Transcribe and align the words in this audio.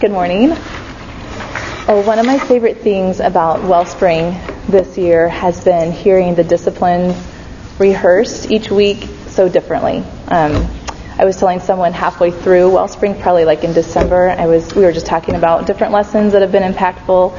Good 0.00 0.12
morning. 0.12 0.50
Oh, 0.52 2.04
one 2.06 2.20
of 2.20 2.26
my 2.26 2.38
favorite 2.38 2.82
things 2.82 3.18
about 3.18 3.64
Wellspring 3.64 4.30
this 4.68 4.96
year 4.96 5.28
has 5.28 5.64
been 5.64 5.90
hearing 5.90 6.36
the 6.36 6.44
disciplines 6.44 7.16
rehearsed 7.80 8.48
each 8.48 8.70
week 8.70 9.08
so 9.26 9.48
differently. 9.48 10.04
Um, 10.28 10.70
I 11.18 11.24
was 11.24 11.36
telling 11.36 11.58
someone 11.58 11.92
halfway 11.92 12.30
through 12.30 12.70
Wellspring, 12.70 13.20
probably 13.20 13.44
like 13.44 13.64
in 13.64 13.72
December, 13.72 14.30
I 14.30 14.46
was 14.46 14.72
we 14.72 14.82
were 14.82 14.92
just 14.92 15.06
talking 15.06 15.34
about 15.34 15.66
different 15.66 15.92
lessons 15.92 16.32
that 16.32 16.42
have 16.42 16.52
been 16.52 16.72
impactful, 16.72 17.36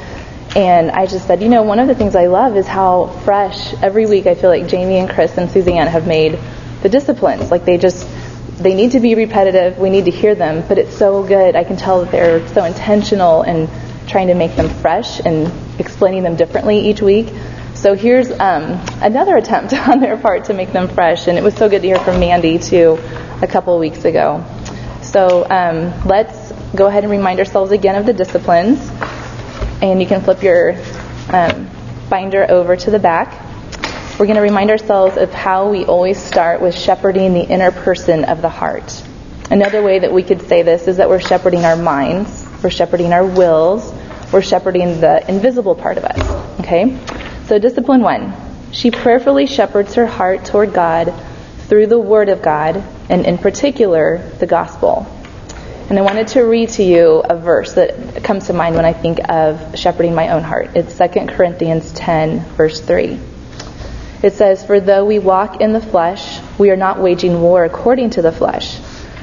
and 0.58 0.92
I 0.92 1.06
just 1.06 1.28
said, 1.28 1.42
you 1.42 1.48
know, 1.48 1.64
one 1.64 1.80
of 1.80 1.88
the 1.88 1.96
things 1.96 2.14
I 2.14 2.28
love 2.28 2.58
is 2.58 2.68
how 2.68 3.08
fresh 3.24 3.74
every 3.76 4.06
week 4.06 4.28
I 4.28 4.36
feel 4.36 4.50
like 4.50 4.68
Jamie 4.68 4.98
and 4.98 5.10
Chris 5.10 5.38
and 5.38 5.50
Suzanne 5.50 5.88
have 5.88 6.08
made 6.08 6.38
the 6.82 6.90
disciplines. 6.90 7.52
Like 7.52 7.64
they 7.64 7.78
just 7.78 8.06
they 8.60 8.74
need 8.74 8.92
to 8.92 9.00
be 9.00 9.16
repetitive. 9.16 9.78
We 9.78 9.90
need 9.90 10.06
to 10.06 10.12
hear 10.12 10.36
them, 10.36 10.68
but 10.68 10.78
it's 10.78 10.96
so 10.96 11.24
good. 11.24 11.56
I 11.56 11.64
can 11.64 11.78
tell 11.78 12.04
that 12.04 12.12
they're 12.12 12.46
so 12.50 12.66
intentional 12.66 13.42
and 13.42 13.70
trying 14.08 14.28
to 14.28 14.34
make 14.34 14.56
them 14.56 14.70
fresh 14.82 15.20
and 15.20 15.52
explaining 15.80 16.24
them 16.24 16.36
differently 16.36 16.80
each 16.80 17.02
week. 17.02 17.34
So 17.76 17.96
here's 17.96 18.30
um, 18.32 18.84
another 19.02 19.38
attempt 19.38 19.74
on 19.88 20.02
their 20.02 20.18
part 20.18 20.46
to 20.46 20.54
make 20.54 20.74
them 20.74 20.90
fresh, 20.90 21.28
and 21.28 21.38
it 21.38 21.44
was 21.44 21.56
so 21.56 21.70
good 21.70 21.82
to 21.82 21.88
hear 21.88 22.00
from 22.00 22.20
Mandy 22.20 22.60
too 22.60 23.00
a 23.42 23.48
couple 23.48 23.78
weeks 23.80 24.04
ago. 24.04 24.44
So 25.02 25.50
um, 25.50 26.06
let's 26.06 26.52
go 26.76 26.88
ahead 26.88 27.04
and 27.04 27.12
remind 27.12 27.40
ourselves 27.40 27.72
again 27.72 27.96
of 27.96 28.06
the 28.06 28.14
disciplines, 28.14 28.80
and 29.82 30.02
you 30.02 30.08
can 30.08 30.22
flip 30.22 30.44
your 30.44 30.74
um, 31.30 31.70
binder 32.10 32.46
over 32.50 32.76
to 32.76 32.92
the 32.92 33.00
back. 33.00 33.49
We're 34.20 34.26
going 34.26 34.36
to 34.36 34.42
remind 34.42 34.70
ourselves 34.70 35.16
of 35.16 35.32
how 35.32 35.70
we 35.70 35.86
always 35.86 36.22
start 36.22 36.62
with 36.62 36.76
shepherding 36.76 37.34
the 37.34 37.48
inner 37.48 37.72
person 37.72 38.26
of 38.26 38.42
the 38.42 38.50
heart. 38.50 39.02
Another 39.50 39.82
way 39.82 40.00
that 40.00 40.12
we 40.12 40.24
could 40.24 40.42
say 40.42 40.62
this 40.62 40.90
is 40.90 40.98
that 40.98 41.08
we're 41.08 41.22
shepherding 41.22 41.64
our 41.64 41.78
minds, 41.78 42.46
we're 42.62 42.70
shepherding 42.70 43.14
our 43.14 43.26
wills, 43.26 43.94
we're 44.34 44.42
shepherding 44.42 45.00
the 45.00 45.26
invisible 45.30 45.74
part 45.74 45.98
of 45.98 46.04
us. 46.04 46.60
Okay? 46.60 47.00
So, 47.46 47.60
discipline 47.60 48.02
one. 48.02 48.34
She 48.74 48.92
prayerfully 48.92 49.46
shepherds 49.46 49.96
her 49.96 50.06
heart 50.06 50.44
toward 50.44 50.74
God 50.74 51.14
through 51.70 51.88
the 51.88 51.98
Word 51.98 52.28
of 52.28 52.42
God, 52.42 52.84
and 53.08 53.26
in 53.26 53.38
particular, 53.38 54.18
the 54.40 54.48
Gospel. 54.48 55.08
And 55.90 55.98
I 55.98 56.02
wanted 56.02 56.28
to 56.30 56.42
read 56.42 56.68
to 56.72 56.84
you 56.84 57.24
a 57.24 57.38
verse 57.38 57.76
that 57.76 58.22
comes 58.26 58.48
to 58.48 58.54
mind 58.54 58.76
when 58.76 58.84
I 58.84 58.92
think 58.92 59.20
of 59.30 59.80
shepherding 59.80 60.14
my 60.14 60.32
own 60.32 60.44
heart. 60.44 60.72
It's 60.76 60.98
2 60.98 61.28
Corinthians 61.28 61.94
10, 61.94 62.42
verse 62.58 62.82
3. 62.82 63.18
It 64.22 64.34
says, 64.34 64.66
For 64.66 64.80
though 64.80 65.06
we 65.06 65.20
walk 65.20 65.62
in 65.62 65.72
the 65.72 65.82
flesh, 65.82 66.40
we 66.58 66.72
are 66.72 66.76
not 66.76 67.00
waging 67.00 67.42
war 67.42 67.64
according 67.64 68.12
to 68.12 68.22
the 68.22 68.32
flesh. 68.32 68.78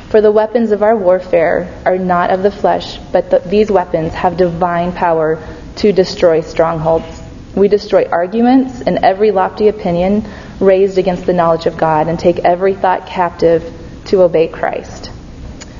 For 0.09 0.21
the 0.21 0.33
weapons 0.33 0.71
of 0.71 0.83
our 0.83 0.97
warfare 0.97 1.69
are 1.85 1.99
not 1.99 2.31
of 2.31 2.43
the 2.43 2.51
flesh, 2.51 2.99
but 3.13 3.31
the, 3.31 3.41
these 3.41 3.71
weapons 3.71 4.15
have 4.15 4.37
divine 4.37 4.93
power 4.93 5.39
to 5.77 5.93
destroy 5.93 6.41
strongholds. 6.41 7.23
We 7.55 7.69
destroy 7.69 8.05
arguments 8.11 8.81
and 8.81 8.99
every 8.99 9.33
lofty 9.33 9.69
opinion 9.69 10.27
raised 10.61 10.97
against 10.97 11.27
the 11.27 11.33
knowledge 11.33 11.67
of 11.67 11.77
God 11.77 12.09
and 12.09 12.19
take 12.19 12.39
every 12.39 12.75
thought 12.75 13.07
captive 13.07 13.73
to 14.07 14.23
obey 14.23 14.49
Christ. 14.49 15.11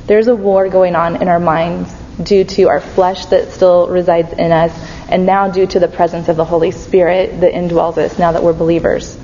There's 0.05 0.27
a 0.27 0.35
war 0.35 0.69
going 0.69 0.95
on 0.95 1.21
in 1.21 1.27
our 1.27 1.39
minds 1.39 1.96
due 2.21 2.43
to 2.43 2.63
our 2.69 2.81
flesh 2.81 3.25
that 3.27 3.51
still 3.51 3.87
resides 3.87 4.33
in 4.33 4.51
us, 4.51 4.71
and 5.09 5.25
now 5.25 5.49
due 5.49 5.67
to 5.67 5.79
the 5.79 5.87
presence 5.87 6.27
of 6.29 6.35
the 6.35 6.45
Holy 6.45 6.71
Spirit 6.71 7.41
that 7.41 7.53
indwells 7.53 7.97
us 7.97 8.17
now 8.17 8.31
that 8.31 8.43
we're 8.43 8.53
believers. 8.53 9.17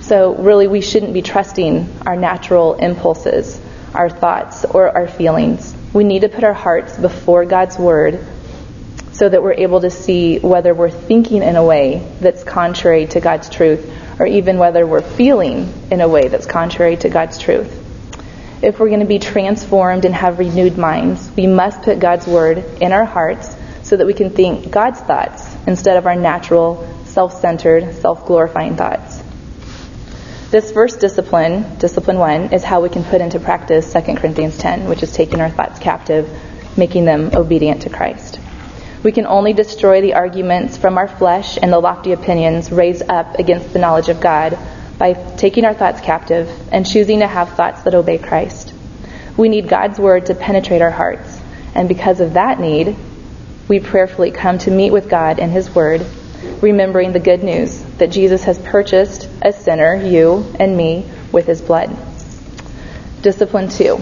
So, 0.00 0.34
really, 0.36 0.68
we 0.68 0.80
shouldn't 0.80 1.12
be 1.12 1.22
trusting 1.22 2.02
our 2.06 2.16
natural 2.16 2.74
impulses, 2.74 3.60
our 3.94 4.08
thoughts, 4.08 4.64
or 4.64 4.88
our 4.96 5.08
feelings. 5.08 5.74
We 5.92 6.04
need 6.04 6.20
to 6.20 6.28
put 6.28 6.44
our 6.44 6.54
hearts 6.54 6.96
before 6.96 7.44
God's 7.44 7.78
Word 7.78 8.24
so 9.12 9.28
that 9.28 9.42
we're 9.42 9.54
able 9.54 9.80
to 9.80 9.90
see 9.90 10.38
whether 10.38 10.72
we're 10.74 10.90
thinking 10.90 11.42
in 11.42 11.56
a 11.56 11.64
way 11.64 12.08
that's 12.20 12.44
contrary 12.44 13.06
to 13.08 13.20
God's 13.20 13.50
truth, 13.50 13.92
or 14.20 14.26
even 14.26 14.58
whether 14.58 14.86
we're 14.86 15.02
feeling 15.02 15.72
in 15.90 16.00
a 16.00 16.08
way 16.08 16.28
that's 16.28 16.46
contrary 16.46 16.96
to 16.98 17.08
God's 17.08 17.38
truth. 17.38 17.87
If 18.60 18.80
we're 18.80 18.88
going 18.88 19.00
to 19.00 19.06
be 19.06 19.20
transformed 19.20 20.04
and 20.04 20.12
have 20.14 20.40
renewed 20.40 20.76
minds, 20.76 21.30
we 21.36 21.46
must 21.46 21.82
put 21.82 22.00
God's 22.00 22.26
Word 22.26 22.58
in 22.80 22.92
our 22.92 23.04
hearts 23.04 23.54
so 23.84 23.96
that 23.96 24.04
we 24.04 24.14
can 24.14 24.30
think 24.30 24.70
God's 24.70 24.98
thoughts 24.98 25.56
instead 25.68 25.96
of 25.96 26.06
our 26.06 26.16
natural, 26.16 26.84
self 27.04 27.40
centered, 27.40 27.94
self 27.94 28.26
glorifying 28.26 28.74
thoughts. 28.74 29.22
This 30.50 30.72
first 30.72 30.98
discipline, 30.98 31.78
discipline 31.78 32.18
one, 32.18 32.52
is 32.52 32.64
how 32.64 32.80
we 32.80 32.88
can 32.88 33.04
put 33.04 33.20
into 33.20 33.38
practice 33.38 33.92
2 33.92 34.16
Corinthians 34.16 34.58
10, 34.58 34.88
which 34.88 35.04
is 35.04 35.12
taking 35.12 35.40
our 35.40 35.50
thoughts 35.50 35.78
captive, 35.78 36.28
making 36.76 37.04
them 37.04 37.30
obedient 37.34 37.82
to 37.82 37.90
Christ. 37.90 38.40
We 39.04 39.12
can 39.12 39.26
only 39.26 39.52
destroy 39.52 40.00
the 40.00 40.14
arguments 40.14 40.76
from 40.76 40.98
our 40.98 41.06
flesh 41.06 41.58
and 41.62 41.72
the 41.72 41.78
lofty 41.78 42.10
opinions 42.10 42.72
raised 42.72 43.08
up 43.08 43.38
against 43.38 43.72
the 43.72 43.78
knowledge 43.78 44.08
of 44.08 44.20
God 44.20 44.58
by 44.98 45.12
taking 45.36 45.64
our 45.64 45.74
thoughts 45.74 46.00
captive 46.00 46.50
and 46.72 46.86
choosing 46.86 47.20
to 47.20 47.26
have 47.26 47.50
thoughts 47.50 47.82
that 47.82 47.94
obey 47.94 48.18
Christ. 48.18 48.74
We 49.36 49.48
need 49.48 49.68
God's 49.68 49.98
word 49.98 50.26
to 50.26 50.34
penetrate 50.34 50.82
our 50.82 50.90
hearts, 50.90 51.40
and 51.74 51.88
because 51.88 52.20
of 52.20 52.34
that 52.34 52.58
need, 52.58 52.96
we 53.68 53.80
prayerfully 53.80 54.30
come 54.30 54.58
to 54.58 54.70
meet 54.70 54.90
with 54.90 55.08
God 55.08 55.38
in 55.38 55.50
His 55.50 55.72
Word, 55.74 56.04
remembering 56.60 57.12
the 57.12 57.20
good 57.20 57.44
news 57.44 57.80
that 57.98 58.10
Jesus 58.10 58.44
has 58.44 58.58
purchased 58.58 59.28
a 59.42 59.52
sinner, 59.52 59.94
you 59.94 60.44
and 60.58 60.76
me, 60.76 61.08
with 61.30 61.46
His 61.46 61.60
blood. 61.60 61.94
Discipline 63.22 63.68
2 63.68 63.98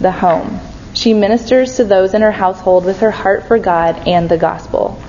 The 0.00 0.10
Home. 0.10 0.58
She 0.94 1.12
ministers 1.12 1.76
to 1.76 1.84
those 1.84 2.14
in 2.14 2.22
her 2.22 2.32
household 2.32 2.84
with 2.84 3.00
her 3.00 3.10
heart 3.10 3.46
for 3.46 3.58
God 3.58 4.08
and 4.08 4.28
the 4.28 4.38
gospel. 4.38 5.00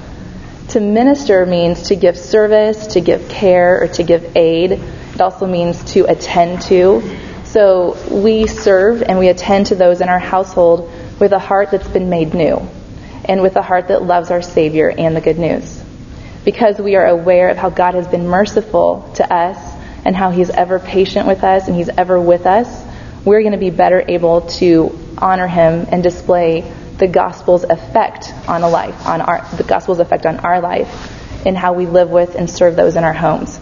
To 0.70 0.80
minister 0.80 1.48
means 1.48 1.84
to 1.88 1.96
give 1.96 2.16
service, 2.16 2.88
to 2.88 3.02
give 3.02 3.28
care, 3.28 3.82
or 3.82 3.88
to 3.88 4.04
give 4.04 4.36
aid. 4.36 4.74
It 4.74 5.20
also 5.20 5.48
means 5.48 5.84
to 5.94 6.06
attend 6.06 6.62
to. 6.64 7.02
So 7.46 7.98
we 8.12 8.46
serve 8.46 9.02
and 9.02 9.18
we 9.18 9.30
attend 9.30 9.68
to 9.68 9.76
those 9.76 10.00
in 10.02 10.10
our 10.10 10.20
household 10.20 10.92
with 11.20 11.32
a 11.32 11.40
heart 11.40 11.72
that's 11.72 11.88
been 11.88 12.12
made 12.12 12.36
new 12.36 12.70
and 13.26 13.42
with 13.42 13.56
a 13.56 13.64
heart 13.64 13.88
that 13.88 14.04
loves 14.04 14.30
our 14.30 14.44
Savior 14.44 14.94
and 14.96 15.16
the 15.16 15.22
good 15.22 15.40
news. 15.40 15.84
Because 16.46 16.78
we 16.78 16.96
are 16.96 17.08
aware 17.08 17.50
of 17.50 17.58
how 17.58 17.72
God 17.72 17.96
has 17.96 18.08
been 18.08 18.28
merciful 18.28 19.12
to 19.16 19.34
us 19.34 19.58
and 20.06 20.16
how 20.16 20.30
He's 20.30 20.52
ever 20.52 20.78
patient 20.78 21.26
with 21.26 21.44
us 21.44 21.68
and 21.68 21.76
He's 21.76 21.90
ever 21.90 22.22
with 22.22 22.46
us, 22.46 22.86
we're 23.26 23.42
going 23.42 23.54
to 23.54 23.58
be 23.58 23.72
better 23.72 24.04
able 24.08 24.42
to 24.42 24.96
honor 25.18 25.48
Him 25.48 25.88
and 25.92 26.04
display 26.04 26.72
the 27.00 27.08
gospel's 27.08 27.64
effect 27.64 28.34
on 28.48 28.62
a 28.62 28.70
life, 28.70 29.08
on 29.08 29.22
our, 29.22 29.46
the 29.56 29.64
gospel's 29.64 30.00
effect 30.00 30.26
on 30.26 30.38
our 30.42 30.60
life, 30.60 31.46
in 31.46 31.56
how 31.56 31.74
we 31.74 31.86
live 31.86 32.10
with 32.10 32.36
and 32.36 32.50
serve 32.50 32.76
those 32.76 32.96
in 32.96 33.04
our 33.04 33.14
homes. 33.14 33.60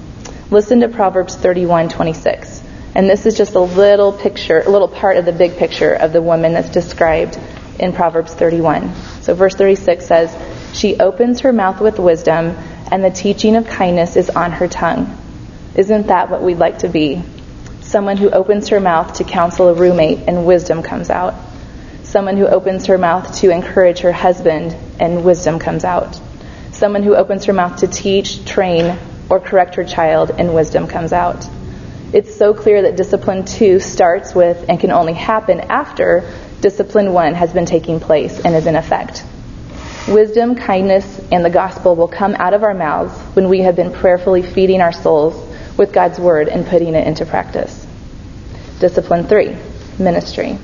Listen 0.50 0.82
to 0.82 0.90
Proverbs 0.90 1.38
31:26. 1.38 2.64
And 2.96 3.08
this 3.08 3.28
is 3.28 3.38
just 3.38 3.54
a 3.54 3.60
little 3.60 4.12
picture, 4.12 4.62
a 4.62 4.70
little 4.70 4.88
part 4.88 5.18
of 5.18 5.26
the 5.26 5.32
big 5.32 5.58
picture 5.58 5.94
of 5.94 6.14
the 6.14 6.22
woman 6.22 6.54
that's 6.54 6.70
described 6.70 7.38
in 7.78 7.94
Proverbs 7.94 8.34
31. 8.34 8.92
So 9.22 9.36
verse 9.36 9.54
36 9.54 10.04
says, 10.04 10.36
"She 10.74 11.00
opens 11.00 11.42
her 11.42 11.54
mouth 11.54 11.80
with 11.80 12.00
wisdom, 12.00 12.58
and 12.92 13.04
the 13.04 13.12
teaching 13.12 13.56
of 13.56 13.68
kindness 13.68 14.16
is 14.16 14.32
on 14.32 14.52
her 14.54 14.68
tongue." 14.68 15.16
Isn't 15.76 16.08
that 16.08 16.32
what 16.32 16.42
we'd 16.42 16.58
like 16.58 16.80
to 16.80 16.88
be? 16.88 17.22
Someone 17.82 18.18
who 18.18 18.32
opens 18.32 18.70
her 18.70 18.80
mouth 18.80 19.14
to 19.14 19.24
counsel 19.24 19.70
a 19.70 19.74
roommate 19.74 20.22
and 20.28 20.48
wisdom 20.48 20.82
comes 20.82 21.12
out 21.12 21.36
someone 22.08 22.38
who 22.38 22.48
opens 22.48 22.86
her 22.86 22.98
mouth 22.98 23.38
to 23.42 23.52
encourage 23.52 24.00
her 24.00 24.14
husband 24.14 24.74
and 24.98 25.26
wisdom 25.26 25.60
comes 25.60 25.84
out. 25.84 26.20
Someone 26.72 27.04
who 27.04 27.16
opens 27.16 27.46
her 27.46 27.54
mouth 27.54 27.80
to 27.82 27.88
teach, 27.88 28.46
train, 28.46 28.98
or 29.30 29.42
correct 29.42 29.76
her 29.76 29.84
child 29.84 30.32
and 30.32 30.56
wisdom 30.56 30.88
comes 30.88 31.12
out. 31.12 31.46
It's 32.14 32.34
so 32.34 32.54
clear 32.54 32.84
that 32.84 32.96
discipline 32.96 33.44
two 33.44 33.82
starts 33.82 34.34
with 34.34 34.70
and 34.70 34.80
can 34.80 34.92
only 34.92 35.14
happen 35.14 35.60
after 35.60 36.34
discipline 36.62 37.12
one 37.12 37.34
has 37.34 37.52
been 37.52 37.66
taking 37.66 38.00
place 38.00 38.40
and 38.40 38.56
is 38.56 38.68
in 38.68 38.78
effect. 38.78 39.26
Wisdom, 40.08 40.56
kindness, 40.56 41.20
and 41.30 41.44
the 41.44 41.50
gospel 41.50 41.98
will 41.98 42.08
come 42.08 42.36
out 42.36 42.54
of 42.54 42.64
our 42.64 42.74
mouths 42.74 43.20
when 43.36 43.50
we 43.50 43.60
have 43.64 43.76
been 43.76 43.92
prayerfully 43.92 44.42
feeding 44.42 44.80
our 44.80 44.94
souls 44.94 45.36
with 45.78 45.92
God's 45.92 46.18
word 46.18 46.48
and 46.48 46.66
putting 46.66 46.96
it 46.96 47.06
into 47.06 47.26
practice. 47.26 47.86
Discipline 48.80 49.26
three, 49.28 49.58
ministry. 50.00 50.58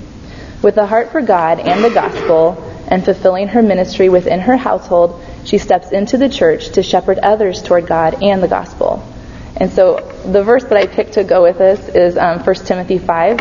With 0.63 0.77
a 0.77 0.85
heart 0.87 1.11
for 1.11 1.21
God 1.21 1.59
and 1.59 1.83
the 1.83 1.89
gospel, 1.89 2.57
and 2.87 3.03
fulfilling 3.03 3.49
her 3.49 3.61
ministry 3.61 4.07
within 4.07 4.39
her 4.39 4.55
household, 4.55 5.21
she 5.43 5.57
steps 5.57 5.91
into 5.91 6.17
the 6.17 6.29
church 6.29 6.69
to 6.69 6.83
shepherd 6.83 7.19
others 7.19 7.61
toward 7.61 7.87
God 7.87 8.23
and 8.23 8.41
the 8.41 8.47
gospel. 8.47 9.03
And 9.57 9.71
so 9.71 9.97
the 10.25 10.43
verse 10.43 10.63
that 10.63 10.77
I 10.77 10.87
picked 10.87 11.13
to 11.13 11.23
go 11.23 11.43
with 11.43 11.57
this 11.57 11.89
is 11.89 12.17
um, 12.17 12.39
1 12.39 12.55
Timothy 12.55 12.97
5. 12.97 13.39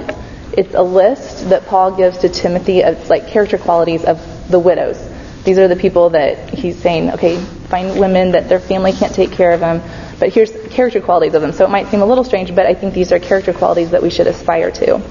It's 0.56 0.74
a 0.74 0.82
list 0.82 1.48
that 1.50 1.66
Paul 1.66 1.96
gives 1.96 2.18
to 2.18 2.28
Timothy 2.28 2.82
of 2.82 3.08
like 3.08 3.28
character 3.28 3.56
qualities 3.56 4.04
of 4.04 4.50
the 4.50 4.58
widows. 4.58 4.98
These 5.44 5.58
are 5.58 5.68
the 5.68 5.76
people 5.76 6.10
that 6.10 6.50
he's 6.50 6.80
saying, 6.80 7.10
okay, 7.12 7.38
find 7.68 8.00
women 8.00 8.32
that 8.32 8.48
their 8.48 8.60
family 8.60 8.92
can't 8.92 9.14
take 9.14 9.32
care 9.32 9.52
of 9.52 9.60
them, 9.60 9.80
but 10.18 10.30
here's 10.30 10.50
character 10.70 11.00
qualities 11.00 11.34
of 11.34 11.42
them. 11.42 11.52
So 11.52 11.64
it 11.64 11.70
might 11.70 11.88
seem 11.88 12.00
a 12.00 12.06
little 12.06 12.24
strange, 12.24 12.54
but 12.54 12.66
I 12.66 12.74
think 12.74 12.94
these 12.94 13.12
are 13.12 13.18
character 13.18 13.52
qualities 13.52 13.90
that 13.90 14.02
we 14.02 14.10
should 14.10 14.26
aspire 14.26 14.70
to. 14.72 15.02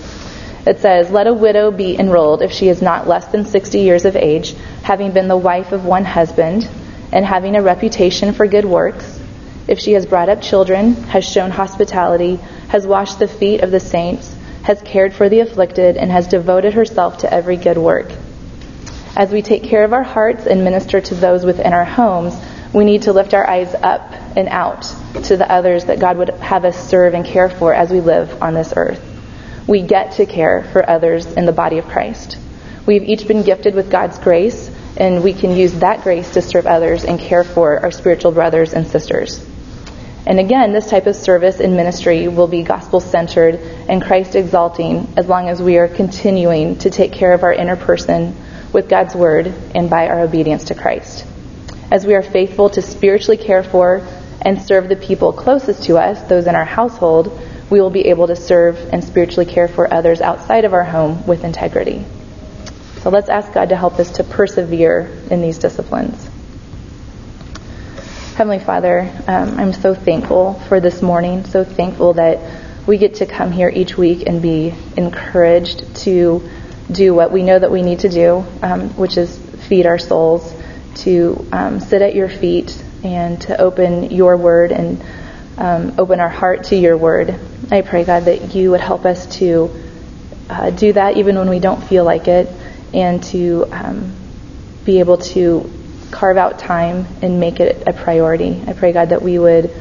It 0.66 0.80
says, 0.80 1.10
Let 1.10 1.28
a 1.28 1.34
widow 1.34 1.72
be 1.72 1.98
enrolled 1.98 2.42
if 2.42 2.52
she 2.52 2.68
is 2.68 2.82
not 2.82 3.08
less 3.08 3.26
than 3.28 3.46
60 3.46 3.80
years 3.80 4.06
of 4.06 4.16
age, 4.16 4.54
having 4.84 5.12
been 5.12 5.28
the 5.28 5.38
wife 5.38 5.72
of 5.72 5.86
one 5.86 6.06
husband, 6.06 6.68
and 7.12 7.26
having 7.26 7.56
a 7.56 7.64
reputation 7.64 8.34
for 8.34 8.46
good 8.46 8.66
works. 8.66 9.20
If 9.68 9.80
she 9.80 9.94
has 9.94 10.06
brought 10.06 10.30
up 10.30 10.42
children, 10.42 10.94
has 11.06 11.26
shown 11.26 11.50
hospitality, 11.50 12.36
has 12.70 12.86
washed 12.86 13.20
the 13.20 13.28
feet 13.28 13.62
of 13.62 13.72
the 13.72 13.80
saints, 13.80 14.36
has 14.64 14.82
cared 14.82 15.14
for 15.14 15.30
the 15.30 15.40
afflicted, 15.40 15.98
and 15.98 16.12
has 16.12 16.28
devoted 16.28 16.74
herself 16.74 17.20
to 17.20 17.34
every 17.34 17.58
good 17.58 17.78
work. 17.78 18.12
As 19.16 19.32
we 19.32 19.42
take 19.42 19.64
care 19.64 19.84
of 19.84 19.94
our 19.94 20.04
hearts 20.04 20.46
and 20.46 20.64
minister 20.64 21.02
to 21.02 21.16
those 21.16 21.44
within 21.44 21.74
our 21.74 21.86
homes, 21.86 22.36
we 22.74 22.86
need 22.86 23.02
to 23.04 23.14
lift 23.14 23.34
our 23.34 23.48
eyes 23.50 23.74
up 23.74 24.14
and 24.38 24.48
out 24.48 24.84
to 25.24 25.36
the 25.36 25.52
others 25.52 25.86
that 25.86 26.00
God 26.00 26.18
would 26.18 26.30
have 26.30 26.66
us 26.66 26.90
serve 26.90 27.14
and 27.14 27.26
care 27.26 27.50
for 27.50 27.74
as 27.74 27.90
we 27.90 28.00
live 28.00 28.42
on 28.42 28.54
this 28.54 28.74
earth. 28.76 29.11
We 29.68 29.82
get 29.82 30.14
to 30.14 30.26
care 30.26 30.64
for 30.72 30.90
others 30.90 31.26
in 31.26 31.46
the 31.46 31.52
body 31.52 31.78
of 31.78 31.88
Christ. 31.88 32.38
We've 32.86 33.04
each 33.04 33.28
been 33.28 33.44
gifted 33.44 33.76
with 33.76 33.92
God's 33.92 34.18
grace, 34.18 34.72
and 34.98 35.24
we 35.24 35.34
can 35.34 35.56
use 35.56 35.74
that 35.80 36.04
grace 36.04 36.34
to 36.34 36.42
serve 36.42 36.66
others 36.66 37.04
and 37.06 37.20
care 37.20 37.44
for 37.44 37.80
our 37.80 37.92
spiritual 37.92 38.32
brothers 38.32 38.74
and 38.74 38.88
sisters. 38.88 39.46
And 40.26 40.40
again, 40.40 40.72
this 40.72 40.90
type 40.90 41.08
of 41.08 41.16
service 41.16 41.60
and 41.60 41.76
ministry 41.76 42.28
will 42.28 42.48
be 42.48 42.64
gospel 42.64 43.00
centered 43.00 43.56
and 43.90 44.02
Christ 44.02 44.36
exalting 44.36 45.08
as 45.18 45.28
long 45.28 45.50
as 45.50 45.62
we 45.62 45.78
are 45.78 45.88
continuing 45.88 46.78
to 46.80 46.90
take 46.90 47.12
care 47.12 47.34
of 47.34 47.44
our 47.44 47.54
inner 47.54 47.76
person 47.76 48.36
with 48.72 48.88
God's 48.88 49.16
word 49.16 49.48
and 49.74 49.90
by 49.90 50.08
our 50.08 50.22
obedience 50.22 50.66
to 50.66 50.76
Christ. 50.76 51.26
As 51.92 52.06
we 52.06 52.14
are 52.14 52.22
faithful 52.22 52.70
to 52.72 52.82
spiritually 52.82 53.38
care 53.38 53.64
for 53.64 54.08
and 54.42 54.62
serve 54.62 54.90
the 54.90 54.96
people 54.96 55.34
closest 55.34 55.84
to 55.84 55.98
us, 55.98 56.22
those 56.30 56.48
in 56.48 56.56
our 56.56 56.66
household, 56.66 57.38
we 57.72 57.80
will 57.80 57.90
be 57.90 58.08
able 58.08 58.28
to 58.28 58.36
serve 58.36 58.78
and 58.92 59.04
spiritually 59.04 59.52
care 59.52 59.70
for 59.70 59.92
others 59.92 60.20
outside 60.22 60.66
of 60.66 60.74
our 60.74 60.84
home 60.84 61.26
with 61.26 61.46
integrity. 61.46 62.06
So 62.98 63.10
let's 63.10 63.30
ask 63.30 63.52
God 63.54 63.70
to 63.70 63.78
help 63.78 63.98
us 63.98 64.12
to 64.12 64.26
persevere 64.26 65.10
in 65.32 65.42
these 65.42 65.58
disciplines. 65.58 66.30
Heavenly 68.36 68.60
Father, 68.60 69.10
um, 69.26 69.58
I'm 69.58 69.74
so 69.74 69.96
thankful 69.96 70.56
for 70.68 70.82
this 70.82 71.02
morning, 71.02 71.46
so 71.46 71.64
thankful 71.64 72.14
that 72.16 72.88
we 72.88 72.98
get 72.98 73.16
to 73.16 73.26
come 73.26 73.52
here 73.52 73.72
each 73.74 73.98
week 73.98 74.28
and 74.28 74.42
be 74.42 74.74
encouraged 74.98 75.96
to 76.04 76.48
do 76.92 77.14
what 77.14 77.32
we 77.32 77.42
know 77.42 77.58
that 77.58 77.72
we 77.72 77.84
need 77.84 78.00
to 78.00 78.10
do, 78.10 78.44
um, 78.62 78.90
which 78.98 79.18
is 79.18 79.38
feed 79.70 79.86
our 79.86 79.98
souls, 79.98 80.54
to 80.96 81.48
um, 81.54 81.80
sit 81.80 82.02
at 82.02 82.16
your 82.16 82.28
feet 82.28 82.84
and 83.04 83.40
to 83.42 83.60
open 83.62 84.12
your 84.12 84.36
word 84.36 84.74
and 84.74 85.02
um, 85.58 85.96
open 85.98 86.20
our 86.20 86.30
heart 86.30 86.66
to 86.66 86.76
your 86.76 86.98
word. 86.98 87.40
I 87.72 87.82
pray, 87.82 88.04
God, 88.04 88.26
that 88.26 88.56
you 88.56 88.72
would 88.72 88.82
help 88.82 89.06
us 89.06 89.28
to 89.38 89.70
uh, 90.50 90.70
do 90.72 90.94
that 90.94 91.18
even 91.18 91.38
when 91.38 91.50
we 91.50 91.60
don't 91.60 91.82
feel 91.84 92.04
like 92.04 92.28
it 92.28 92.48
and 92.94 93.24
to 93.24 93.66
um, 93.72 94.16
be 94.86 95.00
able 95.00 95.18
to 95.18 95.72
carve 96.12 96.38
out 96.38 96.60
time 96.60 97.08
and 97.22 97.40
make 97.40 97.60
it 97.60 97.84
a 97.88 97.94
priority. 97.94 98.62
I 98.68 98.74
pray, 98.74 98.92
God, 98.92 99.10
that 99.10 99.22
we 99.22 99.40
would 99.40 99.74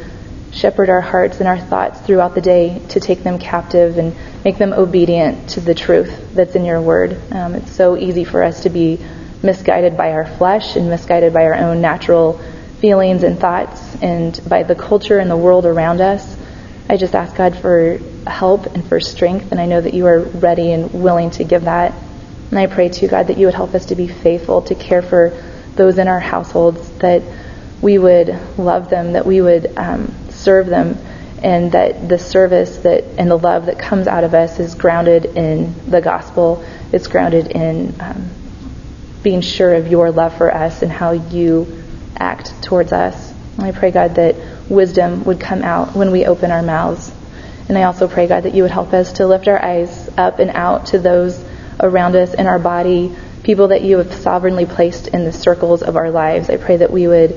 shepherd 0.52 0.90
our 0.90 1.00
hearts 1.00 1.38
and 1.38 1.48
our 1.48 1.58
thoughts 1.58 2.00
throughout 2.00 2.34
the 2.34 2.40
day 2.40 2.80
to 2.90 3.00
take 3.00 3.22
them 3.22 3.38
captive 3.38 3.98
and 3.98 4.14
make 4.44 4.58
them 4.58 4.72
obedient 4.72 5.50
to 5.50 5.60
the 5.60 5.74
truth 5.74 6.34
that's 6.34 6.54
in 6.54 6.64
your 6.64 6.80
word. 6.80 7.20
Um, 7.32 7.54
it's 7.54 7.72
so 7.72 7.96
easy 7.96 8.24
for 8.24 8.42
us 8.42 8.62
to 8.64 8.70
be 8.70 9.04
misguided 9.42 9.96
by 9.96 10.12
our 10.12 10.26
flesh 10.26 10.76
and 10.76 10.88
misguided 10.88 11.32
by 11.32 11.44
our 11.44 11.54
own 11.54 11.80
natural 11.80 12.40
feelings 12.80 13.22
and 13.22 13.38
thoughts 13.38 13.96
and 14.02 14.40
by 14.48 14.62
the 14.62 14.74
culture 14.74 15.18
and 15.18 15.30
the 15.30 15.36
world 15.36 15.66
around 15.66 16.00
us. 16.00 16.36
I 16.88 16.96
just 16.96 17.14
ask 17.14 17.36
God 17.36 17.56
for 17.56 17.98
help 18.26 18.66
and 18.66 18.84
for 18.84 18.98
strength, 19.00 19.52
and 19.52 19.60
I 19.60 19.66
know 19.66 19.80
that 19.80 19.94
you 19.94 20.06
are 20.06 20.20
ready 20.20 20.72
and 20.72 20.92
willing 20.92 21.30
to 21.32 21.44
give 21.44 21.64
that. 21.64 21.94
And 22.50 22.58
I 22.58 22.66
pray 22.66 22.88
to 22.88 23.06
God 23.06 23.28
that 23.28 23.38
you 23.38 23.46
would 23.46 23.54
help 23.54 23.74
us 23.74 23.86
to 23.86 23.94
be 23.94 24.08
faithful, 24.08 24.62
to 24.62 24.74
care 24.74 25.02
for 25.02 25.30
those 25.76 25.98
in 25.98 26.08
our 26.08 26.18
households, 26.18 26.90
that 26.98 27.22
we 27.80 27.98
would 27.98 28.28
love 28.58 28.90
them, 28.90 29.12
that 29.12 29.24
we 29.24 29.40
would 29.40 29.76
um, 29.78 30.12
serve 30.30 30.66
them, 30.66 30.98
and 31.42 31.72
that 31.72 32.08
the 32.08 32.18
service 32.18 32.78
that 32.78 33.04
and 33.18 33.30
the 33.30 33.36
love 33.38 33.66
that 33.66 33.78
comes 33.78 34.06
out 34.06 34.24
of 34.24 34.34
us 34.34 34.58
is 34.58 34.74
grounded 34.74 35.24
in 35.24 35.74
the 35.88 36.00
gospel. 36.00 36.64
It's 36.92 37.06
grounded 37.06 37.52
in 37.52 37.94
um, 38.00 38.30
being 39.22 39.42
sure 39.42 39.74
of 39.74 39.86
your 39.86 40.10
love 40.10 40.36
for 40.36 40.52
us 40.52 40.82
and 40.82 40.90
how 40.90 41.12
you 41.12 41.79
act 42.16 42.62
towards 42.62 42.92
us. 42.92 43.32
And 43.56 43.64
I 43.64 43.72
pray, 43.72 43.90
God, 43.90 44.14
that 44.16 44.36
wisdom 44.68 45.24
would 45.24 45.40
come 45.40 45.62
out 45.62 45.94
when 45.94 46.10
we 46.10 46.26
open 46.26 46.50
our 46.50 46.62
mouths. 46.62 47.12
And 47.68 47.76
I 47.78 47.84
also 47.84 48.08
pray, 48.08 48.26
God, 48.26 48.44
that 48.44 48.54
you 48.54 48.62
would 48.62 48.72
help 48.72 48.92
us 48.92 49.12
to 49.14 49.26
lift 49.26 49.46
our 49.48 49.62
eyes 49.62 50.08
up 50.16 50.38
and 50.38 50.50
out 50.50 50.86
to 50.86 50.98
those 50.98 51.44
around 51.78 52.16
us 52.16 52.34
in 52.34 52.46
our 52.46 52.58
body, 52.58 53.14
people 53.42 53.68
that 53.68 53.82
you 53.82 53.98
have 53.98 54.12
sovereignly 54.12 54.66
placed 54.66 55.08
in 55.08 55.24
the 55.24 55.32
circles 55.32 55.82
of 55.82 55.96
our 55.96 56.10
lives. 56.10 56.50
I 56.50 56.56
pray 56.56 56.78
that 56.78 56.90
we 56.90 57.06
would 57.06 57.36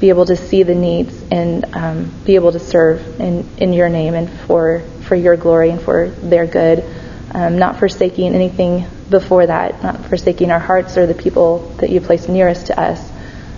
be 0.00 0.08
able 0.08 0.24
to 0.26 0.36
see 0.36 0.62
the 0.62 0.74
needs 0.74 1.22
and 1.30 1.64
um, 1.74 2.12
be 2.24 2.34
able 2.34 2.52
to 2.52 2.58
serve 2.58 3.20
in, 3.20 3.46
in 3.58 3.72
your 3.72 3.88
name 3.88 4.14
and 4.14 4.30
for, 4.30 4.80
for 5.02 5.14
your 5.14 5.36
glory 5.36 5.70
and 5.70 5.80
for 5.80 6.08
their 6.08 6.46
good, 6.46 6.84
um, 7.32 7.58
not 7.58 7.78
forsaking 7.78 8.34
anything 8.34 8.86
before 9.10 9.46
that, 9.46 9.82
not 9.82 10.06
forsaking 10.06 10.50
our 10.50 10.58
hearts 10.58 10.96
or 10.96 11.06
the 11.06 11.14
people 11.14 11.58
that 11.78 11.90
you 11.90 12.00
place 12.00 12.28
nearest 12.28 12.68
to 12.68 12.80
us. 12.80 13.10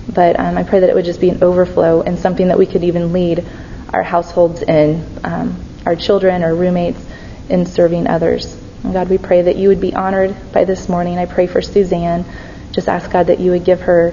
But 0.08 0.38
um, 0.38 0.56
I 0.58 0.64
pray 0.64 0.80
that 0.80 0.88
it 0.88 0.94
would 0.94 1.04
just 1.04 1.20
be 1.20 1.30
an 1.30 1.42
overflow 1.42 2.02
and 2.02 2.18
something 2.18 2.48
that 2.48 2.58
we 2.58 2.66
could 2.66 2.84
even 2.84 3.12
lead 3.12 3.46
our 3.92 4.02
households 4.02 4.62
in, 4.62 5.06
um, 5.24 5.62
our 5.86 5.96
children 5.96 6.42
or 6.42 6.54
roommates 6.54 7.04
in 7.48 7.66
serving 7.66 8.06
others. 8.06 8.60
And 8.82 8.92
God, 8.92 9.08
we 9.08 9.18
pray 9.18 9.42
that 9.42 9.56
you 9.56 9.68
would 9.68 9.80
be 9.80 9.94
honored 9.94 10.34
by 10.52 10.64
this 10.64 10.88
morning. 10.88 11.18
I 11.18 11.26
pray 11.26 11.46
for 11.46 11.62
Suzanne. 11.62 12.24
Just 12.72 12.88
ask 12.88 13.10
God 13.10 13.28
that 13.28 13.38
you 13.38 13.52
would 13.52 13.64
give 13.64 13.82
her 13.82 14.12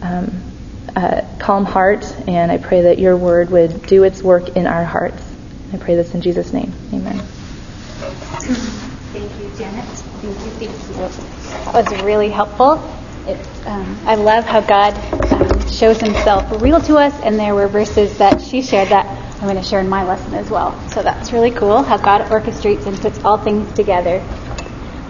um, 0.00 0.42
a 0.94 1.26
calm 1.38 1.64
heart, 1.64 2.04
and 2.26 2.50
I 2.50 2.58
pray 2.58 2.82
that 2.82 2.98
your 2.98 3.16
word 3.16 3.50
would 3.50 3.86
do 3.86 4.04
its 4.04 4.22
work 4.22 4.50
in 4.50 4.66
our 4.66 4.84
hearts. 4.84 5.22
I 5.72 5.76
pray 5.76 5.96
this 5.96 6.14
in 6.14 6.22
Jesus' 6.22 6.52
name. 6.52 6.72
Amen. 6.92 7.18
Thank 9.12 9.38
you, 9.40 9.50
Janet. 9.58 9.84
Thank 9.84 10.38
you, 10.38 10.50
thank 10.52 10.70
you. 10.70 11.72
That 11.72 11.90
was 11.90 12.02
really 12.02 12.30
helpful. 12.30 12.74
It, 13.26 13.66
um, 13.66 13.98
I 14.06 14.14
love 14.14 14.44
how 14.44 14.60
God 14.60 14.94
shows 15.70 16.00
himself 16.00 16.62
real 16.62 16.80
to 16.82 16.96
us, 16.96 17.14
and 17.22 17.38
there 17.38 17.54
were 17.54 17.68
verses 17.68 18.18
that 18.18 18.40
she 18.40 18.62
shared 18.62 18.88
that 18.88 19.06
I'm 19.36 19.42
going 19.42 19.56
to 19.56 19.62
share 19.62 19.80
in 19.80 19.88
my 19.88 20.02
lesson 20.04 20.34
as 20.34 20.50
well. 20.50 20.78
So 20.90 21.02
that's 21.02 21.32
really 21.32 21.50
cool 21.50 21.82
how 21.82 21.98
God 21.98 22.22
orchestrates 22.30 22.86
and 22.86 22.98
puts 22.98 23.22
all 23.24 23.38
things 23.38 23.70
together. 23.74 24.20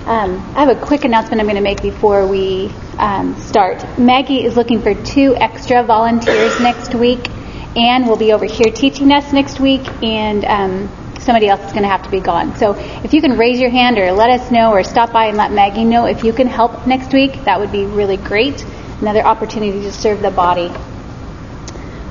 Um, 0.07 0.39
I 0.57 0.65
have 0.65 0.69
a 0.69 0.81
quick 0.81 1.05
announcement 1.05 1.41
I'm 1.41 1.47
going 1.47 1.57
to 1.57 1.63
make 1.63 1.83
before 1.83 2.27
we 2.27 2.73
um, 2.99 3.37
start. 3.41 3.85
Maggie 3.99 4.45
is 4.45 4.57
looking 4.57 4.81
for 4.81 4.95
two 4.95 5.35
extra 5.37 5.83
volunteers 5.85 6.59
next 6.61 6.95
week. 6.95 7.29
Anne 7.77 8.07
will 8.07 8.17
be 8.17 8.33
over 8.33 8.47
here 8.47 8.73
teaching 8.73 9.13
us 9.13 9.33
next 9.33 9.61
week, 9.61 9.87
and 10.03 10.45
um, 10.45 10.89
somebody 11.19 11.49
else 11.49 11.61
is 11.65 11.73
going 11.73 11.83
to 11.83 11.89
have 11.89 12.03
to 12.03 12.11
be 12.11 12.21
gone. 12.21 12.57
So 12.57 12.75
if 13.05 13.13
you 13.13 13.21
can 13.21 13.37
raise 13.37 13.61
your 13.61 13.71
hand 13.71 13.99
or 13.99 14.13
let 14.13 14.31
us 14.31 14.51
know 14.51 14.71
or 14.71 14.83
stop 14.85 15.13
by 15.13 15.27
and 15.27 15.37
let 15.37 15.53
Maggie 15.53 15.85
know 15.85 16.07
if 16.07 16.25
you 16.25 16.33
can 16.33 16.47
help 16.47 16.87
next 16.87 17.13
week, 17.13 17.45
that 17.45 17.59
would 17.59 17.73
be 17.73 17.85
really 17.85 18.17
great. 18.17 18.65
Another 19.01 19.23
opportunity 19.23 19.83
to 19.83 19.93
serve 19.93 20.23
the 20.23 20.31
body. 20.31 20.73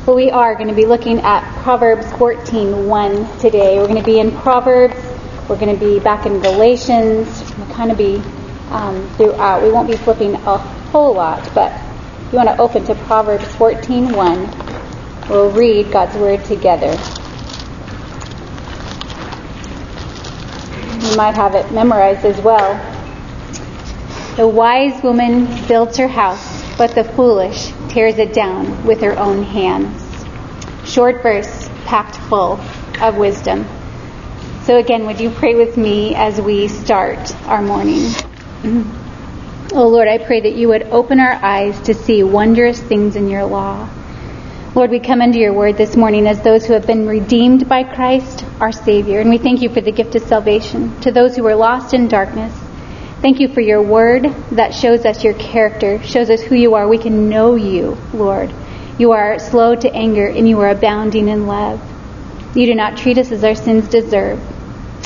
But 0.05 0.15
we 0.15 0.29
are 0.29 0.53
going 0.53 0.67
to 0.67 0.75
be 0.75 0.85
looking 0.85 1.19
at 1.21 1.41
Proverbs 1.63 2.05
14:1 2.13 3.39
today. 3.41 3.79
We're 3.79 3.87
going 3.87 3.99
to 3.99 4.05
be 4.05 4.19
in 4.19 4.31
Proverbs. 4.31 4.95
We're 5.49 5.57
going 5.57 5.73
to 5.73 5.83
be 5.83 5.99
back 5.99 6.27
in 6.27 6.41
Galatians. 6.41 7.43
We'll 7.57 7.73
kind 7.73 7.91
of 7.91 7.97
be 7.97 8.21
um, 8.69 9.09
throughout. 9.17 9.63
We 9.63 9.71
won't 9.71 9.89
be 9.89 9.97
flipping 9.97 10.35
a 10.35 10.57
whole 10.57 11.15
lot, 11.15 11.49
but 11.55 11.71
if 11.71 12.31
you 12.31 12.37
want 12.37 12.49
to 12.49 12.57
open 12.59 12.85
to 12.85 12.93
Proverbs 13.05 13.45
14:1, 13.55 15.27
we'll 15.27 15.49
read 15.49 15.91
God's 15.91 16.15
word 16.17 16.45
together. 16.45 16.91
You 21.01 21.17
might 21.17 21.33
have 21.33 21.55
it 21.55 21.71
memorized 21.71 22.25
as 22.25 22.39
well. 22.41 22.75
The 24.35 24.47
wise 24.47 25.01
woman 25.01 25.47
builds 25.67 25.97
her 25.97 26.07
house, 26.07 26.54
but 26.77 26.93
the 26.95 27.03
foolish 27.03 27.71
tears 27.89 28.17
it 28.17 28.33
down 28.33 28.85
with 28.85 29.01
her 29.01 29.17
own 29.17 29.43
hands. 29.43 30.01
Short 30.89 31.21
verse 31.23 31.69
packed 31.85 32.15
full 32.15 32.59
of 33.01 33.17
wisdom. 33.17 33.65
So 34.63 34.77
again, 34.77 35.05
would 35.05 35.19
you 35.19 35.29
pray 35.29 35.55
with 35.55 35.77
me 35.77 36.15
as 36.15 36.41
we 36.41 36.67
start 36.67 37.35
our 37.45 37.61
morning? 37.61 38.01
Mm-hmm. 38.63 39.77
Oh 39.77 39.87
Lord, 39.87 40.07
I 40.07 40.17
pray 40.17 40.41
that 40.41 40.55
you 40.55 40.69
would 40.69 40.83
open 40.83 41.19
our 41.19 41.33
eyes 41.33 41.79
to 41.81 41.93
see 41.93 42.23
wondrous 42.23 42.79
things 42.79 43.15
in 43.15 43.29
your 43.29 43.45
law. 43.45 43.89
Lord, 44.73 44.89
we 44.89 44.99
come 44.99 45.21
into 45.21 45.39
your 45.39 45.53
word 45.53 45.77
this 45.77 45.95
morning 45.95 46.27
as 46.27 46.41
those 46.41 46.65
who 46.65 46.73
have 46.73 46.85
been 46.85 47.07
redeemed 47.07 47.69
by 47.69 47.83
Christ, 47.83 48.43
our 48.59 48.71
Savior, 48.71 49.21
and 49.21 49.29
we 49.29 49.37
thank 49.37 49.61
you 49.61 49.69
for 49.69 49.81
the 49.81 49.91
gift 49.91 50.15
of 50.15 50.23
salvation 50.23 50.99
to 51.01 51.11
those 51.11 51.35
who 51.35 51.47
are 51.47 51.55
lost 51.55 51.93
in 51.93 52.07
darkness. 52.07 52.53
Thank 53.25 53.39
you 53.39 53.47
for 53.47 53.59
your 53.59 53.81
word 53.81 54.25
that 54.51 54.75
shows 54.75 55.03
us 55.03 55.23
your 55.23 55.33
character, 55.33 55.99
shows 56.03 56.29
us 56.29 56.43
who 56.43 56.53
you 56.53 56.75
are. 56.75 56.87
We 56.87 56.99
can 56.99 57.27
know 57.27 57.55
you, 57.55 57.97
Lord. 58.13 58.53
You 58.99 59.13
are 59.13 59.39
slow 59.39 59.73
to 59.73 59.91
anger 59.91 60.27
and 60.27 60.47
you 60.47 60.59
are 60.59 60.69
abounding 60.69 61.27
in 61.27 61.47
love. 61.47 61.81
You 62.55 62.67
do 62.67 62.75
not 62.75 62.99
treat 62.99 63.17
us 63.17 63.31
as 63.31 63.43
our 63.43 63.55
sins 63.55 63.87
deserve. 63.87 64.39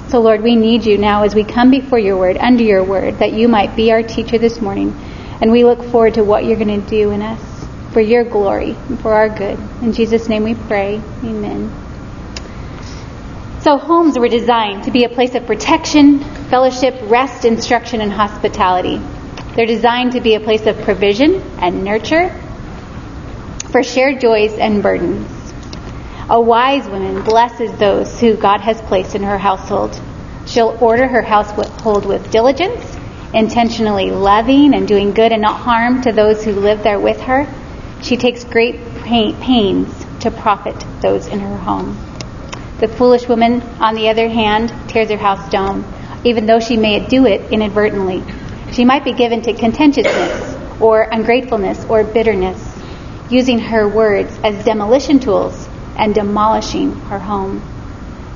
So, 0.10 0.20
Lord, 0.20 0.42
we 0.42 0.58
need 0.58 0.86
you 0.86 0.98
now 0.98 1.24
as 1.24 1.34
we 1.34 1.46
come 1.46 1.72
before 1.72 1.98
your 1.98 2.18
word, 2.18 2.36
under 2.36 2.62
your 2.62 2.84
word, 2.84 3.20
that 3.20 3.32
you 3.32 3.48
might 3.48 3.78
be 3.78 3.90
our 3.94 4.04
teacher 4.04 4.38
this 4.38 4.60
morning. 4.60 4.94
And 5.40 5.50
we 5.50 5.64
look 5.64 5.82
forward 5.82 6.16
to 6.16 6.24
what 6.26 6.44
you're 6.44 6.60
going 6.60 6.84
to 6.84 6.90
do 6.90 7.12
in 7.12 7.22
us 7.22 7.42
for 7.94 8.02
your 8.02 8.26
glory 8.26 8.72
and 8.90 9.00
for 9.00 9.14
our 9.14 9.30
good. 9.30 9.58
In 9.82 9.94
Jesus' 9.94 10.28
name 10.28 10.44
we 10.44 10.56
pray. 10.56 11.02
Amen. 11.24 11.89
So, 13.62 13.78
homes 13.78 14.18
were 14.18 14.30
designed 14.30 14.86
to 14.86 14.92
be 14.92 15.04
a 15.04 15.10
place 15.10 15.36
of 15.36 15.46
protection, 15.46 16.20
fellowship, 16.50 16.96
rest, 17.04 17.44
instruction, 17.44 18.00
and 18.00 18.10
hospitality. 18.10 19.02
They're 19.54 19.66
designed 19.66 20.14
to 20.14 20.22
be 20.22 20.36
a 20.36 20.40
place 20.40 20.66
of 20.66 20.80
provision 20.82 21.42
and 21.60 21.84
nurture 21.84 22.30
for 23.72 23.84
shared 23.84 24.22
joys 24.22 24.54
and 24.54 24.82
burdens. 24.82 25.28
A 26.30 26.40
wise 26.40 26.88
woman 26.88 27.22
blesses 27.24 27.72
those 27.74 28.18
who 28.22 28.38
God 28.38 28.62
has 28.62 28.80
placed 28.84 29.16
in 29.16 29.24
her 29.24 29.38
household. 29.38 30.00
She'll 30.46 30.78
order 30.80 31.08
her 31.08 31.22
household 31.22 32.06
with 32.06 32.32
diligence, 32.32 32.98
intentionally 33.34 34.10
loving 34.10 34.74
and 34.74 34.88
doing 34.88 35.12
good 35.12 35.34
and 35.34 35.42
not 35.42 35.60
harm 35.60 36.02
to 36.04 36.14
those 36.14 36.46
who 36.46 36.54
live 36.54 36.82
there 36.82 37.00
with 37.00 37.20
her. 37.22 37.46
She 38.02 38.16
takes 38.16 38.46
great 38.46 38.80
pains 39.04 40.06
to 40.22 40.32
profit 40.32 40.82
those 41.02 41.28
in 41.28 41.42
her 41.42 41.58
home. 41.58 42.09
The 42.80 42.88
foolish 42.88 43.28
woman, 43.28 43.62
on 43.80 43.96
the 43.96 44.10
other 44.10 44.30
hand, 44.30 44.74
tears 44.88 45.10
her 45.10 45.18
house 45.18 45.50
down, 45.50 45.84
even 46.24 46.46
though 46.46 46.60
she 46.60 46.78
may 46.78 47.06
do 47.06 47.26
it 47.26 47.52
inadvertently. 47.52 48.24
She 48.72 48.86
might 48.86 49.04
be 49.04 49.12
given 49.12 49.42
to 49.42 49.54
contentiousness 49.54 50.56
or 50.80 51.02
ungratefulness 51.02 51.86
or 51.90 52.06
bitterness, 52.06 52.78
using 53.30 53.60
her 53.60 53.88
words 53.88 54.38
as 54.44 54.64
demolition 54.64 55.20
tools 55.20 55.68
and 55.98 56.16
demolishing 56.16 56.94
her 57.10 57.20
home. 57.20 57.62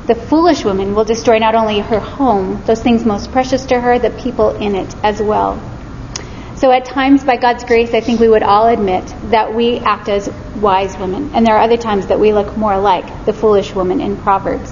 The 0.08 0.16
foolish 0.16 0.66
woman 0.66 0.94
will 0.94 1.06
destroy 1.06 1.40
not 1.40 1.56
only 1.56 1.80
her 1.80 2.02
home, 2.02 2.62
those 2.66 2.82
things 2.82 3.06
most 3.06 3.32
precious 3.32 3.66
to 3.68 3.80
her, 3.80 3.98
the 3.98 4.10
people 4.10 4.50
in 4.58 4.76
it 4.76 4.94
as 5.04 5.22
well. 5.22 5.62
So 6.64 6.72
at 6.72 6.86
times, 6.86 7.26
by 7.26 7.36
God's 7.36 7.66
grace, 7.66 7.94
I 7.94 8.00
think 8.00 8.22
we 8.22 8.30
would 8.30 8.42
all 8.42 8.68
admit 8.68 9.06
that 9.32 9.54
we 9.54 9.80
act 9.80 10.08
as 10.08 10.30
wise 10.62 10.98
women. 10.98 11.32
And 11.34 11.46
there 11.46 11.58
are 11.58 11.62
other 11.62 11.76
times 11.76 12.08
that 12.08 12.22
we 12.22 12.32
look 12.32 12.56
more 12.56 12.80
like 12.80 13.26
the 13.26 13.34
foolish 13.34 13.76
woman 13.76 14.00
in 14.00 14.16
Proverbs. 14.16 14.72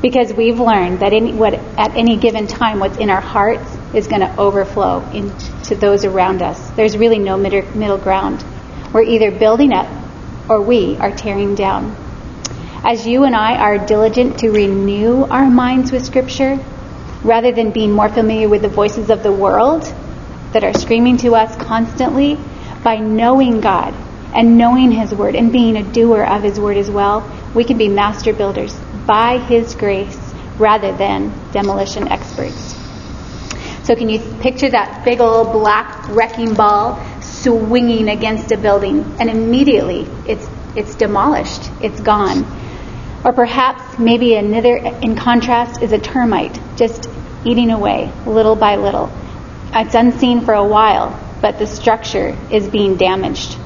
Because 0.00 0.32
we've 0.32 0.58
learned 0.58 1.00
that 1.00 1.12
any, 1.12 1.34
what, 1.34 1.52
at 1.52 1.94
any 1.96 2.16
given 2.16 2.46
time, 2.46 2.78
what's 2.78 2.96
in 2.96 3.10
our 3.10 3.20
hearts 3.20 3.76
is 3.92 4.08
going 4.08 4.22
to 4.22 4.36
overflow 4.38 5.06
into 5.10 5.74
those 5.74 6.06
around 6.06 6.40
us. 6.40 6.70
There's 6.70 6.96
really 6.96 7.18
no 7.18 7.36
middle, 7.36 7.76
middle 7.76 7.98
ground. 7.98 8.42
We're 8.94 9.02
either 9.02 9.30
building 9.30 9.74
up 9.74 9.86
or 10.48 10.62
we 10.62 10.96
are 10.96 11.14
tearing 11.14 11.54
down. 11.54 11.94
As 12.84 13.06
you 13.06 13.24
and 13.24 13.36
I 13.36 13.58
are 13.58 13.76
diligent 13.76 14.38
to 14.38 14.50
renew 14.50 15.24
our 15.24 15.50
minds 15.50 15.92
with 15.92 16.06
Scripture, 16.06 16.58
rather 17.22 17.52
than 17.52 17.70
being 17.70 17.92
more 17.92 18.08
familiar 18.08 18.48
with 18.48 18.62
the 18.62 18.68
voices 18.68 19.10
of 19.10 19.22
the 19.22 19.32
world 19.32 19.94
that 20.52 20.64
are 20.64 20.74
screaming 20.74 21.16
to 21.18 21.34
us 21.34 21.54
constantly, 21.56 22.38
by 22.82 22.96
knowing 22.96 23.60
God 23.60 23.94
and 24.34 24.56
knowing 24.56 24.92
His 24.92 25.14
Word 25.14 25.34
and 25.34 25.52
being 25.52 25.76
a 25.76 25.82
doer 25.82 26.22
of 26.22 26.42
His 26.42 26.60
Word 26.60 26.76
as 26.76 26.90
well, 26.90 27.28
we 27.54 27.64
can 27.64 27.78
be 27.78 27.88
master 27.88 28.32
builders 28.32 28.76
by 29.06 29.38
His 29.38 29.74
grace 29.74 30.18
rather 30.58 30.96
than 30.96 31.32
demolition 31.52 32.08
experts. 32.08 32.76
So, 33.84 33.96
can 33.96 34.08
you 34.08 34.20
picture 34.40 34.68
that 34.68 35.04
big 35.04 35.20
old 35.20 35.52
black 35.52 36.08
wrecking 36.10 36.54
ball 36.54 37.02
swinging 37.22 38.08
against 38.08 38.52
a 38.52 38.58
building, 38.58 39.16
and 39.18 39.30
immediately 39.30 40.02
it's 40.26 40.46
it's 40.76 40.94
demolished, 40.94 41.70
it's 41.82 42.00
gone. 42.00 42.44
Or 43.24 43.32
perhaps 43.32 43.98
maybe 43.98 44.36
another, 44.36 44.76
in 44.76 45.16
contrast, 45.16 45.82
is 45.82 45.92
a 45.92 45.98
termite 45.98 46.58
just 46.76 47.08
eating 47.44 47.70
away 47.70 48.12
little 48.26 48.54
by 48.54 48.76
little. 48.76 49.10
It's 49.74 49.94
unseen 49.94 50.40
for 50.40 50.54
a 50.54 50.66
while, 50.66 51.18
but 51.40 51.58
the 51.58 51.66
structure 51.66 52.36
is 52.50 52.68
being 52.68 52.96
damaged. 52.96 53.56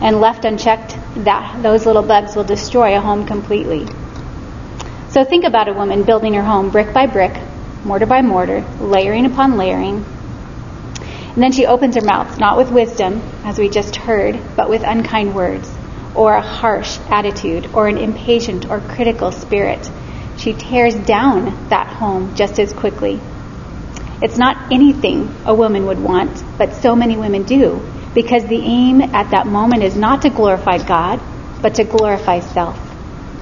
And 0.00 0.20
left 0.20 0.44
unchecked, 0.44 0.96
that 1.24 1.62
those 1.62 1.86
little 1.86 2.02
bugs 2.02 2.34
will 2.34 2.44
destroy 2.44 2.96
a 2.96 3.00
home 3.00 3.26
completely. 3.26 3.86
So 5.10 5.24
think 5.24 5.44
about 5.44 5.68
a 5.68 5.74
woman 5.74 6.02
building 6.02 6.34
her 6.34 6.42
home 6.42 6.70
brick 6.70 6.92
by 6.92 7.06
brick, 7.06 7.40
mortar 7.84 8.06
by 8.06 8.22
mortar, 8.22 8.64
layering 8.80 9.26
upon 9.26 9.56
layering. 9.56 10.04
And 11.34 11.42
then 11.42 11.52
she 11.52 11.66
opens 11.66 11.94
her 11.94 12.00
mouth, 12.00 12.38
not 12.38 12.56
with 12.56 12.70
wisdom, 12.70 13.20
as 13.44 13.58
we 13.58 13.68
just 13.68 13.96
heard, 13.96 14.40
but 14.56 14.68
with 14.68 14.82
unkind 14.82 15.34
words 15.34 15.70
or 16.14 16.34
a 16.34 16.40
harsh 16.40 16.98
attitude 17.10 17.66
or 17.74 17.88
an 17.88 17.98
impatient 17.98 18.70
or 18.70 18.80
critical 18.80 19.32
spirit. 19.32 19.90
She 20.36 20.52
tears 20.52 20.94
down 20.94 21.68
that 21.68 21.86
home 21.86 22.34
just 22.34 22.58
as 22.58 22.72
quickly. 22.72 23.20
It's 24.22 24.36
not 24.36 24.72
anything 24.72 25.34
a 25.44 25.54
woman 25.54 25.86
would 25.86 25.98
want, 25.98 26.42
but 26.56 26.74
so 26.74 26.94
many 26.94 27.16
women 27.16 27.42
do, 27.42 27.80
because 28.14 28.44
the 28.46 28.60
aim 28.60 29.02
at 29.02 29.30
that 29.32 29.46
moment 29.46 29.82
is 29.82 29.96
not 29.96 30.22
to 30.22 30.30
glorify 30.30 30.78
God, 30.78 31.20
but 31.60 31.74
to 31.76 31.84
glorify 31.84 32.40
self. 32.40 32.78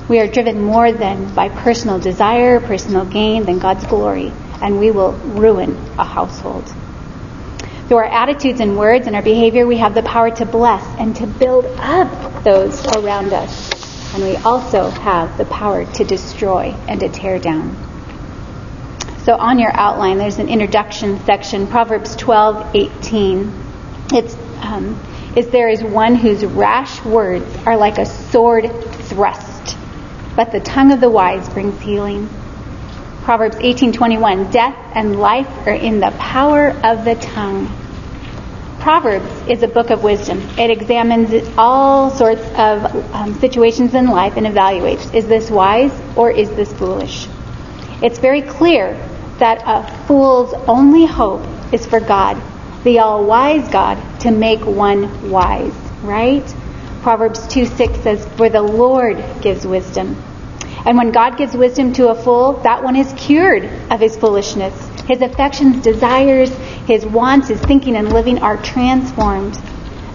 We 0.08 0.18
are 0.20 0.26
driven 0.26 0.62
more 0.62 0.92
than 0.92 1.34
by 1.34 1.48
personal 1.48 1.98
desire, 1.98 2.60
personal 2.60 3.04
gain, 3.04 3.44
than 3.44 3.58
God's 3.58 3.86
glory, 3.86 4.32
and 4.62 4.78
we 4.78 4.90
will 4.90 5.12
ruin 5.12 5.76
a 5.98 6.04
household. 6.04 6.64
Through 7.88 7.98
our 7.98 8.04
attitudes 8.04 8.60
and 8.60 8.78
words 8.78 9.06
and 9.06 9.14
our 9.14 9.22
behavior, 9.22 9.66
we 9.66 9.78
have 9.78 9.94
the 9.94 10.02
power 10.02 10.30
to 10.30 10.46
bless 10.46 10.84
and 10.98 11.14
to 11.16 11.26
build 11.26 11.66
up 11.78 12.42
those 12.42 12.84
around 12.96 13.32
us. 13.32 14.14
And 14.14 14.22
we 14.22 14.36
also 14.36 14.88
have 14.88 15.36
the 15.38 15.44
power 15.44 15.84
to 15.84 16.04
destroy 16.04 16.74
and 16.88 17.00
to 17.00 17.08
tear 17.08 17.38
down. 17.38 17.91
So 19.24 19.36
on 19.36 19.60
your 19.60 19.70
outline, 19.74 20.18
there's 20.18 20.40
an 20.40 20.48
introduction 20.48 21.20
section, 21.24 21.68
Proverbs 21.68 22.16
12:18. 22.16 23.52
It's 24.12 24.36
um, 24.60 25.00
is 25.36 25.46
there 25.48 25.68
is 25.68 25.80
one 25.82 26.16
whose 26.16 26.44
rash 26.44 27.04
words 27.04 27.46
are 27.64 27.76
like 27.76 27.98
a 27.98 28.06
sword 28.06 28.68
thrust, 29.04 29.76
but 30.34 30.50
the 30.50 30.58
tongue 30.58 30.90
of 30.90 31.00
the 31.00 31.08
wise 31.08 31.48
brings 31.50 31.80
healing. 31.80 32.28
Proverbs 33.22 33.54
18:21 33.58 34.50
Death 34.50 34.76
and 34.96 35.20
life 35.20 35.48
are 35.68 35.74
in 35.74 36.00
the 36.00 36.10
power 36.18 36.70
of 36.82 37.04
the 37.04 37.14
tongue. 37.14 37.70
Proverbs 38.80 39.30
is 39.48 39.62
a 39.62 39.68
book 39.68 39.90
of 39.90 40.02
wisdom. 40.02 40.40
It 40.58 40.72
examines 40.72 41.48
all 41.56 42.10
sorts 42.10 42.44
of 42.58 43.14
um, 43.14 43.38
situations 43.38 43.94
in 43.94 44.08
life 44.08 44.36
and 44.36 44.46
evaluates 44.46 45.14
is 45.14 45.28
this 45.28 45.48
wise 45.48 45.92
or 46.16 46.32
is 46.32 46.50
this 46.50 46.72
foolish? 46.72 47.28
It's 48.02 48.18
very 48.18 48.42
clear 48.42 48.98
that 49.42 49.60
a 49.66 50.06
fool's 50.06 50.54
only 50.68 51.04
hope 51.04 51.44
is 51.72 51.84
for 51.84 51.98
God, 51.98 52.40
the 52.84 53.00
all 53.00 53.24
wise 53.24 53.68
God, 53.70 53.98
to 54.20 54.30
make 54.30 54.64
one 54.64 55.32
wise, 55.32 55.74
right? 56.02 56.46
Proverbs 57.02 57.48
2 57.48 57.66
6 57.66 57.98
says, 58.02 58.24
For 58.36 58.48
the 58.48 58.62
Lord 58.62 59.16
gives 59.40 59.66
wisdom. 59.66 60.14
And 60.86 60.96
when 60.96 61.10
God 61.10 61.36
gives 61.36 61.56
wisdom 61.56 61.92
to 61.94 62.10
a 62.10 62.14
fool, 62.14 62.52
that 62.62 62.84
one 62.84 62.94
is 62.94 63.12
cured 63.16 63.64
of 63.90 63.98
his 63.98 64.16
foolishness. 64.16 64.74
His 65.08 65.20
affections, 65.20 65.82
desires, 65.82 66.50
his 66.86 67.04
wants, 67.04 67.48
his 67.48 67.60
thinking 67.60 67.96
and 67.96 68.12
living 68.12 68.38
are 68.38 68.62
transformed. 68.62 69.54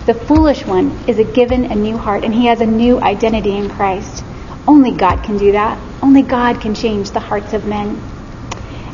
The 0.06 0.14
foolish 0.14 0.66
one 0.66 0.98
is 1.06 1.20
given 1.36 1.66
a 1.66 1.76
new 1.76 1.98
heart 1.98 2.24
and 2.24 2.34
he 2.34 2.46
has 2.46 2.62
a 2.62 2.66
new 2.66 3.02
identity 3.02 3.58
in 3.58 3.70
Christ. 3.70 4.24
Only 4.66 4.92
God 4.92 5.22
can 5.22 5.38
do 5.38 5.52
that. 5.52 5.78
Only 6.02 6.22
God 6.22 6.62
can 6.62 6.74
change 6.74 7.12
the 7.12 7.20
hearts 7.20 7.52
of 7.52 7.66
men. 7.66 8.17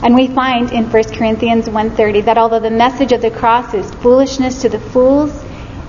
And 0.04 0.16
we 0.16 0.28
find 0.28 0.70
in 0.74 0.90
1 0.90 1.04
Corinthians 1.16 1.70
1:30 1.70 2.26
that 2.26 2.38
although 2.38 2.60
the 2.60 2.70
message 2.70 3.14
of 3.14 3.22
the 3.22 3.32
cross 3.32 3.74
is 3.74 3.90
foolishness 3.96 4.62
to 4.62 4.68
the 4.68 4.78
fools 4.78 5.32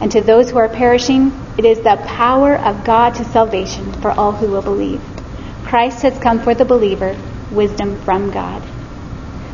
and 0.00 0.12
to 0.12 0.20
those 0.20 0.50
who 0.50 0.58
are 0.58 0.68
perishing, 0.68 1.32
it 1.58 1.64
is 1.64 1.78
the 1.80 1.96
power 2.06 2.54
of 2.54 2.84
God 2.84 3.16
to 3.16 3.24
salvation 3.24 3.92
for 3.94 4.12
all 4.12 4.30
who 4.30 4.46
will 4.46 4.62
believe. 4.62 5.00
Christ 5.64 6.02
has 6.02 6.16
come 6.20 6.38
for 6.38 6.54
the 6.54 6.64
believer, 6.64 7.16
wisdom 7.50 7.96
from 8.02 8.30
God. 8.30 8.62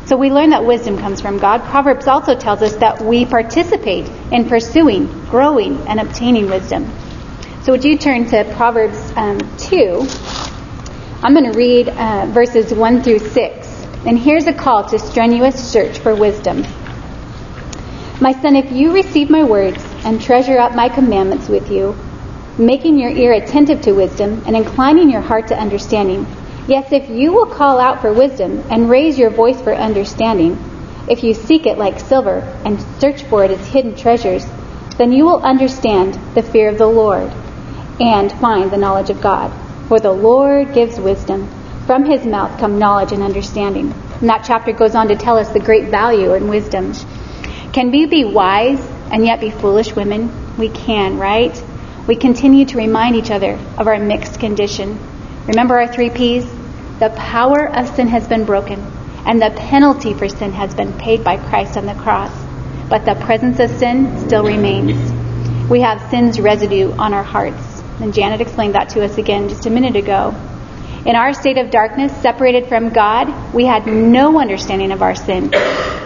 So 0.05 0.15
we 0.15 0.29
learn 0.29 0.51
that 0.51 0.63
wisdom 0.63 0.97
comes 0.97 1.21
from 1.21 1.39
God. 1.39 1.63
Proverbs 1.63 2.07
also 2.07 2.35
tells 2.35 2.61
us 2.61 2.75
that 2.75 3.01
we 3.01 3.25
participate 3.25 4.07
in 4.31 4.47
pursuing, 4.47 5.07
growing, 5.25 5.77
and 5.87 5.99
obtaining 5.99 6.49
wisdom. 6.49 6.85
So 7.63 7.71
would 7.71 7.83
you 7.83 7.97
turn 7.97 8.25
to 8.27 8.43
Proverbs 8.55 9.11
um, 9.15 9.39
2? 9.57 10.05
I'm 11.23 11.33
going 11.33 11.51
to 11.51 11.57
read 11.57 11.89
uh, 11.89 12.27
verses 12.27 12.73
1 12.73 13.03
through 13.03 13.19
6. 13.19 13.60
And 14.05 14.17
here's 14.17 14.47
a 14.47 14.53
call 14.53 14.83
to 14.85 14.99
strenuous 14.99 15.55
search 15.71 15.99
for 15.99 16.15
wisdom. 16.15 16.65
My 18.19 18.33
son, 18.33 18.55
if 18.55 18.71
you 18.71 18.93
receive 18.93 19.29
my 19.29 19.43
words 19.43 19.83
and 20.03 20.21
treasure 20.21 20.59
up 20.59 20.75
my 20.75 20.89
commandments 20.89 21.49
with 21.49 21.71
you, 21.71 21.95
making 22.57 22.99
your 22.99 23.11
ear 23.11 23.33
attentive 23.33 23.81
to 23.83 23.93
wisdom 23.93 24.43
and 24.45 24.55
inclining 24.55 25.09
your 25.09 25.21
heart 25.21 25.47
to 25.47 25.57
understanding, 25.57 26.25
Yes, 26.67 26.91
if 26.91 27.09
you 27.09 27.33
will 27.33 27.47
call 27.47 27.79
out 27.79 28.01
for 28.01 28.13
wisdom 28.13 28.63
and 28.69 28.89
raise 28.89 29.17
your 29.17 29.31
voice 29.31 29.59
for 29.59 29.73
understanding, 29.73 30.57
if 31.09 31.23
you 31.23 31.33
seek 31.33 31.65
it 31.65 31.77
like 31.77 31.99
silver 31.99 32.39
and 32.63 32.79
search 32.99 33.23
for 33.23 33.43
it 33.43 33.51
as 33.51 33.67
hidden 33.67 33.95
treasures, 33.95 34.45
then 34.97 35.11
you 35.11 35.25
will 35.25 35.41
understand 35.41 36.13
the 36.35 36.43
fear 36.43 36.69
of 36.69 36.77
the 36.77 36.87
Lord 36.87 37.31
and 37.99 38.31
find 38.33 38.69
the 38.69 38.77
knowledge 38.77 39.09
of 39.09 39.21
God. 39.21 39.51
For 39.87 39.99
the 39.99 40.11
Lord 40.11 40.73
gives 40.73 40.99
wisdom. 40.99 41.49
From 41.85 42.05
his 42.05 42.25
mouth 42.25 42.59
come 42.59 42.79
knowledge 42.79 43.11
and 43.11 43.23
understanding. 43.23 43.91
And 44.19 44.29
that 44.29 44.43
chapter 44.45 44.71
goes 44.71 44.95
on 44.95 45.07
to 45.07 45.15
tell 45.15 45.37
us 45.37 45.49
the 45.49 45.59
great 45.59 45.89
value 45.89 46.33
in 46.33 46.47
wisdom. 46.47 46.93
Can 47.73 47.91
we 47.91 48.05
be 48.05 48.23
wise 48.23 48.79
and 49.11 49.25
yet 49.25 49.41
be 49.41 49.49
foolish 49.49 49.95
women? 49.95 50.57
We 50.57 50.69
can, 50.69 51.17
right? 51.17 51.61
We 52.07 52.15
continue 52.15 52.65
to 52.65 52.77
remind 52.77 53.15
each 53.15 53.31
other 53.31 53.59
of 53.77 53.87
our 53.87 53.99
mixed 53.99 54.39
condition. 54.39 54.99
Remember 55.47 55.79
our 55.79 55.91
three 55.91 56.09
P's? 56.09 56.45
The 56.99 57.09
power 57.17 57.67
of 57.67 57.95
sin 57.95 58.07
has 58.09 58.27
been 58.27 58.45
broken, 58.45 58.79
and 59.25 59.41
the 59.41 59.49
penalty 59.49 60.13
for 60.13 60.29
sin 60.29 60.51
has 60.51 60.75
been 60.75 60.93
paid 60.99 61.23
by 61.23 61.37
Christ 61.37 61.77
on 61.77 61.87
the 61.87 61.95
cross. 61.95 62.31
But 62.89 63.05
the 63.05 63.15
presence 63.15 63.59
of 63.59 63.71
sin 63.71 64.19
still 64.19 64.43
remains. 64.43 65.11
We 65.69 65.81
have 65.81 66.09
sin's 66.11 66.39
residue 66.39 66.91
on 66.91 67.13
our 67.13 67.23
hearts. 67.23 67.81
And 67.99 68.13
Janet 68.13 68.41
explained 68.41 68.75
that 68.75 68.89
to 68.89 69.03
us 69.03 69.17
again 69.17 69.49
just 69.49 69.65
a 69.65 69.69
minute 69.69 69.95
ago. 69.95 70.35
In 71.03 71.15
our 71.15 71.33
state 71.33 71.57
of 71.57 71.71
darkness, 71.71 72.15
separated 72.21 72.67
from 72.67 72.89
God, 72.89 73.55
we 73.55 73.65
had 73.65 73.87
no 73.87 74.39
understanding 74.39 74.91
of 74.91 75.01
our 75.01 75.15
sin. 75.15 75.51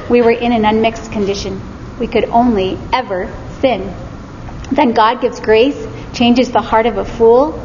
We 0.09 0.21
were 0.21 0.31
in 0.31 0.53
an 0.53 0.63
unmixed 0.63 1.11
condition. 1.11 1.59
We 1.99 2.07
could 2.07 2.23
only 2.25 2.79
ever 2.93 3.29
sin. 3.59 3.93
Then 4.71 4.93
God 4.93 5.19
gives 5.19 5.41
grace, 5.41 5.85
changes 6.13 6.49
the 6.49 6.61
heart 6.61 6.85
of 6.85 6.97
a 6.97 7.03
fool, 7.03 7.59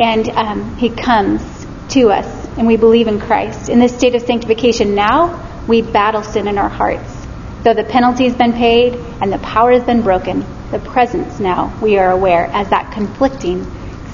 and 0.00 0.28
um, 0.28 0.76
He 0.76 0.88
comes 0.90 1.42
to 1.90 2.10
us, 2.10 2.46
and 2.56 2.64
we 2.64 2.76
believe 2.76 3.08
in 3.08 3.18
Christ. 3.18 3.68
In 3.68 3.80
this 3.80 3.96
state 3.96 4.14
of 4.14 4.22
sanctification 4.22 4.94
now, 4.94 5.64
we 5.66 5.82
battle 5.82 6.22
sin 6.22 6.46
in 6.46 6.58
our 6.58 6.68
hearts. 6.68 7.12
Though 7.64 7.74
the 7.74 7.82
penalty 7.82 8.22
has 8.24 8.36
been 8.36 8.52
paid 8.52 8.94
and 9.20 9.32
the 9.32 9.38
power 9.38 9.72
has 9.72 9.82
been 9.82 10.02
broken, 10.02 10.46
the 10.70 10.78
presence 10.78 11.40
now 11.40 11.76
we 11.82 11.98
are 11.98 12.12
aware 12.12 12.44
as 12.52 12.70
that 12.70 12.92
conflicting 12.92 13.66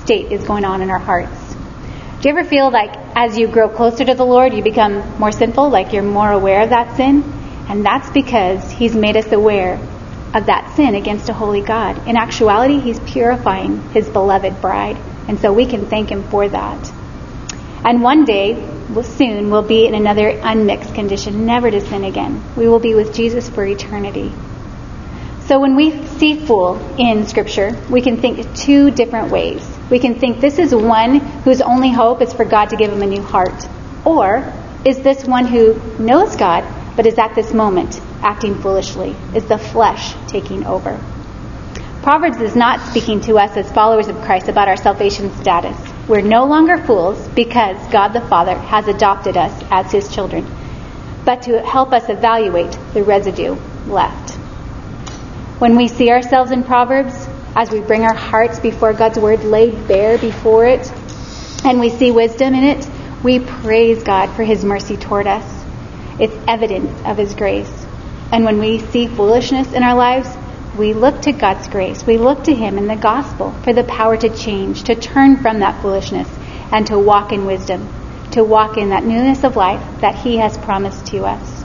state 0.02 0.32
is 0.32 0.42
going 0.44 0.64
on 0.64 0.80
in 0.80 0.88
our 0.88 0.98
hearts. 0.98 1.43
Do 2.24 2.30
you 2.30 2.38
ever 2.38 2.48
feel 2.48 2.70
like 2.70 2.96
as 3.14 3.36
you 3.36 3.46
grow 3.46 3.68
closer 3.68 4.02
to 4.02 4.14
the 4.14 4.24
Lord, 4.24 4.54
you 4.54 4.62
become 4.62 5.20
more 5.20 5.30
sinful, 5.30 5.68
like 5.68 5.92
you're 5.92 6.02
more 6.02 6.32
aware 6.32 6.62
of 6.62 6.70
that 6.70 6.96
sin? 6.96 7.22
And 7.68 7.84
that's 7.84 8.08
because 8.12 8.70
He's 8.70 8.96
made 8.96 9.18
us 9.18 9.30
aware 9.30 9.74
of 10.32 10.46
that 10.46 10.72
sin 10.74 10.94
against 10.94 11.28
a 11.28 11.34
holy 11.34 11.60
God. 11.60 12.08
In 12.08 12.16
actuality, 12.16 12.80
He's 12.80 12.98
purifying 13.00 13.90
His 13.90 14.08
beloved 14.08 14.62
bride. 14.62 14.96
And 15.28 15.38
so 15.38 15.52
we 15.52 15.66
can 15.66 15.84
thank 15.84 16.08
Him 16.08 16.22
for 16.30 16.48
that. 16.48 16.90
And 17.84 18.02
one 18.02 18.24
day, 18.24 18.54
soon, 19.02 19.50
we'll 19.50 19.60
be 19.60 19.86
in 19.86 19.94
another 19.94 20.30
unmixed 20.30 20.94
condition, 20.94 21.44
never 21.44 21.70
to 21.70 21.82
sin 21.82 22.04
again. 22.04 22.42
We 22.56 22.68
will 22.68 22.80
be 22.80 22.94
with 22.94 23.14
Jesus 23.14 23.50
for 23.50 23.66
eternity. 23.66 24.32
So 25.42 25.60
when 25.60 25.76
we 25.76 26.06
see 26.06 26.46
fool 26.46 26.78
in 26.98 27.26
Scripture, 27.26 27.76
we 27.90 28.00
can 28.00 28.16
think 28.16 28.56
two 28.56 28.90
different 28.90 29.30
ways. 29.30 29.73
We 29.90 29.98
can 29.98 30.18
think 30.18 30.40
this 30.40 30.58
is 30.58 30.74
one 30.74 31.20
whose 31.20 31.60
only 31.60 31.90
hope 31.90 32.22
is 32.22 32.32
for 32.32 32.44
God 32.44 32.70
to 32.70 32.76
give 32.76 32.92
him 32.92 33.02
a 33.02 33.06
new 33.06 33.22
heart. 33.22 33.68
Or 34.04 34.52
is 34.84 35.00
this 35.02 35.24
one 35.24 35.46
who 35.46 35.74
knows 35.98 36.36
God, 36.36 36.64
but 36.96 37.06
is 37.06 37.18
at 37.18 37.34
this 37.34 37.52
moment 37.52 38.00
acting 38.22 38.54
foolishly? 38.60 39.14
Is 39.34 39.44
the 39.44 39.58
flesh 39.58 40.14
taking 40.26 40.66
over? 40.66 40.98
Proverbs 42.02 42.38
is 42.40 42.54
not 42.54 42.80
speaking 42.90 43.20
to 43.22 43.38
us 43.38 43.56
as 43.56 43.70
followers 43.72 44.08
of 44.08 44.20
Christ 44.22 44.48
about 44.48 44.68
our 44.68 44.76
salvation 44.76 45.34
status. 45.36 45.76
We're 46.06 46.20
no 46.20 46.44
longer 46.44 46.76
fools 46.76 47.28
because 47.28 47.78
God 47.88 48.08
the 48.08 48.20
Father 48.20 48.54
has 48.54 48.88
adopted 48.88 49.38
us 49.38 49.64
as 49.70 49.90
his 49.90 50.14
children, 50.14 50.46
but 51.24 51.42
to 51.42 51.62
help 51.62 51.92
us 51.92 52.10
evaluate 52.10 52.76
the 52.92 53.02
residue 53.02 53.56
left. 53.86 54.32
When 55.60 55.76
we 55.76 55.88
see 55.88 56.10
ourselves 56.10 56.50
in 56.50 56.62
Proverbs, 56.62 57.26
as 57.56 57.70
we 57.70 57.80
bring 57.80 58.02
our 58.02 58.14
hearts 58.14 58.58
before 58.58 58.92
God's 58.92 59.18
word 59.18 59.44
laid 59.44 59.86
bare 59.86 60.18
before 60.18 60.66
it, 60.66 60.90
and 61.64 61.80
we 61.80 61.90
see 61.90 62.10
wisdom 62.10 62.54
in 62.54 62.64
it, 62.64 62.88
we 63.22 63.40
praise 63.40 64.02
God 64.02 64.30
for 64.34 64.42
his 64.42 64.64
mercy 64.64 64.96
toward 64.96 65.26
us. 65.26 65.64
It's 66.18 66.34
evidence 66.46 67.00
of 67.04 67.16
his 67.16 67.34
grace. 67.34 67.86
And 68.32 68.44
when 68.44 68.58
we 68.58 68.78
see 68.78 69.06
foolishness 69.06 69.72
in 69.72 69.82
our 69.82 69.94
lives, 69.94 70.28
we 70.76 70.92
look 70.92 71.22
to 71.22 71.32
God's 71.32 71.68
grace. 71.68 72.04
We 72.04 72.18
look 72.18 72.44
to 72.44 72.54
him 72.54 72.78
in 72.78 72.86
the 72.86 72.96
gospel 72.96 73.52
for 73.62 73.72
the 73.72 73.84
power 73.84 74.16
to 74.16 74.28
change, 74.28 74.84
to 74.84 74.94
turn 74.94 75.36
from 75.36 75.60
that 75.60 75.80
foolishness, 75.80 76.28
and 76.72 76.86
to 76.88 76.98
walk 76.98 77.32
in 77.32 77.46
wisdom, 77.46 77.88
to 78.32 78.42
walk 78.42 78.76
in 78.76 78.90
that 78.90 79.04
newness 79.04 79.44
of 79.44 79.56
life 79.56 80.00
that 80.00 80.16
he 80.16 80.38
has 80.38 80.58
promised 80.58 81.06
to 81.06 81.24
us. 81.24 81.63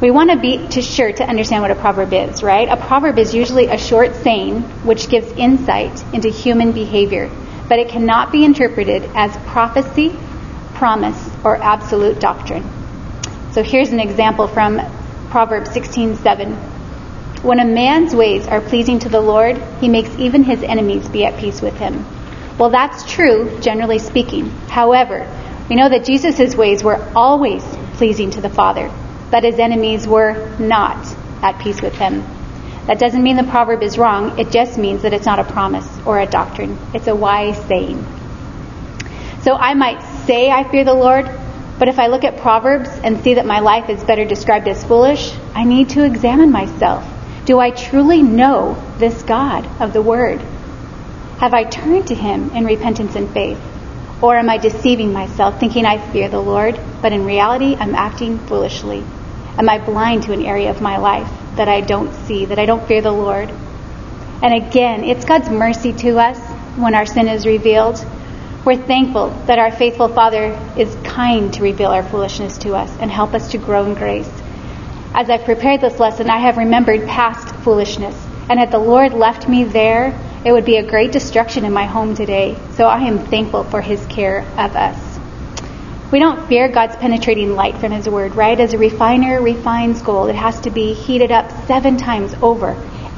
We 0.00 0.10
want 0.10 0.30
to 0.30 0.36
be 0.36 0.66
to 0.68 0.82
sure 0.82 1.12
to 1.12 1.24
understand 1.24 1.62
what 1.62 1.70
a 1.70 1.76
proverb 1.76 2.12
is, 2.12 2.42
right? 2.42 2.68
A 2.68 2.76
proverb 2.76 3.16
is 3.16 3.32
usually 3.32 3.68
a 3.68 3.78
short 3.78 4.16
saying 4.16 4.62
which 4.82 5.08
gives 5.08 5.30
insight 5.32 6.04
into 6.12 6.28
human 6.28 6.72
behavior, 6.72 7.30
but 7.68 7.78
it 7.78 7.88
cannot 7.88 8.32
be 8.32 8.44
interpreted 8.44 9.08
as 9.14 9.36
prophecy, 9.46 10.14
promise, 10.74 11.30
or 11.44 11.56
absolute 11.62 12.18
doctrine. 12.18 12.68
So 13.52 13.62
here's 13.62 13.90
an 13.90 14.00
example 14.00 14.48
from 14.48 14.80
Proverbs 15.30 15.70
16:7. 15.70 16.54
When 17.42 17.60
a 17.60 17.64
man's 17.64 18.16
ways 18.16 18.48
are 18.48 18.60
pleasing 18.60 18.98
to 19.00 19.08
the 19.08 19.20
Lord, 19.20 19.62
he 19.80 19.88
makes 19.88 20.10
even 20.18 20.42
his 20.42 20.64
enemies 20.64 21.08
be 21.08 21.24
at 21.24 21.38
peace 21.38 21.62
with 21.62 21.78
him. 21.78 22.04
Well, 22.58 22.70
that's 22.70 23.08
true, 23.10 23.58
generally 23.60 24.00
speaking. 24.00 24.50
However, 24.68 25.24
we 25.68 25.76
know 25.76 25.88
that 25.88 26.04
Jesus' 26.04 26.56
ways 26.56 26.82
were 26.82 27.00
always 27.14 27.62
pleasing 27.94 28.30
to 28.32 28.40
the 28.40 28.50
Father 28.50 28.90
that 29.34 29.42
his 29.42 29.58
enemies 29.58 30.06
were 30.06 30.56
not 30.60 31.04
at 31.42 31.58
peace 31.58 31.82
with 31.82 31.96
him. 31.96 32.22
That 32.86 33.00
doesn't 33.00 33.20
mean 33.20 33.34
the 33.34 33.42
proverb 33.42 33.82
is 33.82 33.98
wrong, 33.98 34.38
it 34.38 34.52
just 34.52 34.78
means 34.78 35.02
that 35.02 35.12
it's 35.12 35.26
not 35.26 35.40
a 35.40 35.44
promise 35.44 35.88
or 36.06 36.20
a 36.20 36.26
doctrine. 36.26 36.78
It's 36.94 37.08
a 37.08 37.16
wise 37.16 37.58
saying. 37.66 37.98
So 39.42 39.56
I 39.56 39.74
might 39.74 40.00
say 40.26 40.52
I 40.52 40.62
fear 40.70 40.84
the 40.84 40.94
Lord, 40.94 41.28
but 41.80 41.88
if 41.88 41.98
I 41.98 42.06
look 42.06 42.22
at 42.22 42.36
Proverbs 42.36 42.88
and 43.02 43.24
see 43.24 43.34
that 43.34 43.44
my 43.44 43.58
life 43.58 43.90
is 43.90 44.04
better 44.04 44.24
described 44.24 44.68
as 44.68 44.84
foolish, 44.84 45.34
I 45.52 45.64
need 45.64 45.88
to 45.90 46.04
examine 46.04 46.52
myself. 46.52 47.04
Do 47.44 47.58
I 47.58 47.70
truly 47.70 48.22
know 48.22 48.80
this 48.98 49.20
God 49.24 49.66
of 49.82 49.92
the 49.92 50.00
Word? 50.00 50.40
Have 51.40 51.54
I 51.54 51.64
turned 51.64 52.06
to 52.06 52.14
Him 52.14 52.50
in 52.50 52.64
repentance 52.64 53.16
and 53.16 53.28
faith? 53.30 53.58
Or 54.22 54.36
am 54.36 54.48
I 54.48 54.58
deceiving 54.58 55.12
myself, 55.12 55.58
thinking 55.58 55.86
I 55.86 55.98
fear 56.12 56.28
the 56.28 56.40
Lord, 56.40 56.78
but 57.02 57.12
in 57.12 57.24
reality 57.24 57.74
I'm 57.74 57.96
acting 57.96 58.38
foolishly? 58.38 59.04
Am 59.56 59.68
I 59.68 59.78
blind 59.78 60.24
to 60.24 60.32
an 60.32 60.42
area 60.44 60.70
of 60.70 60.80
my 60.80 60.96
life 60.96 61.30
that 61.56 61.68
I 61.68 61.80
don't 61.80 62.12
see, 62.26 62.44
that 62.46 62.58
I 62.58 62.66
don't 62.66 62.86
fear 62.88 63.00
the 63.00 63.12
Lord? 63.12 63.50
And 64.42 64.52
again, 64.52 65.04
it's 65.04 65.24
God's 65.24 65.48
mercy 65.48 65.92
to 65.92 66.18
us 66.18 66.38
when 66.76 66.94
our 66.94 67.06
sin 67.06 67.28
is 67.28 67.46
revealed. 67.46 68.04
We're 68.64 68.76
thankful 68.76 69.30
that 69.46 69.58
our 69.58 69.70
faithful 69.70 70.08
Father 70.08 70.58
is 70.76 70.96
kind 71.04 71.52
to 71.54 71.62
reveal 71.62 71.90
our 71.90 72.02
foolishness 72.02 72.58
to 72.58 72.74
us 72.74 72.90
and 72.98 73.10
help 73.10 73.34
us 73.34 73.52
to 73.52 73.58
grow 73.58 73.84
in 73.84 73.94
grace. 73.94 74.30
As 75.14 75.30
I've 75.30 75.44
prepared 75.44 75.80
this 75.80 76.00
lesson, 76.00 76.28
I 76.28 76.38
have 76.38 76.56
remembered 76.56 77.06
past 77.06 77.54
foolishness. 77.62 78.16
And 78.48 78.58
had 78.58 78.72
the 78.72 78.78
Lord 78.78 79.14
left 79.14 79.48
me 79.48 79.64
there, 79.64 80.18
it 80.44 80.52
would 80.52 80.64
be 80.64 80.76
a 80.76 80.86
great 80.86 81.12
destruction 81.12 81.64
in 81.64 81.72
my 81.72 81.84
home 81.84 82.14
today. 82.16 82.58
So 82.72 82.86
I 82.86 83.00
am 83.02 83.20
thankful 83.26 83.64
for 83.64 83.80
his 83.80 84.04
care 84.06 84.40
of 84.58 84.74
us. 84.74 85.13
We 86.14 86.20
don't 86.20 86.46
fear 86.46 86.68
God's 86.68 86.94
penetrating 86.94 87.56
light 87.56 87.76
from 87.78 87.90
His 87.90 88.08
Word, 88.08 88.36
right? 88.36 88.60
As 88.60 88.72
a 88.72 88.78
refiner 88.78 89.42
refines 89.42 90.00
gold, 90.00 90.30
it 90.30 90.36
has 90.36 90.60
to 90.60 90.70
be 90.70 90.92
heated 90.92 91.32
up 91.32 91.50
seven 91.66 91.96
times 91.96 92.32
over. 92.40 92.68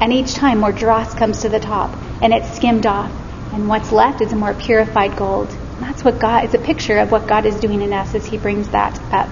And 0.01 0.11
each 0.11 0.33
time 0.33 0.61
more 0.61 0.71
dross 0.71 1.13
comes 1.13 1.41
to 1.43 1.49
the 1.49 1.59
top 1.59 1.95
and 2.23 2.33
it's 2.33 2.51
skimmed 2.55 2.87
off. 2.87 3.11
And 3.53 3.67
what's 3.69 3.91
left 3.91 4.21
is 4.21 4.33
a 4.33 4.35
more 4.35 4.55
purified 4.55 5.15
gold. 5.15 5.47
And 5.47 5.83
that's 5.83 6.03
what 6.03 6.17
God, 6.17 6.45
it's 6.45 6.55
a 6.55 6.57
picture 6.57 6.97
of 6.97 7.11
what 7.11 7.27
God 7.27 7.45
is 7.45 7.59
doing 7.59 7.83
in 7.83 7.93
us 7.93 8.15
as 8.15 8.25
He 8.25 8.39
brings 8.39 8.67
that 8.69 8.99
up. 9.13 9.29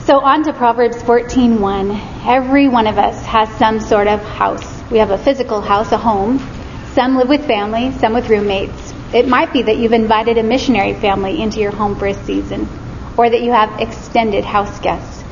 So 0.00 0.20
on 0.20 0.42
to 0.42 0.52
Proverbs 0.52 1.02
14:1. 1.02 2.26
Every 2.26 2.68
one 2.68 2.86
of 2.86 2.98
us 2.98 3.24
has 3.24 3.48
some 3.56 3.80
sort 3.80 4.08
of 4.08 4.22
house. 4.22 4.82
We 4.90 4.98
have 4.98 5.10
a 5.10 5.16
physical 5.16 5.62
house, 5.62 5.90
a 5.90 5.96
home. 5.96 6.38
Some 6.92 7.16
live 7.16 7.30
with 7.30 7.46
family, 7.46 7.92
some 7.92 8.12
with 8.12 8.28
roommates. 8.28 8.81
It 9.14 9.28
might 9.28 9.52
be 9.52 9.62
that 9.62 9.76
you've 9.76 9.92
invited 9.92 10.38
a 10.38 10.42
missionary 10.42 10.94
family 10.94 11.42
into 11.42 11.60
your 11.60 11.70
home 11.72 11.96
for 11.96 12.06
a 12.06 12.14
season, 12.24 12.66
or 13.18 13.28
that 13.28 13.42
you 13.42 13.52
have 13.52 13.80
extended 13.80 14.44
house 14.44 14.80
guests. 14.80 15.22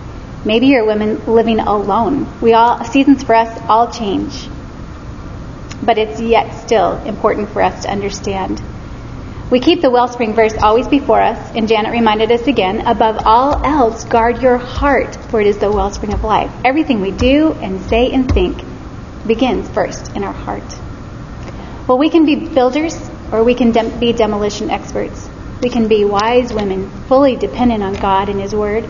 Maybe 0.45 0.67
you're 0.67 0.85
women 0.85 1.25
living 1.27 1.61
alone. 1.61 2.41
We 2.43 2.53
all 2.53 2.85
seasons 2.85 3.23
for 3.23 3.35
us 3.35 3.61
all 3.69 3.91
change. 3.91 4.49
But 5.83 5.97
it's 5.97 6.21
yet 6.21 6.61
still 6.61 7.03
important 7.05 7.49
for 7.51 7.63
us 7.63 7.85
to 7.85 7.91
understand. 7.91 8.61
We 9.51 9.61
keep 9.61 9.81
the 9.81 9.91
wellspring 9.91 10.35
verse 10.35 10.57
always 10.59 10.87
before 10.87 11.21
us, 11.21 11.39
and 11.57 11.67
Janet 11.67 11.93
reminded 11.93 12.31
us 12.31 12.47
again, 12.47 12.87
above 12.87 13.23
all 13.25 13.65
else, 13.65 14.05
guard 14.05 14.43
your 14.43 14.59
heart, 14.59 15.17
for 15.31 15.41
it 15.41 15.47
is 15.47 15.59
the 15.59 15.73
wellspring 15.73 16.13
of 16.13 16.23
life. 16.23 16.53
Everything 16.65 17.01
we 17.01 17.11
do 17.11 17.55
and 17.55 17.81
say 17.89 18.13
and 18.13 18.31
think 18.31 18.63
begins 19.27 19.69
first 19.71 20.15
in 20.15 20.23
our 20.23 20.33
heart. 20.33 20.63
Well, 21.89 21.99
we 21.99 22.11
can 22.11 22.27
be 22.27 22.37
builders 22.37 23.10
or 23.33 23.45
we 23.45 23.55
can 23.55 23.73
dem- 23.73 23.99
be 23.99 24.13
demolition 24.13 24.71
experts. 24.71 25.29
We 25.63 25.69
can 25.69 25.89
be 25.89 26.05
wise 26.05 26.53
women, 26.53 26.91
fully 27.07 27.37
dependent 27.37 27.83
on 27.83 27.95
God 27.95 28.29
and 28.29 28.41
His 28.41 28.55
Word. 28.55 28.89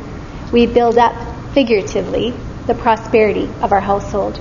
We 0.52 0.66
build 0.66 0.98
up, 0.98 1.14
figuratively, 1.52 2.32
the 2.66 2.74
prosperity 2.74 3.48
of 3.60 3.72
our 3.72 3.80
household. 3.80 4.40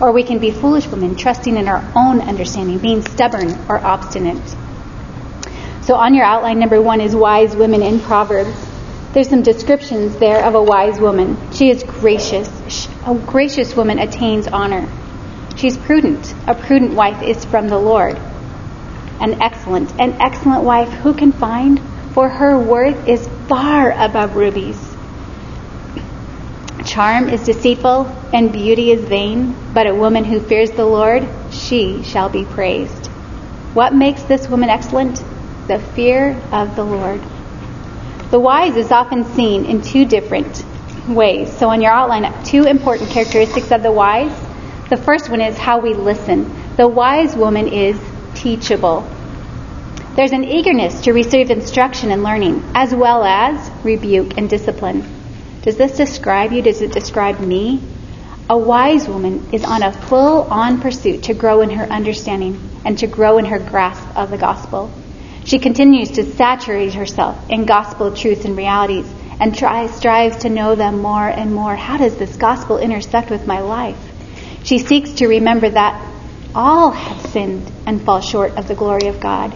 Or 0.00 0.12
we 0.12 0.22
can 0.22 0.38
be 0.38 0.50
foolish 0.50 0.86
women, 0.86 1.16
trusting 1.16 1.56
in 1.56 1.68
our 1.68 1.82
own 1.96 2.20
understanding, 2.20 2.78
being 2.78 3.02
stubborn 3.02 3.50
or 3.68 3.78
obstinate. 3.78 4.42
So 5.82 5.94
on 5.94 6.14
your 6.14 6.24
outline, 6.24 6.58
number 6.58 6.80
one 6.80 7.00
is 7.00 7.16
wise 7.16 7.56
women 7.56 7.82
in 7.82 8.00
Proverbs. 8.00 8.54
there's 9.12 9.28
some 9.28 9.42
descriptions 9.42 10.16
there 10.18 10.44
of 10.44 10.54
a 10.54 10.62
wise 10.62 11.00
woman. 11.00 11.36
She 11.52 11.68
is 11.68 11.82
gracious. 11.82 12.48
A 13.06 13.14
gracious 13.14 13.74
woman 13.74 13.98
attains 13.98 14.46
honor. 14.46 14.88
She's 15.56 15.76
prudent. 15.76 16.32
A 16.46 16.54
prudent 16.54 16.94
wife 16.94 17.22
is 17.22 17.44
from 17.44 17.68
the 17.68 17.78
Lord. 17.78 18.16
An 19.20 19.40
excellent, 19.42 19.90
an 20.00 20.12
excellent 20.20 20.64
wife 20.64 20.88
who 20.88 21.14
can 21.14 21.32
find? 21.32 21.80
For 22.14 22.28
her 22.28 22.58
worth 22.58 23.06
is 23.06 23.28
far 23.48 23.92
above 23.92 24.34
rubies. 24.34 24.78
Charm 26.84 27.28
is 27.28 27.44
deceitful 27.44 28.06
and 28.32 28.52
beauty 28.52 28.90
is 28.90 29.04
vain, 29.04 29.54
but 29.74 29.86
a 29.86 29.94
woman 29.94 30.24
who 30.24 30.40
fears 30.40 30.70
the 30.70 30.86
Lord, 30.86 31.28
she 31.50 32.02
shall 32.02 32.28
be 32.28 32.44
praised. 32.44 33.06
What 33.74 33.94
makes 33.94 34.22
this 34.24 34.48
woman 34.48 34.70
excellent? 34.70 35.22
The 35.68 35.78
fear 35.94 36.40
of 36.50 36.74
the 36.74 36.84
Lord. 36.84 37.20
The 38.30 38.40
wise 38.40 38.76
is 38.76 38.90
often 38.90 39.24
seen 39.24 39.66
in 39.66 39.82
two 39.82 40.04
different 40.04 40.64
ways. 41.08 41.56
So, 41.56 41.68
on 41.68 41.80
your 41.80 41.92
outline, 41.92 42.32
two 42.44 42.64
important 42.64 43.10
characteristics 43.10 43.70
of 43.70 43.82
the 43.82 43.92
wise. 43.92 44.32
The 44.88 44.96
first 44.96 45.28
one 45.30 45.40
is 45.40 45.56
how 45.58 45.78
we 45.78 45.94
listen. 45.94 46.50
The 46.76 46.88
wise 46.88 47.36
woman 47.36 47.68
is 47.68 48.00
teachable. 48.40 49.08
There's 50.16 50.32
an 50.32 50.44
eagerness 50.44 51.02
to 51.02 51.12
receive 51.12 51.50
instruction 51.50 52.10
and 52.10 52.22
learning, 52.22 52.64
as 52.74 52.94
well 52.94 53.22
as 53.22 53.70
rebuke 53.84 54.36
and 54.36 54.48
discipline. 54.48 55.04
Does 55.62 55.76
this 55.76 55.96
describe 55.96 56.52
you? 56.52 56.62
Does 56.62 56.80
it 56.80 56.92
describe 56.92 57.38
me? 57.38 57.82
A 58.48 58.56
wise 58.56 59.06
woman 59.06 59.50
is 59.52 59.62
on 59.62 59.82
a 59.82 59.92
full 59.92 60.42
on 60.42 60.80
pursuit 60.80 61.24
to 61.24 61.34
grow 61.34 61.60
in 61.60 61.70
her 61.70 61.84
understanding 61.84 62.58
and 62.84 62.98
to 62.98 63.06
grow 63.06 63.38
in 63.38 63.44
her 63.44 63.58
grasp 63.58 64.04
of 64.16 64.30
the 64.30 64.38
gospel. 64.38 64.90
She 65.44 65.58
continues 65.58 66.12
to 66.12 66.24
saturate 66.24 66.94
herself 66.94 67.48
in 67.48 67.66
gospel 67.66 68.14
truths 68.14 68.44
and 68.44 68.56
realities 68.56 69.06
and 69.38 69.56
tries, 69.56 69.94
strives 69.94 70.38
to 70.38 70.48
know 70.48 70.74
them 70.74 71.00
more 71.00 71.28
and 71.28 71.54
more. 71.54 71.76
How 71.76 71.98
does 71.98 72.16
this 72.16 72.36
gospel 72.36 72.78
intersect 72.78 73.30
with 73.30 73.46
my 73.46 73.60
life? 73.60 73.98
She 74.64 74.78
seeks 74.78 75.12
to 75.12 75.28
remember 75.28 75.68
that 75.68 76.10
all 76.54 76.90
have 76.90 77.20
sinned 77.30 77.70
and 77.86 78.02
fall 78.02 78.20
short 78.20 78.56
of 78.56 78.68
the 78.68 78.74
glory 78.74 79.08
of 79.08 79.20
God 79.20 79.54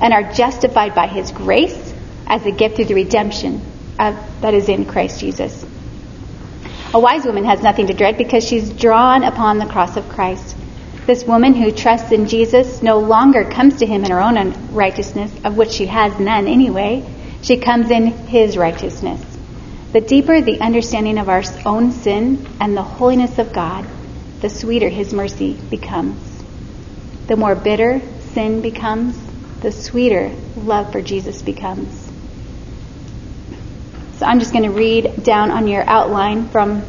and 0.00 0.12
are 0.12 0.32
justified 0.32 0.94
by 0.94 1.06
his 1.06 1.30
grace 1.32 1.94
as 2.26 2.44
a 2.46 2.50
gift 2.50 2.76
through 2.76 2.86
the 2.86 2.94
redemption 2.94 3.60
of, 3.98 4.16
that 4.40 4.54
is 4.54 4.68
in 4.68 4.86
Christ 4.86 5.20
Jesus. 5.20 5.64
A 6.92 6.98
wise 6.98 7.24
woman 7.24 7.44
has 7.44 7.62
nothing 7.62 7.86
to 7.86 7.94
dread 7.94 8.16
because 8.16 8.44
she's 8.44 8.70
drawn 8.72 9.22
upon 9.22 9.58
the 9.58 9.66
cross 9.66 9.96
of 9.96 10.08
Christ. 10.08 10.56
This 11.06 11.24
woman 11.24 11.54
who 11.54 11.70
trusts 11.70 12.12
in 12.12 12.26
Jesus 12.26 12.82
no 12.82 12.98
longer 12.98 13.44
comes 13.44 13.78
to 13.78 13.86
him 13.86 14.04
in 14.04 14.10
her 14.10 14.20
own 14.20 14.72
righteousness, 14.72 15.32
of 15.44 15.56
which 15.56 15.70
she 15.70 15.86
has 15.86 16.18
none 16.18 16.46
anyway. 16.46 17.04
She 17.42 17.58
comes 17.58 17.90
in 17.90 18.06
his 18.06 18.56
righteousness. 18.56 19.20
The 19.92 20.00
deeper 20.00 20.40
the 20.40 20.60
understanding 20.60 21.18
of 21.18 21.28
our 21.28 21.42
own 21.66 21.92
sin 21.92 22.46
and 22.60 22.76
the 22.76 22.82
holiness 22.82 23.38
of 23.38 23.52
God, 23.52 23.86
the 24.40 24.50
sweeter 24.50 24.88
his 24.88 25.12
mercy 25.12 25.54
becomes. 25.70 26.18
The 27.26 27.36
more 27.36 27.54
bitter 27.54 28.00
sin 28.32 28.60
becomes, 28.60 29.18
the 29.60 29.72
sweeter 29.72 30.32
love 30.56 30.92
for 30.92 31.02
Jesus 31.02 31.42
becomes. 31.42 32.10
So 34.16 34.26
I'm 34.26 34.38
just 34.38 34.52
going 34.52 34.64
to 34.64 34.70
read 34.70 35.22
down 35.22 35.50
on 35.50 35.68
your 35.68 35.82
outline 35.88 36.48
from 36.48 36.82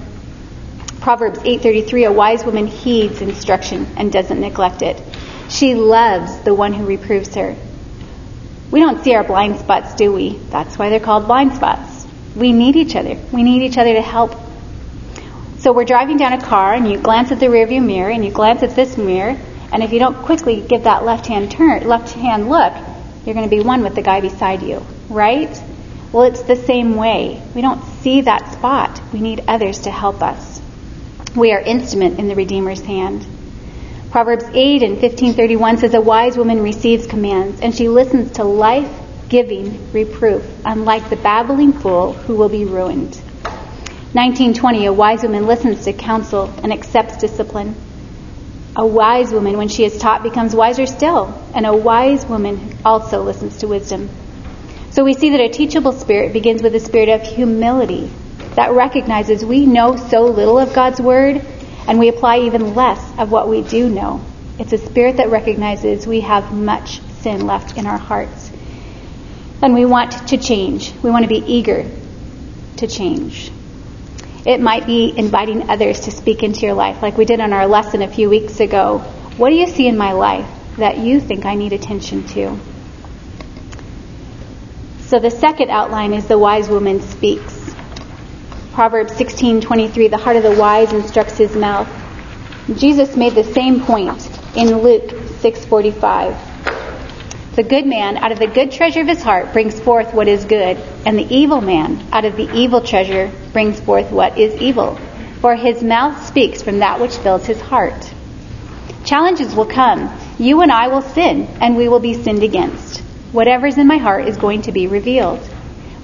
Proverbs 1.02 1.40
8:33, 1.40 2.08
a 2.08 2.12
wise 2.12 2.46
woman 2.46 2.68
heeds 2.68 3.22
instruction 3.22 3.88
and 3.98 4.12
doesn't 4.12 4.40
neglect 4.40 4.82
it. 4.82 5.02
She 5.50 5.76
loves 5.76 6.38
the 6.42 6.54
one 6.54 6.74
who 6.74 6.86
reproves 6.86 7.34
her. 7.36 7.56
We 8.70 8.80
don't 8.80 9.04
see 9.04 9.16
our 9.16 9.24
blind 9.24 9.60
spots, 9.60 9.96
do 9.96 10.14
we? 10.14 10.38
That's 10.50 10.78
why 10.78 10.90
they're 10.90 11.00
called 11.00 11.26
blind 11.28 11.54
spots. 11.54 12.06
We 12.36 12.54
need 12.54 12.76
each 12.76 12.96
other. 12.96 13.18
We 13.34 13.44
need 13.44 13.64
each 13.64 13.78
other 13.78 13.94
to 13.94 14.02
help. 14.02 14.36
So 15.62 15.74
we're 15.74 15.86
driving 15.86 16.18
down 16.18 16.34
a 16.34 16.42
car 16.42 16.74
and 16.74 16.90
you 16.90 16.98
glance 16.98 17.32
at 17.32 17.40
the 17.40 17.46
rearview 17.46 17.86
mirror 17.86 18.10
and 18.10 18.26
you 18.26 18.32
glance 18.32 18.64
at 18.64 18.76
this 18.76 18.98
mirror 18.98 19.38
and 19.72 19.84
if 19.84 19.94
you 19.94 20.00
don't 20.00 20.16
quickly 20.26 20.60
give 20.60 20.86
that 20.86 21.06
left 21.06 21.28
hand 21.28 21.52
turn, 21.52 21.88
left 21.88 22.14
hand 22.14 22.50
look, 22.50 22.74
you're 23.24 23.36
going 23.36 23.48
to 23.48 23.56
be 23.56 23.62
one 23.62 23.84
with 23.84 23.94
the 23.94 24.02
guy 24.02 24.22
beside 24.22 24.64
you, 24.64 24.84
right? 25.08 25.64
Well, 26.12 26.24
it's 26.24 26.42
the 26.42 26.56
same 26.56 26.96
way. 26.96 27.44
We 27.54 27.62
don't 27.62 27.84
see 28.02 28.22
that 28.22 28.54
spot. 28.54 29.00
We 29.14 29.22
need 29.22 29.44
others 29.48 29.82
to 29.82 29.92
help 29.92 30.24
us. 30.24 30.60
We 31.36 31.52
are 31.52 31.62
instrument 31.62 32.18
in 32.18 32.28
the 32.28 32.34
Redeemer's 32.34 32.82
hand. 32.82 33.24
Proverbs 34.10 34.46
8 34.46 34.82
and 34.82 34.94
1531 34.94 35.78
says, 35.78 35.94
A 35.94 36.02
wise 36.02 36.38
woman 36.38 36.64
receives 36.64 37.06
commands, 37.06 37.62
and 37.62 37.74
she 37.74 37.88
listens 37.88 38.32
to 38.32 38.44
life 38.44 38.92
giving 39.30 39.94
reproof, 39.94 40.44
unlike 40.66 41.10
the 41.12 41.18
babbling 41.18 41.72
fool 41.72 42.14
who 42.14 42.36
will 42.36 42.50
be 42.50 42.66
ruined. 42.66 43.21
1920, 44.14 44.88
a 44.88 44.94
wise 44.94 45.24
woman 45.24 45.48
listens 45.48 45.86
to 45.86 45.94
counsel 45.94 46.54
and 46.64 46.74
accepts 46.74 47.16
discipline. 47.16 47.76
A 48.76 48.86
wise 48.86 49.32
woman, 49.32 49.58
when 49.58 49.70
she 49.70 49.86
is 49.86 49.98
taught, 49.98 50.22
becomes 50.22 50.54
wiser 50.54 50.86
still, 50.86 51.34
and 51.56 51.66
a 51.66 51.74
wise 51.74 52.26
woman 52.26 52.78
also 52.84 53.24
listens 53.24 53.60
to 53.60 53.70
wisdom. 53.70 54.10
So 54.90 55.06
we 55.06 55.14
see 55.14 55.30
that 55.30 55.40
a 55.40 55.48
teachable 55.48 55.94
spirit 55.94 56.34
begins 56.34 56.62
with 56.62 56.76
a 56.76 56.80
spirit 56.82 57.08
of 57.08 57.22
humility, 57.22 58.12
that 58.56 58.74
recognizes 58.74 59.46
we 59.46 59.66
know 59.66 59.96
so 59.96 60.26
little 60.26 60.60
of 60.60 60.74
God's 60.74 61.00
Word 61.00 61.46
and 61.88 61.98
we 61.98 62.10
apply 62.10 62.40
even 62.40 62.76
less 62.76 63.18
of 63.18 63.32
what 63.32 63.48
we 63.48 63.62
do 63.62 63.90
know. 63.90 64.22
It's 64.60 64.74
a 64.74 64.78
spirit 64.78 65.18
that 65.18 65.30
recognizes 65.30 66.06
we 66.06 66.20
have 66.20 66.52
much 66.52 67.00
sin 67.22 67.48
left 67.48 67.78
in 67.78 67.88
our 67.88 67.98
hearts. 67.98 68.52
And 69.62 69.74
we 69.74 69.86
want 69.86 70.28
to 70.28 70.38
change. 70.38 70.94
We 71.02 71.12
want 71.12 71.24
to 71.24 71.30
be 71.30 71.44
eager 71.46 71.90
to 72.78 72.88
change. 72.88 73.52
It 74.46 74.60
might 74.60 74.88
be 74.88 75.14
inviting 75.16 75.70
others 75.70 76.02
to 76.02 76.12
speak 76.12 76.42
into 76.42 76.62
your 76.62 76.74
life, 76.74 77.02
like 77.02 77.18
we 77.18 77.26
did 77.26 77.40
on 77.40 77.54
our 77.54 77.68
lesson 77.68 78.02
a 78.02 78.08
few 78.08 78.30
weeks 78.30 78.60
ago. 78.60 79.00
What 79.38 79.50
do 79.50 79.56
you 79.56 79.68
see 79.68 79.88
in 79.88 79.98
my 79.98 80.14
life 80.14 80.48
that 80.78 80.98
you 80.98 81.20
think 81.20 81.46
I 81.46 81.56
need 81.56 81.74
attention 81.74 82.26
to? 82.30 82.58
So 85.02 85.20
the 85.20 85.30
second 85.30 85.70
outline 85.70 86.14
is 86.14 86.28
the 86.28 86.40
wise 86.40 86.70
woman 86.70 87.02
speaks. 87.02 87.76
Proverbs 88.74 89.14
16:23, 89.14 90.08
the 90.10 90.18
heart 90.18 90.38
of 90.38 90.44
the 90.44 90.52
wise 90.56 90.94
instructs 90.94 91.38
his 91.38 91.56
mouth. 91.56 91.90
Jesus 92.76 93.18
made 93.18 93.34
the 93.34 93.44
same 93.44 93.82
point 93.82 94.30
in 94.56 94.82
Luke 94.82 95.10
6:45. 95.42 96.51
The 97.54 97.64
good 97.64 97.86
man 97.86 98.16
out 98.16 98.32
of 98.32 98.40
the 98.40 98.48
good 98.48 98.72
treasure 98.72 99.02
of 99.02 99.08
his 99.08 99.22
heart 99.22 99.52
brings 99.52 99.78
forth 99.78 100.14
what 100.14 100.30
is 100.30 100.46
good, 100.46 100.78
and 101.06 101.18
the 101.18 101.36
evil 101.36 101.60
man 101.60 102.08
out 102.14 102.24
of 102.24 102.38
the 102.38 102.50
evil 102.56 102.80
treasure 102.80 103.30
brings 103.52 103.78
forth 103.78 104.10
what 104.10 104.38
is 104.38 104.62
evil. 104.62 104.98
For 105.42 105.56
his 105.56 105.84
mouth 105.84 106.26
speaks 106.26 106.62
from 106.62 106.80
that 106.80 107.02
which 107.02 107.18
fills 107.18 107.46
his 107.46 107.60
heart. 107.60 108.14
Challenges 109.04 109.54
will 109.54 109.66
come. 109.66 110.18
You 110.40 110.62
and 110.62 110.72
I 110.72 110.88
will 110.88 111.02
sin, 111.02 111.46
and 111.60 111.76
we 111.76 111.90
will 111.90 112.00
be 112.00 112.14
sinned 112.24 112.44
against. 112.44 113.00
Whatever's 113.34 113.78
in 113.78 113.86
my 113.88 113.98
heart 113.98 114.30
is 114.30 114.38
going 114.38 114.62
to 114.64 114.72
be 114.72 114.88
revealed. 114.88 115.42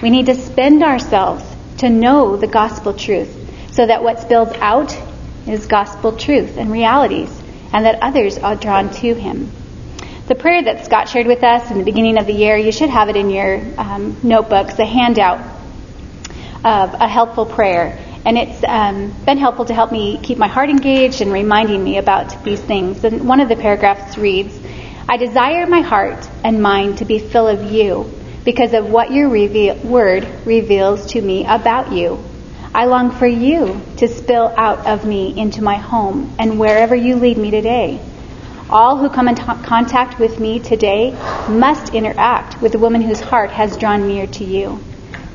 We 0.01 0.09
need 0.09 0.25
to 0.25 0.35
spend 0.35 0.83
ourselves 0.83 1.45
to 1.77 1.89
know 1.89 2.35
the 2.35 2.47
gospel 2.47 2.93
truth 2.93 3.33
so 3.71 3.85
that 3.85 4.03
what 4.03 4.19
spills 4.19 4.51
out 4.55 4.97
is 5.47 5.65
gospel 5.65 6.17
truth 6.17 6.57
and 6.57 6.71
realities 6.71 7.29
and 7.71 7.85
that 7.85 7.99
others 8.01 8.37
are 8.37 8.55
drawn 8.55 8.89
to 8.89 9.13
him. 9.13 9.51
The 10.27 10.35
prayer 10.35 10.61
that 10.61 10.83
Scott 10.83 11.07
shared 11.07 11.25
with 11.25 11.41
us 11.41 11.71
in 11.71 11.77
the 11.77 11.85
beginning 11.85 12.19
of 12.19 12.25
the 12.25 12.33
year, 12.33 12.57
you 12.57 12.73
should 12.73 12.89
have 12.89 13.07
it 13.07 13.15
in 13.15 13.29
your 13.29 13.61
um, 13.77 14.19
notebooks, 14.21 14.77
a 14.77 14.85
handout 14.85 15.39
of 16.65 16.93
a 16.95 17.07
helpful 17.07 17.45
prayer. 17.45 17.97
And 18.25 18.37
it's 18.37 18.61
um, 18.67 19.15
been 19.23 19.37
helpful 19.37 19.63
to 19.63 19.73
help 19.73 19.89
me 19.89 20.19
keep 20.21 20.37
my 20.37 20.49
heart 20.49 20.69
engaged 20.69 21.21
and 21.21 21.31
reminding 21.31 21.81
me 21.81 21.97
about 21.97 22.43
these 22.43 22.59
things. 22.59 23.05
And 23.05 23.25
one 23.25 23.39
of 23.39 23.47
the 23.47 23.55
paragraphs 23.55 24.17
reads, 24.17 24.59
I 25.07 25.15
desire 25.15 25.65
my 25.65 25.79
heart 25.79 26.27
and 26.43 26.61
mind 26.61 26.97
to 26.97 27.05
be 27.05 27.19
full 27.19 27.47
of 27.47 27.71
you 27.71 28.11
because 28.43 28.73
of 28.73 28.89
what 28.89 29.13
your 29.13 29.29
reveal, 29.29 29.77
word 29.77 30.27
reveals 30.43 31.05
to 31.13 31.21
me 31.21 31.45
about 31.45 31.93
you. 31.93 32.21
I 32.75 32.83
long 32.83 33.11
for 33.11 33.27
you 33.27 33.81
to 33.95 34.09
spill 34.09 34.53
out 34.57 34.87
of 34.87 35.05
me 35.05 35.39
into 35.39 35.63
my 35.63 35.77
home 35.77 36.35
and 36.37 36.59
wherever 36.59 36.97
you 36.97 37.15
lead 37.15 37.37
me 37.37 37.49
today. 37.49 38.01
All 38.69 38.97
who 38.97 39.09
come 39.09 39.29
in 39.29 39.35
t- 39.35 39.43
contact 39.63 40.19
with 40.19 40.39
me 40.41 40.59
today 40.59 41.11
must 41.47 41.93
interact 41.93 42.61
with 42.61 42.73
the 42.73 42.79
woman 42.79 43.01
whose 43.01 43.21
heart 43.21 43.51
has 43.51 43.77
drawn 43.77 44.07
near 44.07 44.27
to 44.27 44.43
you. 44.43 44.79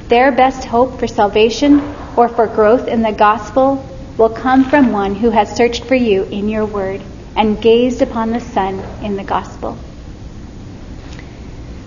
Their 0.09 0.33
best 0.33 0.66
hope 0.66 0.99
for 0.99 1.07
salvation 1.07 1.81
or 2.14 2.29
for 2.29 2.47
growth 2.47 2.88
in 2.88 3.01
the 3.01 3.12
gospel 3.12 3.88
will 4.18 4.29
come 4.29 4.64
from 4.64 4.92
one 4.92 5.14
who 5.14 5.31
has 5.31 5.57
searched 5.57 5.85
for 5.85 5.95
you 5.95 6.25
in 6.25 6.51
your 6.51 6.66
word 6.66 7.03
and 7.35 7.61
gazed 7.61 8.03
upon 8.03 8.31
the 8.31 8.40
Son 8.40 8.79
in 9.03 9.16
the 9.16 9.25
gospel. 9.25 9.79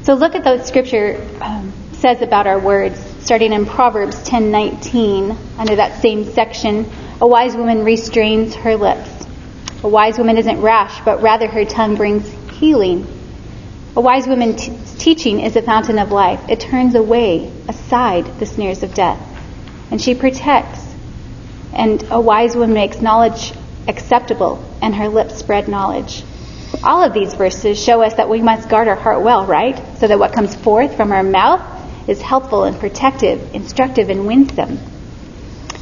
So 0.01 0.15
look 0.15 0.34
at 0.34 0.43
what 0.43 0.65
Scripture 0.65 1.23
um, 1.41 1.71
says 1.93 2.23
about 2.23 2.47
our 2.47 2.60
words, 2.60 2.99
starting 3.21 3.53
in 3.53 3.67
Proverbs 3.67 4.17
10:19, 4.27 5.38
under 5.60 5.75
that 5.75 6.01
same 6.01 6.25
section. 6.25 6.89
A 7.21 7.27
wise 7.27 7.55
woman 7.55 7.84
restrains 7.84 8.55
her 8.55 8.75
lips. 8.75 9.24
A 9.86 9.88
wise 9.88 10.17
woman 10.17 10.39
isn't 10.39 10.62
rash, 10.62 11.00
but 11.02 11.21
rather 11.21 11.45
her 11.45 11.63
tongue 11.63 11.95
brings 11.95 12.28
healing. 12.58 13.06
A 13.95 14.02
wise 14.02 14.26
woman's 14.26 14.65
t- 14.65 14.76
teaching 14.98 15.41
is 15.41 15.56
a 15.56 15.62
fountain 15.62 16.00
of 16.00 16.12
life. 16.12 16.41
It 16.50 16.60
turns 16.60 16.95
away, 16.95 17.54
aside, 17.67 18.39
the 18.39 18.48
snares 18.48 18.82
of 18.82 18.95
death. 18.95 19.21
And 19.91 20.02
she 20.02 20.15
protects. 20.15 20.84
And 21.71 22.04
a 22.10 22.19
wise 22.19 22.56
woman 22.56 22.74
makes 22.74 23.00
knowledge 23.00 23.54
acceptable, 23.88 24.65
and 24.82 24.95
her 24.95 25.08
lips 25.08 25.36
spread 25.36 25.67
knowledge. 25.67 26.24
All 26.84 27.04
of 27.04 27.13
these 27.13 27.36
verses 27.36 27.80
show 27.80 28.02
us 28.02 28.15
that 28.15 28.28
we 28.28 28.41
must 28.41 28.67
guard 28.67 28.88
our 28.88 28.95
heart 28.95 29.21
well, 29.21 29.45
right? 29.45 29.80
So 30.00 30.08
that 30.08 30.17
what 30.17 30.34
comes 30.34 30.56
forth 30.56 30.95
from 30.95 31.12
our 31.12 31.21
mouth 31.21 32.10
is 32.10 32.24
helpful 32.24 32.63
and 32.63 32.80
protective, 32.80 33.54
instructive 33.54 34.10
and 34.10 34.26
winsome. 34.26 34.80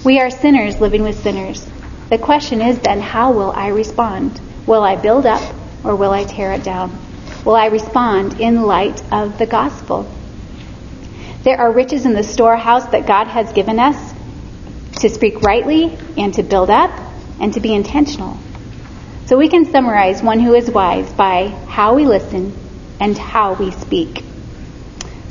We 0.04 0.20
are 0.20 0.30
sinners 0.30 0.82
living 0.82 1.04
with 1.04 1.24
sinners. 1.24 1.66
The 2.13 2.19
question 2.19 2.62
is 2.62 2.78
then, 2.78 3.02
how 3.02 3.32
will 3.32 3.52
I 3.52 3.69
respond? 3.69 4.39
Will 4.67 4.84
I 4.84 4.97
build 4.97 5.26
up 5.26 5.41
or 5.84 5.95
will 5.95 6.12
I 6.12 6.26
tear 6.26 6.54
it 6.54 6.63
down? 6.63 6.95
Will 7.43 7.56
I 7.56 7.65
respond 7.65 8.39
in 8.39 8.62
light 8.62 9.02
of 9.12 9.39
the 9.39 9.47
gospel? 9.47 10.08
There 11.41 11.60
are 11.60 11.71
riches 11.71 12.06
in 12.06 12.13
the 12.13 12.21
storehouse 12.21 12.86
that 12.89 13.08
God 13.08 13.26
has 13.30 13.52
given 13.54 13.80
us 13.80 14.13
to 14.99 15.10
speak 15.10 15.41
rightly 15.41 15.97
and 16.15 16.32
to 16.36 16.43
build 16.43 16.69
up 16.69 16.91
and 17.39 17.52
to 17.56 17.60
be 17.60 17.73
intentional. 17.73 18.38
So 19.26 19.39
we 19.39 19.49
can 19.49 19.65
summarize 19.65 20.21
one 20.21 20.39
who 20.39 20.54
is 20.54 20.69
wise 20.69 21.12
by 21.13 21.47
how 21.67 21.95
we 21.95 22.06
listen 22.06 22.56
and 22.99 23.17
how 23.17 23.56
we 23.56 23.71
speak. 23.71 24.23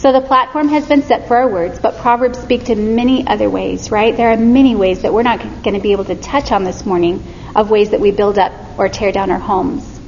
So 0.02 0.10
the 0.10 0.20
platform 0.20 0.66
has 0.70 0.84
been 0.84 1.04
set 1.04 1.28
for 1.28 1.36
our 1.36 1.48
words, 1.48 1.78
but 1.78 1.98
Proverbs 1.98 2.36
speak 2.40 2.64
to 2.64 2.74
many 2.74 3.24
other 3.24 3.48
ways, 3.48 3.92
right? 3.92 4.16
There 4.16 4.32
are 4.32 4.36
many 4.36 4.74
ways 4.74 5.02
that 5.02 5.14
we're 5.14 5.22
not 5.22 5.38
going 5.62 5.74
to 5.74 5.80
be 5.80 5.92
able 5.92 6.06
to 6.06 6.16
touch 6.16 6.50
on 6.50 6.64
this 6.64 6.84
morning 6.84 7.22
of 7.54 7.70
ways 7.70 7.90
that 7.90 8.00
we 8.00 8.10
build 8.10 8.36
up 8.36 8.50
or 8.80 8.88
tear 8.88 9.12
down 9.12 9.30
our 9.30 9.38
homes. 9.38 10.00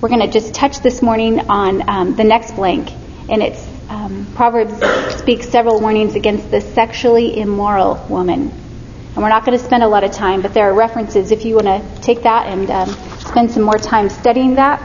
We're 0.00 0.08
going 0.08 0.22
to 0.22 0.30
just 0.30 0.54
touch 0.54 0.80
this 0.80 1.02
morning 1.02 1.40
on 1.40 1.86
um, 1.86 2.16
the 2.16 2.24
next 2.24 2.52
blank, 2.52 2.90
and 3.28 3.42
it's 3.42 3.62
um, 3.90 4.26
Proverbs 4.34 4.72
speaks 5.18 5.46
several 5.46 5.78
warnings 5.78 6.14
against 6.14 6.50
the 6.50 6.62
sexually 6.62 7.38
immoral 7.38 8.02
woman. 8.08 8.50
And 8.50 9.16
we're 9.18 9.28
not 9.28 9.44
going 9.44 9.58
to 9.58 9.62
spend 9.62 9.82
a 9.82 9.88
lot 9.88 10.04
of 10.04 10.12
time, 10.12 10.40
but 10.40 10.54
there 10.54 10.70
are 10.70 10.74
references 10.74 11.32
if 11.32 11.44
you 11.44 11.56
want 11.56 11.66
to 11.66 12.00
take 12.00 12.22
that 12.22 12.46
and 12.46 12.70
um, 12.70 12.88
spend 13.18 13.50
some 13.50 13.62
more 13.62 13.76
time 13.76 14.08
studying 14.08 14.54
that 14.54 14.80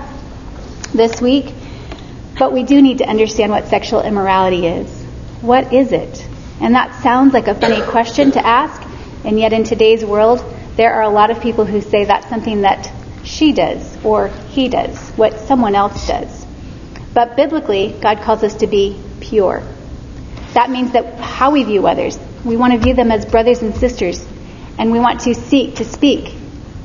this 0.93 1.21
week. 1.21 1.54
But 2.38 2.54
we 2.54 2.63
do 2.63 2.82
need 2.82 3.00
to 3.00 3.06
understand 3.06 3.52
what 3.52 3.67
sexual 3.67 4.02
immorality 4.02 4.67
is. 4.67 4.89
What 5.41 5.74
is 5.74 5.91
it? 5.91 6.28
And 6.60 6.76
that 6.76 7.02
sounds 7.02 7.34
like 7.34 7.48
a 7.48 7.56
funny 7.56 7.82
question 7.91 8.32
to 8.32 8.46
ask, 8.46 8.82
and 9.26 9.39
yet 9.39 9.54
in 9.54 9.63
today's 9.63 10.06
world, 10.06 10.44
there 10.76 10.94
are 10.94 11.04
a 11.04 11.10
lot 11.10 11.32
of 11.32 11.41
people 11.41 11.65
who 11.65 11.82
say 11.82 12.06
that's 12.06 12.28
something 12.30 12.62
that 12.62 12.91
she 13.24 13.52
does 13.52 13.98
or 14.04 14.30
he 14.50 14.70
does, 14.70 14.98
what 15.12 15.39
someone 15.39 15.76
else 15.76 16.08
does. 16.08 16.46
But 17.13 17.36
biblically, 17.36 17.96
God 18.02 18.22
calls 18.22 18.44
us 18.44 18.56
to 18.56 18.67
be 18.67 19.00
pure. 19.20 19.63
That 20.54 20.70
means 20.70 20.91
that 20.94 21.15
how 21.20 21.52
we 21.52 21.63
view 21.63 21.88
others, 21.88 22.17
we 22.46 22.58
want 22.58 22.74
to 22.74 22.80
view 22.80 22.94
them 22.94 23.12
as 23.12 23.26
brothers 23.26 23.62
and 23.62 23.76
sisters, 23.76 24.26
and 24.78 24.91
we 24.91 25.00
want 25.00 25.22
to 25.22 25.36
seek 25.36 25.76
to 25.76 25.86
speak 25.86 26.36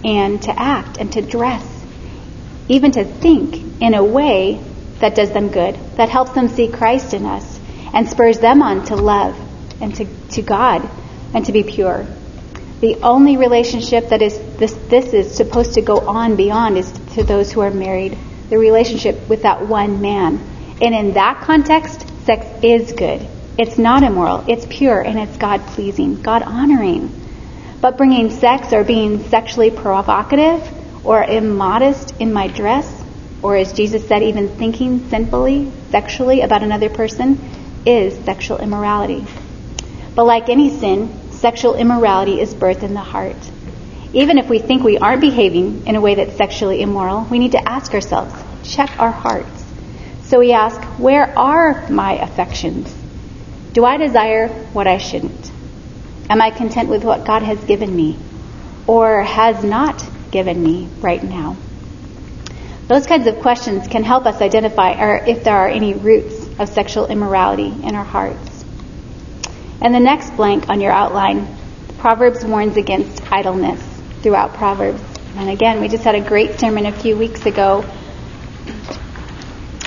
and 0.05 0.41
to 0.43 0.59
act 0.59 0.99
and 0.99 1.13
to 1.13 1.23
dress, 1.23 1.67
even 2.69 2.93
to 2.93 3.05
think 3.05 3.81
in 3.81 3.95
a 3.95 4.05
way 4.05 4.61
that 5.01 5.15
does 5.15 5.31
them 5.31 5.49
good, 5.49 5.75
that 5.97 6.09
helps 6.09 6.33
them 6.33 6.49
see 6.49 6.69
Christ 6.69 7.15
in 7.15 7.25
us, 7.27 7.61
and 7.93 8.09
spurs 8.09 8.39
them 8.39 8.63
on 8.63 8.85
to 8.87 8.97
love 8.97 9.39
and 9.81 9.95
to, 9.97 10.07
to 10.33 10.43
God 10.43 10.89
and 11.35 11.45
to 11.47 11.53
be 11.53 11.63
pure. 11.63 12.07
The 12.81 12.97
only 13.03 13.37
relationship 13.37 14.11
that 14.11 14.21
is 14.21 14.39
this, 14.57 14.75
this 14.89 15.13
is 15.13 15.35
supposed 15.35 15.75
to 15.75 15.83
go 15.83 16.01
on 16.01 16.37
beyond 16.37 16.77
is 16.77 16.91
to 17.15 17.25
those 17.25 17.51
who 17.51 17.61
are 17.61 17.71
married, 17.71 18.17
the 18.51 18.59
relationship 18.59 19.29
with 19.29 19.43
that 19.43 19.67
one 19.67 20.01
man. 20.03 20.41
And 20.81 20.95
in 20.95 21.15
that 21.15 21.41
context, 21.41 22.07
sex 22.27 22.47
is 22.63 22.93
good. 22.93 23.27
It's 23.59 23.79
not 23.79 24.03
immoral. 24.03 24.45
It's 24.47 24.67
pure 24.69 25.01
and 25.01 25.19
it's 25.19 25.39
God 25.39 25.63
pleasing, 25.69 26.21
God 26.21 26.43
honoring. 26.43 27.11
But 27.81 27.97
bringing 27.97 28.31
sex 28.31 28.75
or 28.75 28.85
being 28.85 29.25
sexually 29.29 29.71
provocative 29.71 31.07
or 31.07 31.23
immodest 31.23 32.15
in 32.21 32.33
my 32.33 32.49
dress, 32.49 32.96
or 33.43 33.57
as 33.57 33.73
Jesus 33.73 34.07
said, 34.07 34.23
even 34.23 34.49
thinking 34.49 35.09
sinfully, 35.09 35.71
sexually 35.91 36.41
about 36.41 36.63
another 36.63 36.89
person, 36.89 37.39
is 37.85 38.17
sexual 38.25 38.59
immorality. 38.59 39.25
But 40.15 40.25
like 40.25 40.49
any 40.49 40.71
sin, 40.71 41.31
sexual 41.33 41.75
immorality 41.75 42.41
is 42.41 42.55
birthed 42.55 42.83
in 42.83 42.95
the 42.95 43.01
heart. 43.01 43.37
Even 44.13 44.39
if 44.39 44.49
we 44.49 44.59
think 44.59 44.83
we 44.83 44.99
aren't 44.99 45.21
behaving 45.21 45.87
in 45.87 45.95
a 45.95 46.01
way 46.01 46.15
that's 46.15 46.37
sexually 46.37 46.81
immoral, 46.81 47.27
we 47.31 47.39
need 47.39 47.53
to 47.53 47.69
ask 47.69 47.93
ourselves, 47.93 48.35
check 48.65 48.99
our 48.99 49.11
hearts. 49.11 49.65
So 50.25 50.39
we 50.41 50.53
ask, 50.53 50.81
where 50.99 51.39
are 51.39 51.89
my 51.89 52.15
affections? 52.15 52.93
Do 53.73 53.85
I 53.85 53.99
desire 53.99 54.49
what 54.49 54.87
I 54.87 54.99
shouldn't? 54.99 55.53
Am 56.31 56.41
I 56.41 56.51
content 56.51 56.89
with 56.89 57.05
what 57.05 57.25
God 57.27 57.43
has 57.43 57.63
given 57.65 57.95
me 57.95 58.19
or 58.87 59.23
has 59.23 59.63
not 59.63 60.03
given 60.31 60.61
me 60.63 60.89
right 61.01 61.23
now? 61.23 61.57
Those 62.89 63.07
kinds 63.07 63.27
of 63.27 63.41
questions 63.41 63.89
can 63.89 64.05
help 64.05 64.27
us 64.27 64.41
identify 64.41 64.93
if 65.27 65.43
there 65.43 65.57
are 65.57 65.69
any 65.69 65.95
roots 65.95 66.49
of 66.61 66.69
sexual 66.69 67.07
immorality 67.07 67.67
in 67.67 67.97
our 67.97 68.05
hearts. 68.05 68.65
And 69.81 69.93
the 69.93 70.01
next 70.01 70.37
blank 70.37 70.69
on 70.69 70.81
your 70.81 70.93
outline, 70.93 71.49
Proverbs 71.99 72.45
warns 72.45 72.77
against 72.77 73.21
idleness 73.33 73.83
throughout 74.23 74.55
Proverbs. 74.55 75.03
And 75.35 75.51
again, 75.51 75.81
we 75.81 75.89
just 75.89 76.05
had 76.05 76.15
a 76.15 76.21
great 76.21 76.61
sermon 76.61 76.87
a 76.87 76.93
few 76.93 77.17
weeks 77.17 77.45
ago. 77.45 77.85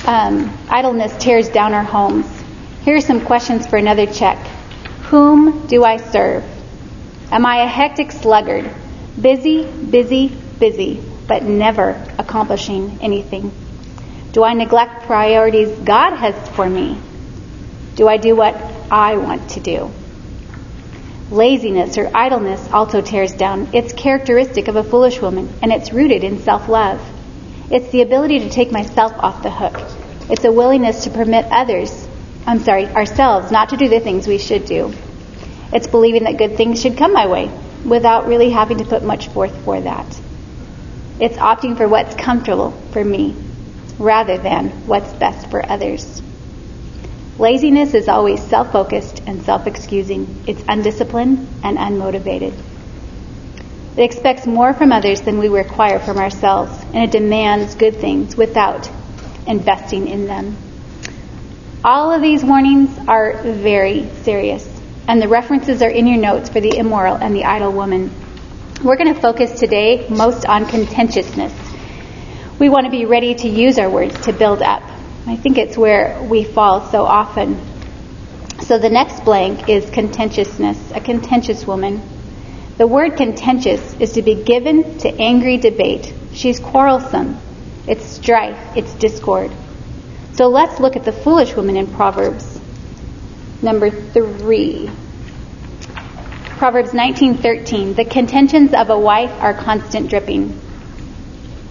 Um, 0.06 0.58
idleness 0.70 1.16
tears 1.24 1.48
down 1.50 1.74
our 1.74 1.84
homes. 1.84 2.28
Here 2.84 2.98
are 2.98 3.02
some 3.02 3.26
questions 3.26 3.66
for 3.66 3.78
another 3.78 4.06
check. 4.08 4.38
Whom 5.10 5.68
do 5.68 5.86
I 5.86 5.98
serve? 5.98 6.44
Am 7.32 7.46
I 7.46 7.64
a 7.64 7.68
hectic 7.68 8.12
sluggard? 8.12 8.70
Busy, 9.20 9.66
busy, 9.66 10.28
busy, 10.60 11.02
but 11.30 11.44
never 11.44 11.92
accomplishing 12.18 13.00
anything? 13.02 13.52
Do 14.34 14.44
I 14.44 14.54
neglect 14.54 15.04
priorities 15.04 15.70
God 15.80 16.16
has 16.18 16.36
for 16.50 16.70
me? 16.70 17.00
Do 17.96 18.10
I 18.10 18.18
do 18.18 18.36
what 18.36 18.56
I 18.92 19.16
want 19.18 19.52
to 19.52 19.60
do? 19.60 19.92
Laziness 21.30 22.00
or 22.00 22.10
idleness 22.14 22.68
also 22.74 23.02
tears 23.02 23.34
down. 23.34 23.70
It's 23.74 23.94
characteristic 23.94 24.68
of 24.68 24.76
a 24.76 24.84
foolish 24.84 25.22
woman, 25.22 25.54
and 25.62 25.72
it's 25.72 25.94
rooted 25.94 26.24
in 26.24 26.40
self-love. 26.40 27.00
It's 27.72 27.92
the 27.92 28.02
ability 28.02 28.40
to 28.40 28.50
take 28.50 28.72
myself 28.72 29.14
off 29.14 29.44
the 29.44 29.52
hook. 29.52 29.78
It's 30.32 30.44
a 30.44 30.52
willingness 30.52 31.04
to 31.04 31.12
permit 31.12 31.46
others, 31.52 32.08
I'm 32.48 32.60
sorry, 32.60 32.88
ourselves 32.88 33.52
not 33.52 33.70
to 33.70 33.78
do 33.78 33.88
the 33.88 34.00
things 34.00 34.28
we 34.28 34.40
should 34.40 34.66
do. 34.66 34.92
It's 35.72 35.86
believing 35.86 36.24
that 36.24 36.38
good 36.38 36.58
things 36.58 36.82
should 36.82 36.98
come 36.98 37.14
my 37.14 37.28
way 37.28 37.52
without 37.86 38.28
really 38.28 38.50
having 38.50 38.80
to 38.80 38.86
put 38.86 39.04
much 39.04 39.28
forth 39.28 39.56
for 39.64 39.80
that. 39.80 40.20
It's 41.20 41.38
opting 41.38 41.76
for 41.76 41.88
what's 41.88 42.16
comfortable 42.16 42.72
for 42.92 43.04
me 43.04 43.36
rather 43.98 44.38
than 44.38 44.70
what's 44.88 45.12
best 45.14 45.50
for 45.50 45.64
others. 45.70 46.22
Laziness 47.38 47.94
is 47.94 48.08
always 48.08 48.42
self 48.44 48.72
focused 48.72 49.22
and 49.26 49.44
self 49.44 49.68
excusing. 49.68 50.44
It's 50.48 50.64
undisciplined 50.68 51.48
and 51.64 51.78
unmotivated. 51.78 52.54
It 53.98 54.04
expects 54.04 54.46
more 54.46 54.74
from 54.74 54.92
others 54.92 55.22
than 55.22 55.40
we 55.40 55.50
require 55.50 56.00
from 56.00 56.18
ourselves, 56.18 56.72
and 56.94 57.04
it 57.04 57.12
demands 57.12 57.76
good 57.76 57.98
things 57.98 58.38
without 58.38 58.90
investing 59.46 60.08
in 60.08 60.26
them. 60.26 60.56
All 61.84 62.12
of 62.12 62.22
these 62.22 62.44
warnings 62.44 62.90
are 63.08 63.42
very 63.42 64.10
serious, 64.24 64.68
and 65.08 65.22
the 65.22 65.28
references 65.28 65.82
are 65.82 65.90
in 65.90 66.08
your 66.08 66.18
notes 66.18 66.50
for 66.50 66.62
the 66.62 66.78
immoral 66.78 67.16
and 67.16 67.36
the 67.36 67.46
idle 67.46 67.72
woman. 67.72 68.10
We're 68.84 68.98
going 68.98 69.14
to 69.14 69.22
focus 69.22 69.60
today 69.60 70.08
most 70.10 70.46
on 70.46 70.66
contentiousness. 70.66 71.54
We 72.60 72.70
want 72.70 72.86
to 72.86 72.92
be 72.92 73.06
ready 73.06 73.36
to 73.36 73.48
use 73.48 73.78
our 73.78 73.90
words 73.90 74.20
to 74.26 74.34
build 74.34 74.62
up 74.62 74.84
I 75.30 75.36
think 75.36 75.60
it's 75.60 75.78
where 75.78 76.20
we 76.24 76.44
fall 76.44 76.90
so 76.90 77.04
often. 77.06 77.62
So 78.62 78.80
the 78.80 78.90
next 78.90 79.24
blank 79.24 79.70
is 79.70 79.88
contentiousness, 79.92 80.92
a 80.92 81.00
contentious 81.00 81.68
woman. 81.68 82.02
The 82.78 82.88
word 82.88 83.16
contentious 83.16 83.94
is 84.00 84.14
to 84.14 84.24
be 84.24 84.44
given 84.44 84.98
to 85.00 85.10
angry 85.22 85.58
debate. 85.58 86.12
She's 86.34 86.60
quarrelsome. 86.60 87.38
It's 87.86 88.04
strife. 88.04 88.58
It's 88.76 88.92
discord. 88.96 89.52
So 90.34 90.48
let's 90.48 90.80
look 90.80 90.96
at 90.96 91.06
the 91.06 91.12
foolish 91.12 91.56
woman 91.56 91.78
in 91.78 91.86
Proverbs. 91.86 92.60
Number 93.62 93.92
three. 93.92 94.90
Proverbs 96.60 96.92
19:13. 96.92 97.96
The 97.96 98.04
contentions 98.04 98.74
of 98.74 98.90
a 98.90 99.00
wife 99.00 99.32
are 99.40 99.54
constant 99.54 100.10
dripping. 100.10 100.60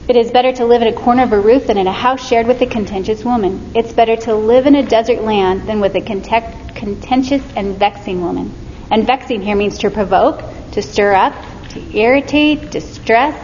It 0.08 0.16
is 0.16 0.30
better 0.30 0.50
to 0.52 0.64
live 0.64 0.80
in 0.80 0.88
a 0.88 0.94
corner 0.94 1.24
of 1.24 1.32
a 1.34 1.38
roof 1.38 1.66
than 1.66 1.76
in 1.76 1.86
a 1.86 1.92
house 1.92 2.26
shared 2.26 2.46
with 2.46 2.62
a 2.62 2.66
contentious 2.66 3.22
woman. 3.22 3.72
It's 3.74 3.92
better 3.92 4.16
to 4.16 4.34
live 4.34 4.66
in 4.66 4.74
a 4.74 4.82
desert 4.82 5.22
land 5.22 5.68
than 5.68 5.80
with 5.80 5.94
a 5.94 6.00
contentious 6.00 7.42
and 7.54 7.76
vexing 7.76 8.22
woman. 8.22 8.50
And 8.90 9.06
vexing 9.06 9.42
here 9.42 9.56
means 9.56 9.76
to 9.80 9.90
provoke, 9.90 10.42
to 10.72 10.80
stir 10.80 11.12
up, 11.12 11.34
to 11.72 11.94
irritate, 11.94 12.70
distress, 12.70 13.36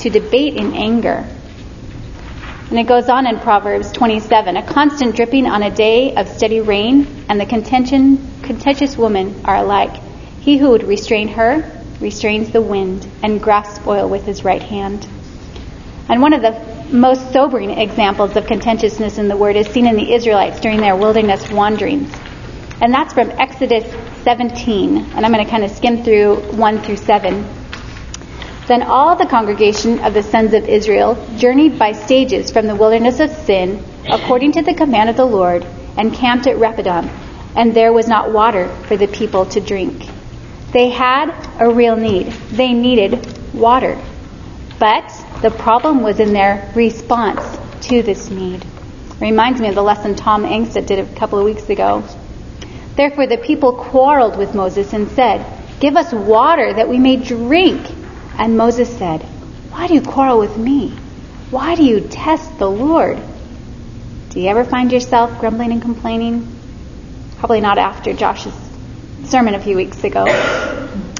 to 0.00 0.10
debate 0.10 0.56
in 0.56 0.74
anger. 0.74 1.24
And 2.68 2.78
it 2.78 2.86
goes 2.86 3.08
on 3.08 3.26
in 3.26 3.38
Proverbs 3.38 3.90
27 3.92 4.54
A 4.54 4.62
constant 4.64 5.16
dripping 5.16 5.46
on 5.46 5.62
a 5.62 5.70
day 5.70 6.14
of 6.14 6.28
steady 6.28 6.60
rain, 6.60 7.24
and 7.30 7.40
the 7.40 7.46
contention, 7.46 8.18
contentious 8.42 8.98
woman 8.98 9.40
are 9.46 9.56
alike. 9.56 10.09
He 10.40 10.56
who 10.56 10.70
would 10.70 10.84
restrain 10.84 11.28
her 11.28 11.70
restrains 12.00 12.50
the 12.50 12.62
wind 12.62 13.06
and 13.22 13.42
grasps 13.42 13.86
oil 13.86 14.08
with 14.08 14.24
his 14.24 14.42
right 14.42 14.62
hand. 14.62 15.06
And 16.08 16.22
one 16.22 16.32
of 16.32 16.42
the 16.42 16.70
most 16.90 17.32
sobering 17.32 17.70
examples 17.70 18.34
of 18.36 18.46
contentiousness 18.46 19.18
in 19.18 19.28
the 19.28 19.36
Word 19.36 19.56
is 19.56 19.68
seen 19.68 19.86
in 19.86 19.96
the 19.96 20.12
Israelites 20.12 20.58
during 20.58 20.80
their 20.80 20.96
wilderness 20.96 21.50
wanderings. 21.50 22.12
And 22.80 22.92
that's 22.92 23.12
from 23.12 23.30
Exodus 23.32 23.84
17. 24.24 24.96
And 24.96 25.26
I'm 25.26 25.32
going 25.32 25.44
to 25.44 25.50
kind 25.50 25.62
of 25.62 25.70
skim 25.70 26.02
through 26.02 26.36
1 26.52 26.82
through 26.82 26.96
7. 26.96 27.46
Then 28.66 28.82
all 28.82 29.16
the 29.16 29.26
congregation 29.26 29.98
of 30.00 30.14
the 30.14 30.22
sons 30.22 30.54
of 30.54 30.64
Israel 30.64 31.14
journeyed 31.36 31.78
by 31.78 31.92
stages 31.92 32.50
from 32.50 32.66
the 32.66 32.74
wilderness 32.74 33.20
of 33.20 33.30
Sin, 33.30 33.84
according 34.10 34.52
to 34.52 34.62
the 34.62 34.74
command 34.74 35.10
of 35.10 35.16
the 35.16 35.24
Lord, 35.24 35.64
and 35.98 36.14
camped 36.14 36.46
at 36.46 36.56
Rephidim. 36.56 37.10
And 37.54 37.74
there 37.74 37.92
was 37.92 38.08
not 38.08 38.32
water 38.32 38.68
for 38.86 38.96
the 38.96 39.08
people 39.08 39.44
to 39.46 39.60
drink. 39.60 40.09
They 40.72 40.90
had 40.90 41.30
a 41.60 41.68
real 41.72 41.96
need. 41.96 42.28
They 42.50 42.72
needed 42.72 43.26
water. 43.52 44.00
But 44.78 45.12
the 45.42 45.50
problem 45.50 46.02
was 46.02 46.20
in 46.20 46.32
their 46.32 46.70
response 46.74 47.42
to 47.88 48.02
this 48.02 48.30
need. 48.30 48.64
Reminds 49.20 49.60
me 49.60 49.68
of 49.68 49.74
the 49.74 49.82
lesson 49.82 50.14
Tom 50.14 50.44
Angst 50.44 50.86
did 50.86 50.98
a 50.98 51.14
couple 51.16 51.38
of 51.38 51.44
weeks 51.44 51.68
ago. 51.68 52.04
Therefore 52.96 53.26
the 53.26 53.36
people 53.36 53.72
quarreled 53.74 54.38
with 54.38 54.54
Moses 54.54 54.92
and 54.92 55.10
said, 55.10 55.44
Give 55.80 55.96
us 55.96 56.12
water 56.12 56.72
that 56.72 56.88
we 56.88 56.98
may 56.98 57.16
drink. 57.16 57.90
And 58.38 58.56
Moses 58.56 58.88
said, 58.96 59.22
Why 59.70 59.88
do 59.88 59.94
you 59.94 60.02
quarrel 60.02 60.38
with 60.38 60.56
me? 60.56 60.90
Why 61.50 61.74
do 61.74 61.84
you 61.84 62.00
test 62.00 62.58
the 62.58 62.70
Lord? 62.70 63.20
Do 64.30 64.40
you 64.40 64.48
ever 64.48 64.64
find 64.64 64.92
yourself 64.92 65.40
grumbling 65.40 65.72
and 65.72 65.82
complaining? 65.82 66.46
Probably 67.38 67.60
not 67.60 67.78
after 67.78 68.12
Josh's 68.12 68.69
sermon 69.24 69.54
a 69.54 69.60
few 69.60 69.76
weeks 69.76 70.02
ago. 70.04 70.24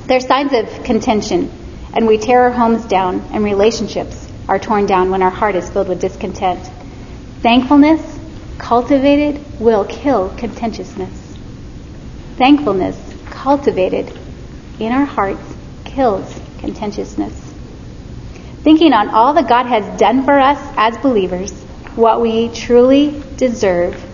There's 0.07 0.27
signs 0.27 0.53
of 0.53 0.85
contention, 0.85 1.51
and 1.95 2.07
we 2.07 2.19
tear 2.19 2.43
our 2.43 2.51
homes 2.51 2.85
down, 2.87 3.21
and 3.33 3.45
relationships 3.45 4.29
are 4.49 4.59
torn 4.59 4.87
down 4.87 5.11
when 5.11 5.23
our 5.23 5.31
heart 5.31 5.55
is 5.55 5.69
filled 5.71 5.89
with 5.89 6.01
discontent. 6.01 6.65
Thankfulness, 7.41 8.19
cultivated, 8.59 9.61
will 9.61 9.85
kill 9.85 10.31
contentiousness. 10.37 11.37
Thankfulness, 12.37 12.97
cultivated 13.31 14.13
in 14.79 14.93
our 14.93 15.05
hearts, 15.05 15.43
kills 15.85 16.41
contentiousness. 16.59 17.33
Thinking 18.63 18.93
on 18.93 19.09
all 19.09 19.35
that 19.35 19.49
God 19.49 19.67
has 19.67 19.99
done 19.99 20.25
for 20.25 20.39
us 20.39 20.59
as 20.77 20.99
believers, 20.99 21.53
what 21.95 22.21
we 22.21 22.49
truly 22.49 23.23
deserve, 23.37 24.05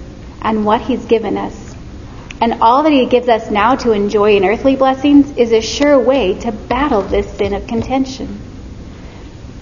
and 0.42 0.64
what 0.64 0.80
He's 0.82 1.04
given 1.06 1.36
us, 1.36 1.65
and 2.40 2.62
all 2.62 2.82
that 2.82 2.92
He 2.92 3.06
gives 3.06 3.28
us 3.28 3.50
now 3.50 3.76
to 3.76 3.92
enjoy 3.92 4.36
in 4.36 4.44
earthly 4.44 4.76
blessings 4.76 5.30
is 5.36 5.52
a 5.52 5.60
sure 5.60 5.98
way 5.98 6.38
to 6.40 6.52
battle 6.52 7.02
this 7.02 7.30
sin 7.36 7.54
of 7.54 7.66
contention. 7.66 8.40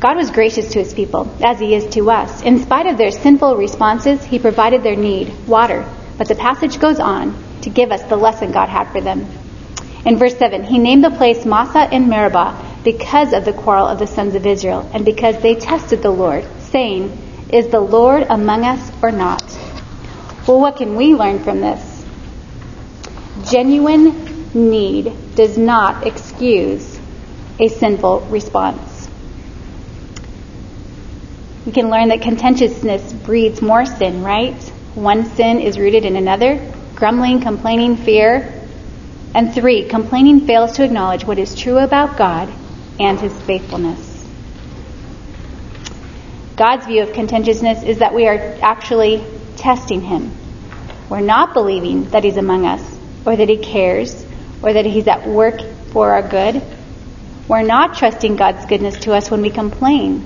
God 0.01 0.17
was 0.17 0.31
gracious 0.31 0.73
to 0.73 0.81
His 0.81 0.93
people, 0.93 1.35
as 1.43 1.59
He 1.61 1.75
is 1.75 1.87
to 1.95 2.11
us. 2.11 2.43
In 2.43 2.59
spite 2.59 2.87
of 2.87 2.99
their 2.99 3.11
sinful 3.11 3.57
responses, 3.57 4.25
He 4.25 4.39
provided 4.39 4.83
their 4.83 4.97
need, 4.97 5.47
water. 5.47 5.89
But 6.19 6.29
the 6.29 6.35
passage 6.35 6.79
goes 6.79 7.01
on 7.01 7.43
to 7.63 7.71
give 7.71 7.91
us 7.91 8.03
the 8.03 8.17
lesson 8.17 8.53
God 8.53 8.69
had 8.69 8.91
for 8.91 9.01
them. 9.01 9.27
In 10.05 10.19
verse 10.19 10.37
7, 10.37 10.65
He 10.65 10.79
named 10.79 11.05
the 11.05 11.11
place 11.11 11.47
Massah 11.47 11.95
in 11.95 12.09
Meribah 12.09 12.81
because 12.85 13.33
of 13.33 13.45
the 13.45 13.55
quarrel 13.55 13.87
of 13.87 13.99
the 13.99 14.07
sons 14.07 14.35
of 14.35 14.47
Israel, 14.47 14.89
and 14.93 15.05
because 15.05 15.41
they 15.41 15.55
tested 15.55 16.03
the 16.03 16.11
Lord, 16.11 16.45
saying, 16.61 17.47
Is 17.51 17.69
the 17.69 17.81
Lord 17.81 18.27
among 18.29 18.65
us 18.65 18.93
or 19.03 19.11
not? 19.11 19.43
Well, 20.47 20.61
what 20.61 20.77
can 20.77 20.97
we 20.97 21.15
learn 21.15 21.43
from 21.43 21.61
this? 21.61 21.93
Genuine 23.50 24.52
need 24.54 25.35
does 25.35 25.59
not 25.59 26.07
excuse 26.07 26.98
a 27.59 27.68
sinful 27.68 28.20
response. 28.22 29.09
We 31.66 31.72
can 31.72 31.88
learn 31.90 32.09
that 32.09 32.20
contentiousness 32.20 33.12
breeds 33.12 33.62
more 33.62 33.87
sin, 33.87 34.22
right? 34.22 34.61
One 34.94 35.24
sin 35.24 35.61
is 35.61 35.78
rooted 35.78 36.04
in 36.04 36.16
another 36.16 36.72
grumbling, 36.94 37.40
complaining, 37.40 37.96
fear. 37.96 38.52
And 39.35 39.52
three, 39.52 39.85
complaining 39.88 40.46
fails 40.46 40.72
to 40.76 40.85
acknowledge 40.85 41.24
what 41.24 41.38
is 41.38 41.54
true 41.54 41.78
about 41.78 42.16
God 42.16 42.52
and 43.00 43.18
his 43.18 43.33
faithfulness. 43.42 44.24
God's 46.57 46.87
view 46.87 47.02
of 47.02 47.12
contentiousness 47.12 47.83
is 47.83 47.98
that 47.98 48.14
we 48.14 48.28
are 48.28 48.57
actually 48.62 49.24
testing 49.57 50.00
him. 50.00 50.30
We're 51.11 51.20
not 51.20 51.52
believing 51.52 52.04
that 52.11 52.22
he's 52.22 52.37
among 52.37 52.64
us, 52.64 52.96
or 53.27 53.37
that 53.37 53.49
he 53.49 53.57
cares, 53.57 54.25
or 54.63 54.73
that 54.73 54.85
he's 54.85 55.07
at 55.07 55.27
work 55.27 55.61
for 55.93 56.13
our 56.13 56.27
good. 56.27 56.63
We're 57.49 57.63
not 57.63 57.97
trusting 57.97 58.37
God's 58.37 58.67
goodness 58.67 58.99
to 59.01 59.13
us 59.13 59.31
when 59.31 59.43
we 59.43 59.51
complain 59.51 60.25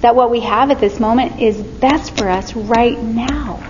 that 0.00 0.14
what 0.14 0.30
we 0.30 0.40
have 0.40 0.70
at 0.70 0.80
this 0.80 0.98
moment 0.98 1.40
is 1.40 1.60
best 1.60 2.16
for 2.16 2.28
us 2.28 2.54
right 2.54 3.00
now. 3.00 3.62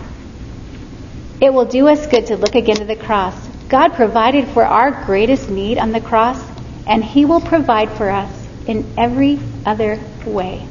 It 1.40 1.52
will 1.52 1.64
do 1.64 1.88
us 1.88 2.06
good 2.06 2.26
to 2.26 2.36
look 2.36 2.54
again 2.54 2.76
to 2.76 2.84
the 2.84 2.96
cross. 2.96 3.34
God 3.68 3.94
provided 3.94 4.48
for 4.48 4.64
our 4.64 5.04
greatest 5.06 5.48
need 5.48 5.78
on 5.78 5.92
the 5.92 6.00
cross, 6.00 6.40
and 6.86 7.02
he 7.02 7.24
will 7.24 7.40
provide 7.40 7.90
for 7.92 8.10
us 8.10 8.30
in 8.66 8.86
every 8.96 9.40
other 9.64 9.98
way. 10.26 10.66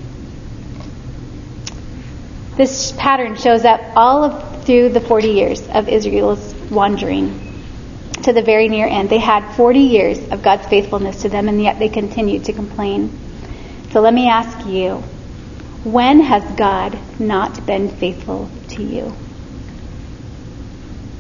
This 2.56 2.92
pattern 2.92 3.36
shows 3.36 3.66
up 3.66 3.82
all 3.96 4.24
of, 4.24 4.66
through 4.66 4.90
the 4.90 5.02
40 5.02 5.30
years 5.30 5.68
of 5.70 5.90
Israel's 5.90 6.54
wandering 6.70 7.49
to 8.24 8.34
the 8.34 8.42
very 8.42 8.68
near 8.68 8.88
end. 8.88 9.10
They 9.10 9.20
had 9.20 9.56
40 9.56 9.80
years 9.80 10.30
of 10.30 10.42
God's 10.42 10.68
faithfulness 10.68 11.22
to 11.24 11.30
them, 11.30 11.48
and 11.48 11.62
yet 11.62 11.80
they 11.80 11.90
continued 11.90 12.46
to 12.46 12.54
complain. 12.54 13.18
So 13.92 14.02
let 14.02 14.14
me 14.14 14.30
ask 14.30 14.68
you, 14.68 14.98
when 15.84 16.20
has 16.20 16.44
God 16.58 16.98
not 17.20 17.66
been 17.66 17.90
faithful 17.90 18.50
to 18.70 18.84
you? 18.84 19.14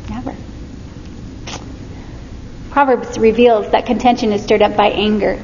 Never. 0.09 0.35
Proverbs 2.71 3.17
reveals 3.17 3.71
that 3.71 3.85
contention 3.85 4.31
is 4.31 4.43
stirred 4.43 4.62
up 4.62 4.75
by 4.75 4.89
anger. 4.89 5.41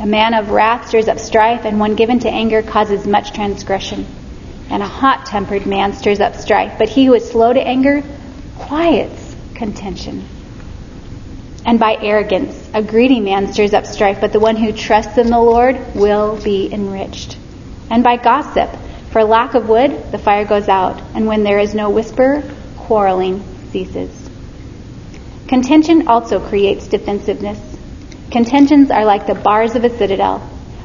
A 0.00 0.06
man 0.06 0.34
of 0.34 0.50
wrath 0.50 0.88
stirs 0.88 1.08
up 1.08 1.18
strife, 1.18 1.64
and 1.64 1.78
one 1.78 1.94
given 1.94 2.20
to 2.20 2.30
anger 2.30 2.62
causes 2.62 3.06
much 3.06 3.32
transgression. 3.32 4.06
And 4.70 4.82
a 4.82 4.88
hot 4.88 5.26
tempered 5.26 5.66
man 5.66 5.92
stirs 5.92 6.20
up 6.20 6.34
strife, 6.34 6.78
but 6.78 6.88
he 6.88 7.04
who 7.04 7.14
is 7.14 7.28
slow 7.28 7.52
to 7.52 7.60
anger 7.60 8.02
quiets 8.56 9.36
contention. 9.54 10.26
And 11.66 11.80
by 11.80 11.96
arrogance, 12.00 12.68
a 12.74 12.82
greedy 12.82 13.20
man 13.20 13.52
stirs 13.52 13.72
up 13.72 13.86
strife, 13.86 14.20
but 14.20 14.32
the 14.32 14.40
one 14.40 14.56
who 14.56 14.72
trusts 14.72 15.16
in 15.16 15.30
the 15.30 15.40
Lord 15.40 15.94
will 15.94 16.42
be 16.42 16.72
enriched. 16.72 17.38
And 17.90 18.04
by 18.04 18.16
gossip, 18.16 18.70
for 19.10 19.24
lack 19.24 19.54
of 19.54 19.68
wood, 19.68 20.10
the 20.10 20.18
fire 20.18 20.44
goes 20.44 20.68
out, 20.68 21.00
and 21.14 21.26
when 21.26 21.42
there 21.42 21.58
is 21.58 21.74
no 21.74 21.88
whisper, 21.88 22.42
quarreling 22.76 23.42
ceases. 23.70 24.10
Contention 25.46 26.08
also 26.08 26.40
creates 26.40 26.88
defensiveness. 26.88 27.58
Contentions 28.30 28.90
are 28.90 29.04
like 29.04 29.26
the 29.26 29.34
bars 29.34 29.74
of 29.74 29.84
a 29.84 29.96
citadel. 29.96 30.40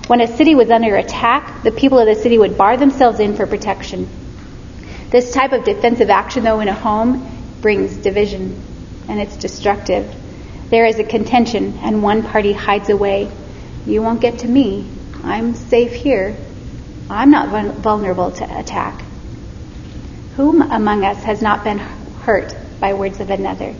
When 0.07 0.21
a 0.21 0.37
city 0.37 0.55
was 0.55 0.69
under 0.69 0.95
attack, 0.95 1.63
the 1.63 1.71
people 1.71 1.99
of 1.99 2.07
the 2.07 2.15
city 2.15 2.37
would 2.37 2.57
bar 2.57 2.77
themselves 2.77 3.19
in 3.19 3.35
for 3.35 3.47
protection. 3.47 4.07
This 5.09 5.33
type 5.33 5.51
of 5.51 5.63
defensive 5.63 6.09
action, 6.09 6.43
though, 6.43 6.59
in 6.59 6.67
a 6.67 6.73
home 6.73 7.27
brings 7.61 7.97
division, 7.97 8.61
and 9.07 9.19
it's 9.19 9.35
destructive. 9.37 10.15
There 10.69 10.85
is 10.85 10.99
a 10.99 11.03
contention, 11.03 11.79
and 11.81 12.03
one 12.03 12.23
party 12.23 12.53
hides 12.53 12.89
away. 12.89 13.31
You 13.85 14.01
won't 14.03 14.21
get 14.21 14.39
to 14.39 14.47
me. 14.47 14.87
I'm 15.23 15.55
safe 15.55 15.93
here. 15.93 16.37
I'm 17.09 17.31
not 17.31 17.49
vulnerable 17.77 18.31
to 18.31 18.59
attack. 18.59 19.01
Whom 20.35 20.61
among 20.61 21.03
us 21.03 21.23
has 21.23 21.41
not 21.41 21.63
been 21.63 21.79
hurt 21.79 22.55
by 22.79 22.93
words 22.93 23.19
of 23.19 23.31
another? 23.31 23.73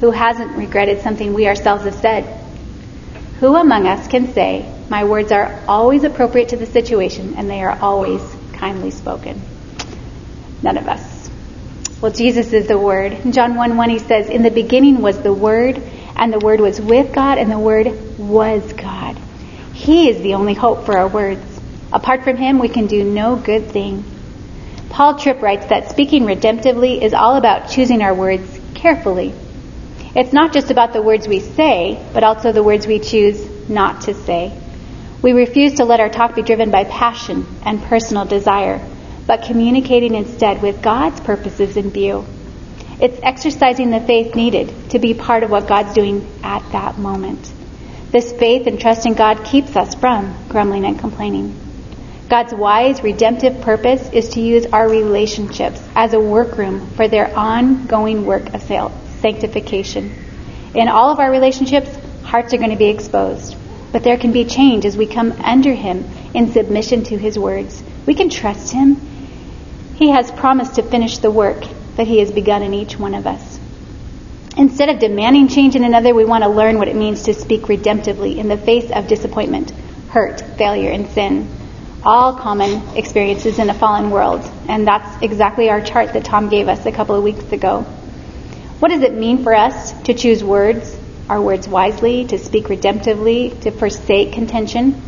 Who 0.00 0.12
hasn't 0.12 0.56
regretted 0.56 1.00
something 1.00 1.34
we 1.34 1.48
ourselves 1.48 1.84
have 1.84 1.94
said? 1.94 2.24
Who 3.40 3.56
among 3.56 3.88
us 3.88 4.06
can 4.06 4.32
say, 4.32 4.72
My 4.88 5.04
words 5.04 5.32
are 5.32 5.60
always 5.66 6.04
appropriate 6.04 6.50
to 6.50 6.56
the 6.56 6.66
situation 6.66 7.34
and 7.36 7.50
they 7.50 7.62
are 7.62 7.76
always 7.80 8.22
kindly 8.52 8.92
spoken? 8.92 9.42
None 10.62 10.78
of 10.78 10.86
us. 10.86 11.30
Well, 12.00 12.12
Jesus 12.12 12.52
is 12.52 12.68
the 12.68 12.78
Word. 12.78 13.12
In 13.12 13.32
John 13.32 13.54
1 13.54 13.76
1, 13.76 13.90
he 13.90 13.98
says, 13.98 14.28
In 14.28 14.42
the 14.42 14.50
beginning 14.50 15.02
was 15.02 15.18
the 15.20 15.32
Word, 15.32 15.82
and 16.16 16.32
the 16.32 16.38
Word 16.38 16.60
was 16.60 16.80
with 16.80 17.12
God, 17.12 17.38
and 17.38 17.50
the 17.50 17.58
Word 17.58 18.18
was 18.18 18.72
God. 18.72 19.16
He 19.72 20.08
is 20.08 20.22
the 20.22 20.34
only 20.34 20.54
hope 20.54 20.84
for 20.86 20.96
our 20.96 21.08
words. 21.08 21.44
Apart 21.92 22.24
from 22.24 22.36
Him, 22.36 22.58
we 22.58 22.68
can 22.68 22.86
do 22.86 23.04
no 23.04 23.36
good 23.36 23.68
thing. 23.68 24.04
Paul 24.90 25.18
Tripp 25.18 25.42
writes 25.42 25.66
that 25.66 25.90
speaking 25.90 26.24
redemptively 26.24 27.02
is 27.02 27.14
all 27.14 27.36
about 27.36 27.68
choosing 27.68 28.02
our 28.02 28.14
words 28.14 28.60
carefully 28.74 29.34
it's 30.14 30.32
not 30.32 30.52
just 30.52 30.70
about 30.70 30.92
the 30.92 31.02
words 31.02 31.26
we 31.26 31.40
say, 31.40 32.00
but 32.12 32.22
also 32.22 32.52
the 32.52 32.62
words 32.62 32.86
we 32.86 33.00
choose 33.00 33.68
not 33.68 34.02
to 34.02 34.14
say. 34.14 34.56
We 35.22 35.32
refuse 35.32 35.74
to 35.74 35.84
let 35.84 35.98
our 35.98 36.08
talk 36.08 36.36
be 36.36 36.42
driven 36.42 36.70
by 36.70 36.84
passion 36.84 37.44
and 37.64 37.82
personal 37.82 38.24
desire, 38.24 38.80
but 39.26 39.42
communicating 39.42 40.14
instead 40.14 40.62
with 40.62 40.82
God's 40.82 41.18
purposes 41.18 41.76
in 41.76 41.90
view. 41.90 42.24
It's 43.00 43.18
exercising 43.22 43.90
the 43.90 44.00
faith 44.00 44.34
needed 44.34 44.90
to 44.90 44.98
be 44.98 45.14
part 45.14 45.42
of 45.42 45.50
what 45.50 45.66
God's 45.66 45.94
doing 45.94 46.26
at 46.42 46.62
that 46.72 46.96
moment. 46.96 47.52
This 48.12 48.32
faith 48.32 48.68
and 48.68 48.80
trust 48.80 49.06
in 49.06 49.14
God 49.14 49.44
keeps 49.44 49.74
us 49.74 49.94
from 49.96 50.36
grumbling 50.48 50.84
and 50.84 50.98
complaining. 50.98 51.60
God's 52.28 52.54
wise, 52.54 53.02
redemptive 53.02 53.60
purpose 53.62 54.08
is 54.10 54.30
to 54.30 54.40
use 54.40 54.66
our 54.66 54.88
relationships 54.88 55.82
as 55.96 56.14
a 56.14 56.20
workroom 56.20 56.88
for 56.90 57.08
their 57.08 57.36
ongoing 57.36 58.24
work 58.24 58.54
of 58.54 58.62
sanctification. 58.62 60.12
In 60.74 60.88
all 60.88 61.10
of 61.10 61.18
our 61.18 61.30
relationships, 61.30 61.90
hearts 62.22 62.54
are 62.54 62.58
going 62.58 62.70
to 62.70 62.76
be 62.76 62.88
exposed, 62.88 63.56
but 63.92 64.04
there 64.04 64.16
can 64.16 64.32
be 64.32 64.44
change 64.44 64.86
as 64.86 64.96
we 64.96 65.06
come 65.06 65.32
under 65.32 65.74
Him 65.74 66.04
in 66.32 66.52
submission 66.52 67.02
to 67.04 67.18
His 67.18 67.38
words. 67.38 67.82
We 68.06 68.14
can 68.14 68.30
trust 68.30 68.72
Him. 68.72 68.96
He 69.96 70.10
has 70.10 70.30
promised 70.30 70.76
to 70.76 70.82
finish 70.82 71.18
the 71.18 71.30
work 71.30 71.64
that 71.96 72.06
He 72.06 72.18
has 72.18 72.30
begun 72.30 72.62
in 72.62 72.74
each 72.74 72.98
one 72.98 73.14
of 73.14 73.26
us. 73.26 73.58
Instead 74.56 74.88
of 74.88 75.00
demanding 75.00 75.48
change 75.48 75.74
in 75.74 75.82
another, 75.82 76.14
we 76.14 76.24
want 76.24 76.44
to 76.44 76.50
learn 76.50 76.78
what 76.78 76.86
it 76.86 76.94
means 76.94 77.24
to 77.24 77.34
speak 77.34 77.62
redemptively 77.62 78.36
in 78.36 78.48
the 78.48 78.56
face 78.56 78.90
of 78.92 79.08
disappointment, 79.08 79.72
hurt, 80.10 80.40
failure, 80.56 80.90
and 80.90 81.08
sin. 81.08 81.48
All 82.04 82.34
common 82.34 82.96
experiences 82.96 83.58
in 83.58 83.68
a 83.68 83.74
fallen 83.74 84.10
world. 84.10 84.48
And 84.68 84.86
that's 84.86 85.22
exactly 85.22 85.70
our 85.70 85.80
chart 85.80 86.12
that 86.12 86.24
Tom 86.24 86.50
gave 86.50 86.68
us 86.68 86.86
a 86.86 86.92
couple 86.92 87.16
of 87.16 87.24
weeks 87.24 87.50
ago. 87.50 87.82
What 88.78 88.90
does 88.90 89.02
it 89.02 89.14
mean 89.14 89.42
for 89.42 89.54
us 89.54 89.92
to 90.02 90.14
choose 90.14 90.44
words, 90.44 90.96
our 91.28 91.40
words 91.40 91.66
wisely, 91.66 92.26
to 92.26 92.38
speak 92.38 92.66
redemptively, 92.66 93.58
to 93.62 93.70
forsake 93.70 94.34
contention? 94.34 95.02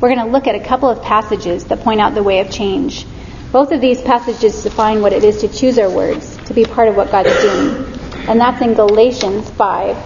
We're 0.00 0.14
going 0.14 0.24
to 0.24 0.32
look 0.32 0.46
at 0.46 0.54
a 0.54 0.64
couple 0.64 0.88
of 0.88 1.02
passages 1.02 1.64
that 1.66 1.80
point 1.80 2.00
out 2.00 2.14
the 2.14 2.22
way 2.22 2.38
of 2.38 2.50
change. 2.50 3.04
Both 3.52 3.72
of 3.72 3.80
these 3.80 4.00
passages 4.02 4.62
define 4.62 5.00
what 5.00 5.12
it 5.12 5.24
is 5.24 5.40
to 5.40 5.48
choose 5.48 5.78
our 5.78 5.90
words, 5.90 6.36
to 6.44 6.54
be 6.54 6.64
part 6.64 6.88
of 6.88 6.96
what 6.96 7.10
God 7.10 7.26
is 7.26 7.40
doing 7.40 7.98
and 8.28 8.38
that's 8.38 8.60
in 8.60 8.74
Galatians 8.74 9.48
5. 9.52 9.96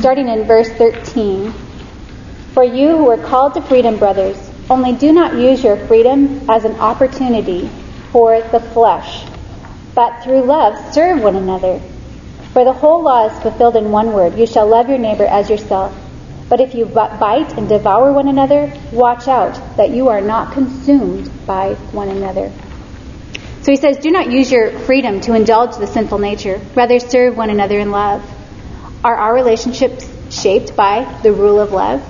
Starting 0.00 0.28
in 0.28 0.44
verse 0.44 0.68
13. 0.70 1.52
For 2.52 2.64
you 2.64 2.96
who 2.96 3.08
are 3.10 3.16
called 3.16 3.54
to 3.54 3.62
freedom, 3.62 3.96
brothers, 3.96 4.36
only 4.68 4.92
do 4.92 5.12
not 5.12 5.36
use 5.38 5.62
your 5.62 5.76
freedom 5.86 6.50
as 6.50 6.64
an 6.64 6.80
opportunity 6.80 7.70
for 8.10 8.40
the 8.40 8.58
flesh, 8.58 9.24
but 9.94 10.24
through 10.24 10.42
love 10.42 10.92
serve 10.92 11.22
one 11.22 11.36
another. 11.36 11.78
For 12.52 12.64
the 12.64 12.72
whole 12.72 13.04
law 13.04 13.26
is 13.28 13.42
fulfilled 13.42 13.76
in 13.76 13.92
one 13.92 14.12
word 14.12 14.36
you 14.36 14.46
shall 14.46 14.66
love 14.66 14.88
your 14.88 14.98
neighbor 14.98 15.26
as 15.26 15.48
yourself. 15.48 15.94
But 16.48 16.60
if 16.60 16.74
you 16.74 16.86
bite 16.86 17.52
and 17.58 17.68
devour 17.68 18.12
one 18.12 18.28
another, 18.28 18.72
watch 18.92 19.26
out 19.26 19.76
that 19.76 19.90
you 19.90 20.08
are 20.08 20.20
not 20.20 20.52
consumed 20.52 21.30
by 21.46 21.74
one 21.92 22.08
another. 22.08 22.52
So 23.62 23.72
he 23.72 23.76
says, 23.76 23.98
Do 23.98 24.12
not 24.12 24.30
use 24.30 24.50
your 24.52 24.70
freedom 24.70 25.20
to 25.22 25.34
indulge 25.34 25.76
the 25.76 25.88
sinful 25.88 26.18
nature. 26.18 26.60
Rather, 26.76 27.00
serve 27.00 27.36
one 27.36 27.50
another 27.50 27.80
in 27.80 27.90
love. 27.90 28.22
Are 29.02 29.16
our 29.16 29.34
relationships 29.34 30.08
shaped 30.30 30.76
by 30.76 31.18
the 31.24 31.32
rule 31.32 31.58
of 31.58 31.72
love? 31.72 32.00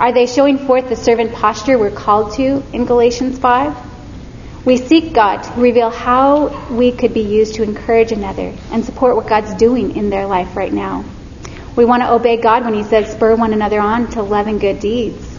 Are 0.00 0.12
they 0.12 0.26
showing 0.26 0.58
forth 0.58 0.88
the 0.88 0.96
servant 0.96 1.34
posture 1.34 1.76
we're 1.78 1.90
called 1.90 2.34
to 2.36 2.62
in 2.72 2.86
Galatians 2.86 3.38
5? 3.38 4.64
We 4.64 4.76
seek 4.76 5.12
God 5.12 5.42
to 5.42 5.60
reveal 5.60 5.90
how 5.90 6.68
we 6.74 6.92
could 6.92 7.12
be 7.12 7.22
used 7.22 7.56
to 7.56 7.62
encourage 7.62 8.12
another 8.12 8.54
and 8.70 8.84
support 8.84 9.16
what 9.16 9.26
God's 9.26 9.54
doing 9.54 9.96
in 9.96 10.08
their 10.08 10.26
life 10.26 10.56
right 10.56 10.72
now. 10.72 11.04
We 11.78 11.84
want 11.84 12.02
to 12.02 12.10
obey 12.10 12.38
God 12.38 12.64
when 12.64 12.74
He 12.74 12.82
says, 12.82 13.12
spur 13.12 13.36
one 13.36 13.52
another 13.52 13.80
on 13.80 14.10
to 14.10 14.22
love 14.24 14.48
and 14.48 14.60
good 14.60 14.80
deeds. 14.80 15.38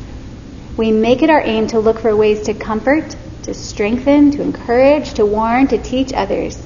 We 0.78 0.90
make 0.90 1.22
it 1.22 1.30
our 1.30 1.42
aim 1.42 1.68
to 1.68 1.80
look 1.80 2.00
for 2.00 2.16
ways 2.16 2.44
to 2.44 2.54
comfort 2.54 3.14
to 3.44 3.54
strengthen, 3.54 4.32
to 4.32 4.42
encourage, 4.42 5.16
to 5.16 5.26
warn, 5.26 5.68
to 5.68 5.78
teach 5.78 6.14
others. 6.14 6.58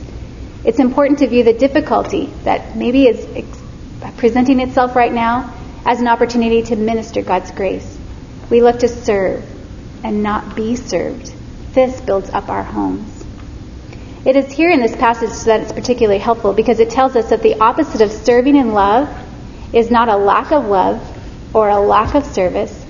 It's 0.63 0.77
important 0.77 1.19
to 1.19 1.27
view 1.27 1.43
the 1.43 1.53
difficulty 1.53 2.27
that 2.43 2.75
maybe 2.75 3.07
is 3.07 3.25
presenting 4.17 4.59
itself 4.59 4.95
right 4.95 5.11
now 5.11 5.51
as 5.87 5.99
an 5.99 6.07
opportunity 6.07 6.61
to 6.61 6.75
minister 6.75 7.23
God's 7.23 7.49
grace. 7.49 7.97
We 8.51 8.61
look 8.61 8.77
to 8.79 8.87
serve 8.87 9.43
and 10.03 10.21
not 10.21 10.55
be 10.55 10.75
served. 10.75 11.33
This 11.73 11.99
builds 11.99 12.29
up 12.29 12.47
our 12.47 12.63
homes. 12.63 13.25
It 14.23 14.35
is 14.35 14.51
here 14.51 14.69
in 14.69 14.81
this 14.81 14.95
passage 14.95 15.45
that 15.45 15.61
it's 15.61 15.71
particularly 15.71 16.19
helpful 16.19 16.53
because 16.53 16.79
it 16.79 16.91
tells 16.91 17.15
us 17.15 17.31
that 17.31 17.41
the 17.41 17.59
opposite 17.59 18.01
of 18.01 18.11
serving 18.11 18.55
in 18.55 18.73
love 18.73 19.09
is 19.73 19.91
not 19.91 20.07
a 20.07 20.15
lack 20.15 20.51
of 20.51 20.65
love 20.65 21.01
or 21.53 21.69
a 21.69 21.79
lack 21.79 22.15
of 22.15 22.25
service, 22.25 22.85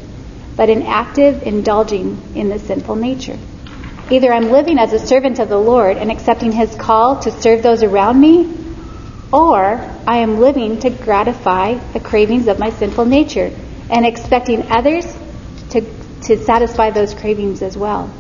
but 0.56 0.70
an 0.70 0.84
active 0.84 1.44
indulging 1.44 2.22
in 2.36 2.50
the 2.50 2.60
sinful 2.60 2.96
nature. 2.96 3.38
Either 4.10 4.32
I'm 4.32 4.52
living 4.52 4.78
as 4.78 4.94
a 4.94 5.00
servant 5.00 5.40
of 5.40 5.50
the 5.50 5.58
Lord 5.58 5.98
and 5.98 6.12
accepting 6.12 6.52
his 6.52 6.76
call 6.76 7.20
to 7.22 7.32
serve 7.32 7.64
those 7.64 7.84
around 7.84 8.20
me, 8.20 8.54
or 9.32 9.80
I 10.06 10.18
am 10.18 10.40
living 10.40 10.80
to 10.82 10.90
gratify 10.90 11.76
the 11.94 12.00
cravings 12.00 12.48
of 12.48 12.60
my 12.60 12.70
sinful 12.70 13.06
nature 13.06 13.52
and 13.90 14.06
expecting 14.06 14.72
others 14.72 15.06
to, 15.72 15.82
to 16.24 16.44
satisfy 16.44 16.92
those 16.92 17.14
cravings 17.14 17.62
as 17.62 17.78
well. 17.78 18.14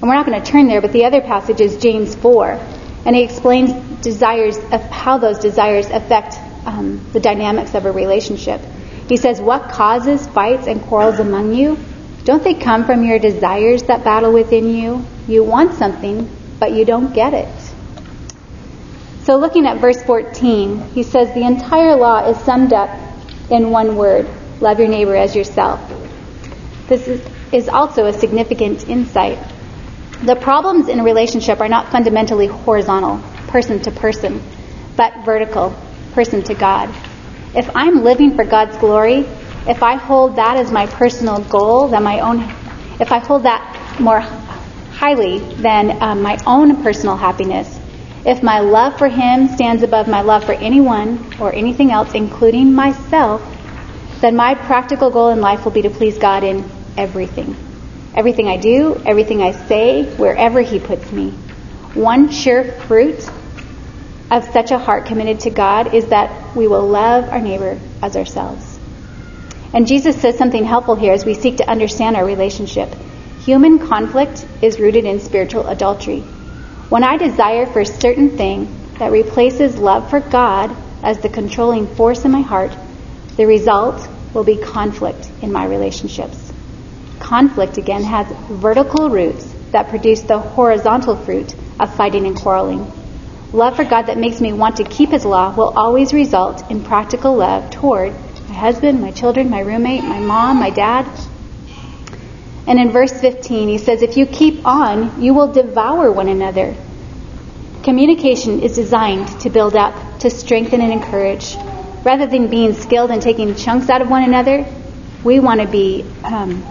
And 0.00 0.02
we're 0.02 0.14
not 0.14 0.26
going 0.26 0.42
to 0.42 0.50
turn 0.50 0.66
there, 0.66 0.80
but 0.80 0.92
the 0.92 1.04
other 1.04 1.20
passage 1.20 1.60
is 1.60 1.76
James 1.76 2.14
4, 2.14 2.58
and 3.04 3.16
he 3.16 3.22
explains 3.22 3.72
desires 4.02 4.58
of 4.58 4.82
how 4.90 5.18
those 5.18 5.38
desires 5.38 5.86
affect 5.90 6.38
um, 6.66 7.04
the 7.12 7.20
dynamics 7.20 7.74
of 7.74 7.86
a 7.86 7.92
relationship. 7.92 8.60
He 9.08 9.16
says, 9.16 9.40
What 9.40 9.70
causes 9.70 10.26
fights 10.26 10.66
and 10.66 10.82
quarrels 10.82 11.18
among 11.18 11.54
you? 11.54 11.78
Don't 12.24 12.44
they 12.44 12.54
come 12.54 12.84
from 12.84 13.04
your 13.04 13.18
desires 13.18 13.84
that 13.84 14.04
battle 14.04 14.32
within 14.32 14.74
you? 14.74 15.04
You 15.26 15.42
want 15.42 15.74
something, 15.74 16.28
but 16.58 16.72
you 16.72 16.84
don't 16.84 17.12
get 17.14 17.34
it. 17.34 17.48
So, 19.24 19.36
looking 19.36 19.66
at 19.66 19.78
verse 19.78 20.02
14, 20.02 20.90
he 20.90 21.02
says 21.02 21.32
the 21.34 21.46
entire 21.46 21.96
law 21.96 22.28
is 22.28 22.38
summed 22.38 22.72
up 22.72 22.90
in 23.50 23.70
one 23.70 23.96
word 23.96 24.28
love 24.60 24.78
your 24.78 24.88
neighbor 24.88 25.16
as 25.16 25.34
yourself. 25.34 25.80
This 26.86 27.08
is, 27.08 27.26
is 27.52 27.68
also 27.68 28.06
a 28.06 28.12
significant 28.12 28.88
insight. 28.88 29.38
The 30.22 30.36
problems 30.36 30.88
in 30.88 31.00
a 31.00 31.02
relationship 31.02 31.60
are 31.60 31.68
not 31.68 31.90
fundamentally 31.90 32.46
horizontal, 32.46 33.20
person 33.46 33.80
to 33.80 33.90
person, 33.90 34.42
but 34.94 35.24
vertical, 35.24 35.74
person 36.12 36.42
to 36.42 36.54
God. 36.54 36.94
If 37.54 37.70
I'm 37.74 38.04
living 38.04 38.36
for 38.36 38.44
God's 38.44 38.76
glory, 38.76 39.26
if 39.66 39.82
I 39.82 39.96
hold 39.96 40.36
that 40.36 40.58
as 40.58 40.70
my 40.70 40.86
personal 40.86 41.40
goal, 41.44 41.88
then 41.88 42.02
my 42.02 42.20
own, 42.20 42.42
if 43.00 43.12
I 43.12 43.18
hold 43.18 43.44
that 43.44 43.98
more 43.98 44.20
highly 44.20 45.38
than 45.38 46.02
um, 46.02 46.20
my 46.20 46.38
own 46.46 46.82
personal 46.82 47.16
happiness, 47.16 47.80
if 48.26 48.42
my 48.42 48.60
love 48.60 48.98
for 48.98 49.08
Him 49.08 49.48
stands 49.48 49.82
above 49.82 50.06
my 50.06 50.20
love 50.20 50.44
for 50.44 50.52
anyone 50.52 51.34
or 51.40 51.50
anything 51.54 51.92
else, 51.92 52.12
including 52.12 52.74
myself, 52.74 53.40
then 54.20 54.36
my 54.36 54.54
practical 54.54 55.10
goal 55.10 55.30
in 55.30 55.40
life 55.40 55.64
will 55.64 55.72
be 55.72 55.82
to 55.82 55.90
please 55.90 56.18
God 56.18 56.44
in 56.44 56.70
everything. 56.98 57.56
Everything 58.14 58.48
I 58.48 58.56
do, 58.56 59.00
everything 59.06 59.42
I 59.42 59.52
say, 59.52 60.04
wherever 60.16 60.60
He 60.60 60.80
puts 60.80 61.10
me. 61.12 61.30
One 61.94 62.30
sure 62.30 62.64
fruit 62.64 63.28
of 64.30 64.44
such 64.52 64.70
a 64.70 64.78
heart 64.78 65.06
committed 65.06 65.40
to 65.40 65.50
God 65.50 65.94
is 65.94 66.06
that 66.06 66.54
we 66.56 66.66
will 66.66 66.86
love 66.88 67.28
our 67.28 67.40
neighbor 67.40 67.78
as 68.02 68.16
ourselves. 68.16 68.78
And 69.72 69.86
Jesus 69.86 70.20
says 70.20 70.36
something 70.36 70.64
helpful 70.64 70.96
here 70.96 71.12
as 71.12 71.24
we 71.24 71.34
seek 71.34 71.58
to 71.58 71.70
understand 71.70 72.16
our 72.16 72.24
relationship. 72.24 72.92
Human 73.44 73.78
conflict 73.78 74.44
is 74.60 74.80
rooted 74.80 75.04
in 75.04 75.20
spiritual 75.20 75.66
adultery. 75.68 76.20
When 76.90 77.04
I 77.04 77.16
desire 77.16 77.66
for 77.66 77.80
a 77.80 77.86
certain 77.86 78.36
thing 78.36 78.68
that 78.98 79.12
replaces 79.12 79.78
love 79.78 80.10
for 80.10 80.20
God 80.20 80.76
as 81.02 81.20
the 81.20 81.28
controlling 81.28 81.86
force 81.86 82.24
in 82.24 82.32
my 82.32 82.42
heart, 82.42 82.76
the 83.36 83.46
result 83.46 84.06
will 84.34 84.44
be 84.44 84.56
conflict 84.56 85.30
in 85.40 85.52
my 85.52 85.64
relationships. 85.66 86.49
Conflict, 87.20 87.78
again, 87.78 88.02
has 88.02 88.26
vertical 88.48 89.10
roots 89.10 89.46
that 89.70 89.88
produce 89.88 90.22
the 90.22 90.38
horizontal 90.38 91.14
fruit 91.14 91.54
of 91.78 91.94
fighting 91.94 92.26
and 92.26 92.36
quarreling. 92.36 92.90
Love 93.52 93.76
for 93.76 93.84
God 93.84 94.02
that 94.02 94.18
makes 94.18 94.40
me 94.40 94.52
want 94.52 94.76
to 94.76 94.84
keep 94.84 95.10
His 95.10 95.24
law 95.24 95.54
will 95.54 95.72
always 95.76 96.12
result 96.12 96.68
in 96.70 96.82
practical 96.82 97.36
love 97.36 97.70
toward 97.70 98.12
my 98.48 98.54
husband, 98.56 99.00
my 99.00 99.12
children, 99.12 99.48
my 99.48 99.60
roommate, 99.60 100.02
my 100.02 100.18
mom, 100.18 100.58
my 100.58 100.70
dad. 100.70 101.06
And 102.66 102.78
in 102.78 102.90
verse 102.90 103.12
15, 103.12 103.68
he 103.68 103.78
says, 103.78 104.02
If 104.02 104.16
you 104.16 104.26
keep 104.26 104.66
on, 104.66 105.22
you 105.22 105.34
will 105.34 105.52
devour 105.52 106.10
one 106.10 106.28
another. 106.28 106.74
Communication 107.82 108.60
is 108.60 108.74
designed 108.74 109.28
to 109.40 109.50
build 109.50 109.76
up, 109.76 110.20
to 110.20 110.30
strengthen 110.30 110.80
and 110.80 110.92
encourage. 110.92 111.54
Rather 112.04 112.26
than 112.26 112.48
being 112.48 112.74
skilled 112.74 113.10
and 113.10 113.22
taking 113.22 113.54
chunks 113.54 113.88
out 113.88 114.02
of 114.02 114.10
one 114.10 114.22
another, 114.22 114.66
we 115.22 115.38
want 115.38 115.60
to 115.60 115.66
be 115.66 116.04
um, 116.24 116.62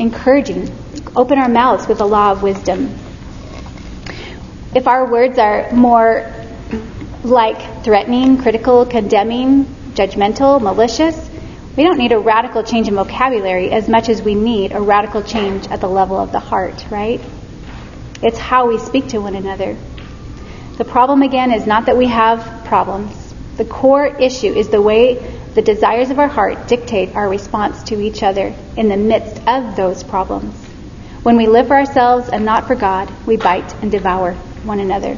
encouraging, 0.00 0.74
open 1.14 1.38
our 1.38 1.48
mouths 1.48 1.86
with 1.86 1.98
the 1.98 2.06
law 2.06 2.32
of 2.32 2.42
wisdom. 2.42 2.98
If 4.74 4.88
our 4.88 5.10
words 5.10 5.38
are 5.38 5.70
more 5.72 6.32
like 7.22 7.84
threatening, 7.84 8.38
critical, 8.38 8.86
condemning, 8.86 9.66
judgmental, 9.94 10.60
malicious, 10.60 11.30
We 11.76 11.84
don't 11.84 11.98
need 11.98 12.10
a 12.10 12.18
radical 12.18 12.64
change 12.64 12.88
in 12.88 12.94
vocabulary 12.94 13.70
as 13.70 13.88
much 13.88 14.08
as 14.08 14.20
we 14.20 14.34
need 14.34 14.72
a 14.72 14.80
radical 14.80 15.22
change 15.22 15.68
at 15.68 15.80
the 15.80 15.88
level 15.88 16.18
of 16.18 16.32
the 16.32 16.40
heart, 16.40 16.84
right? 16.90 17.20
It's 18.22 18.38
how 18.38 18.66
we 18.68 18.78
speak 18.78 19.08
to 19.08 19.18
one 19.18 19.36
another. 19.36 19.76
The 20.78 20.84
problem 20.84 21.22
again 21.22 21.52
is 21.52 21.66
not 21.66 21.86
that 21.86 21.96
we 21.96 22.08
have 22.08 22.66
problems. 22.66 23.34
The 23.56 23.64
core 23.64 24.04
issue 24.04 24.52
is 24.52 24.68
the 24.68 24.82
way 24.82 25.39
the 25.54 25.62
desires 25.62 26.10
of 26.10 26.18
our 26.18 26.28
heart 26.28 26.68
dictate 26.68 27.16
our 27.16 27.28
response 27.28 27.82
to 27.84 28.00
each 28.00 28.22
other 28.22 28.54
in 28.76 28.88
the 28.88 28.96
midst 28.96 29.46
of 29.48 29.76
those 29.76 30.04
problems. 30.04 30.54
When 31.22 31.36
we 31.36 31.46
live 31.46 31.66
for 31.66 31.76
ourselves 31.76 32.28
and 32.28 32.44
not 32.44 32.66
for 32.66 32.74
God, 32.74 33.12
we 33.26 33.36
bite 33.36 33.74
and 33.82 33.90
devour 33.90 34.34
one 34.64 34.80
another. 34.80 35.16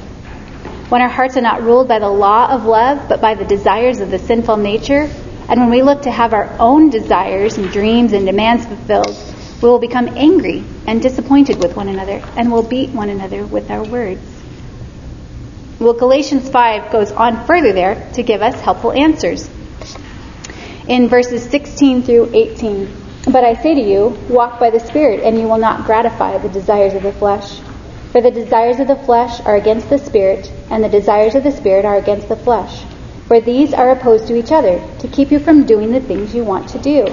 When 0.89 1.01
our 1.01 1.09
hearts 1.09 1.37
are 1.37 1.43
not 1.43 1.63
ruled 1.63 1.87
by 1.87 1.99
the 1.99 2.09
law 2.09 2.49
of 2.51 2.65
love, 2.65 3.09
but 3.09 3.21
by 3.21 3.35
the 3.35 3.45
desires 3.45 4.01
of 4.01 4.11
the 4.11 4.19
sinful 4.19 4.57
nature, 4.57 5.09
and 5.49 5.61
when 5.61 5.71
we 5.71 5.83
look 5.83 6.03
to 6.03 6.11
have 6.11 6.33
our 6.33 6.55
own 6.59 6.91
desires 6.91 7.59
and 7.59 7.71
dreams 7.71 8.13
and 8.13 8.27
demands 8.27 8.65
fulfilled, 8.65 9.17
we 9.63 9.69
will 9.69 9.79
become 9.79 10.09
angry 10.09 10.65
and 10.87 11.01
disappointed 11.01 11.63
with 11.63 11.77
one 11.77 11.89
another 11.89 12.23
and 12.37 12.51
will 12.51 12.63
beat 12.63 12.91
one 12.91 13.11
another 13.11 13.45
with 13.45 13.71
our 13.71 13.85
words. 13.85 14.21
Well, 15.79 15.95
Galatians 15.95 16.49
5 16.49 16.91
goes 16.91 17.13
on 17.13 17.47
further 17.47 17.73
there 17.73 18.11
to 18.15 18.23
give 18.23 18.43
us 18.43 18.61
helpful 18.61 18.93
answers. 18.93 19.49
In 20.89 21.09
verses 21.09 21.49
16 21.49 22.03
through 22.03 22.31
18, 22.35 22.93
but 23.31 23.45
I 23.45 23.55
say 23.55 23.73
to 23.75 23.81
you, 23.81 24.19
walk 24.29 24.59
by 24.59 24.71
the 24.71 24.81
Spirit, 24.81 25.21
and 25.21 25.39
you 25.39 25.47
will 25.47 25.59
not 25.59 25.87
gratify 25.87 26.39
the 26.39 26.49
desires 26.49 26.95
of 26.95 27.05
the 27.05 27.13
flesh. 27.13 27.61
For 28.11 28.21
the 28.21 28.33
desires 28.33 28.81
of 28.81 28.89
the 28.89 28.97
flesh 28.97 29.41
are 29.43 29.55
against 29.55 29.89
the 29.91 29.99
Spirit, 29.99 30.51
and 30.71 30.83
the 30.83 30.89
desires 30.89 31.37
of 31.37 31.45
the 31.45 31.53
Spirit 31.53 31.85
are 31.85 31.99
against 31.99 32.29
the 32.29 32.37
flesh. 32.37 32.83
For 33.29 33.41
these 33.41 33.73
are 33.73 33.93
opposed 33.93 34.27
to 34.27 34.37
each 34.37 34.51
other, 34.51 34.85
to 34.99 35.07
keep 35.07 35.31
you 35.31 35.39
from 35.39 35.67
doing 35.67 35.93
the 35.93 36.01
things 36.01 36.35
you 36.35 36.43
want 36.43 36.69
to 36.71 36.81
do. 36.81 37.05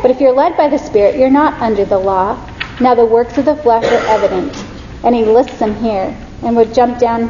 But 0.00 0.10
if 0.10 0.18
you're 0.18 0.32
led 0.32 0.56
by 0.56 0.68
the 0.68 0.78
Spirit, 0.78 1.16
you're 1.16 1.28
not 1.28 1.60
under 1.60 1.84
the 1.84 1.98
law. 1.98 2.40
Now 2.80 2.94
the 2.94 3.04
works 3.04 3.36
of 3.36 3.44
the 3.44 3.56
flesh 3.56 3.84
are 3.84 4.08
evident. 4.08 4.56
And 5.04 5.14
he 5.14 5.26
lists 5.26 5.58
them 5.58 5.74
here. 5.74 6.16
And 6.42 6.56
we'll 6.56 6.72
jump 6.72 6.98
down 6.98 7.28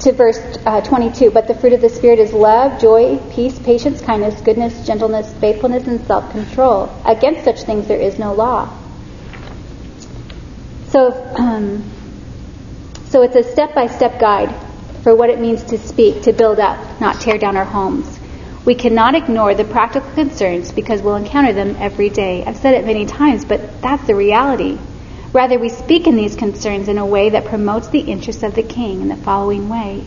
to 0.00 0.12
verse 0.12 0.38
uh, 0.66 0.80
22. 0.80 1.30
But 1.30 1.46
the 1.46 1.54
fruit 1.54 1.72
of 1.72 1.80
the 1.80 1.88
Spirit 1.88 2.18
is 2.18 2.32
love, 2.32 2.80
joy, 2.80 3.18
peace, 3.32 3.58
patience, 3.58 4.00
kindness, 4.00 4.40
goodness, 4.40 4.86
gentleness, 4.86 5.32
faithfulness, 5.34 5.86
and 5.86 6.04
self 6.06 6.30
control. 6.32 6.94
Against 7.04 7.44
such 7.44 7.62
things 7.62 7.86
there 7.86 8.00
is 8.00 8.18
no 8.18 8.32
law. 8.34 8.76
So, 10.88 11.12
um, 11.36 11.84
so 13.06 13.22
it's 13.22 13.36
a 13.36 13.42
step 13.42 13.74
by 13.74 13.86
step 13.86 14.18
guide 14.18 14.54
for 15.02 15.14
what 15.14 15.30
it 15.30 15.38
means 15.38 15.62
to 15.64 15.78
speak, 15.78 16.22
to 16.22 16.32
build 16.32 16.58
up, 16.58 17.00
not 17.00 17.20
tear 17.20 17.38
down 17.38 17.56
our 17.56 17.64
homes. 17.64 18.18
We 18.64 18.74
cannot 18.74 19.14
ignore 19.14 19.54
the 19.54 19.64
practical 19.64 20.10
concerns 20.12 20.70
because 20.70 21.00
we'll 21.00 21.16
encounter 21.16 21.52
them 21.52 21.76
every 21.78 22.10
day. 22.10 22.44
I've 22.44 22.58
said 22.58 22.74
it 22.74 22.84
many 22.84 23.06
times, 23.06 23.44
but 23.44 23.80
that's 23.80 24.06
the 24.06 24.14
reality. 24.14 24.78
Rather, 25.32 25.58
we 25.58 25.68
speak 25.68 26.08
in 26.08 26.16
these 26.16 26.34
concerns 26.34 26.88
in 26.88 26.98
a 26.98 27.06
way 27.06 27.30
that 27.30 27.44
promotes 27.44 27.88
the 27.88 28.00
interests 28.00 28.42
of 28.42 28.54
the 28.54 28.64
king 28.64 29.00
in 29.00 29.08
the 29.08 29.16
following 29.16 29.68
way. 29.68 30.04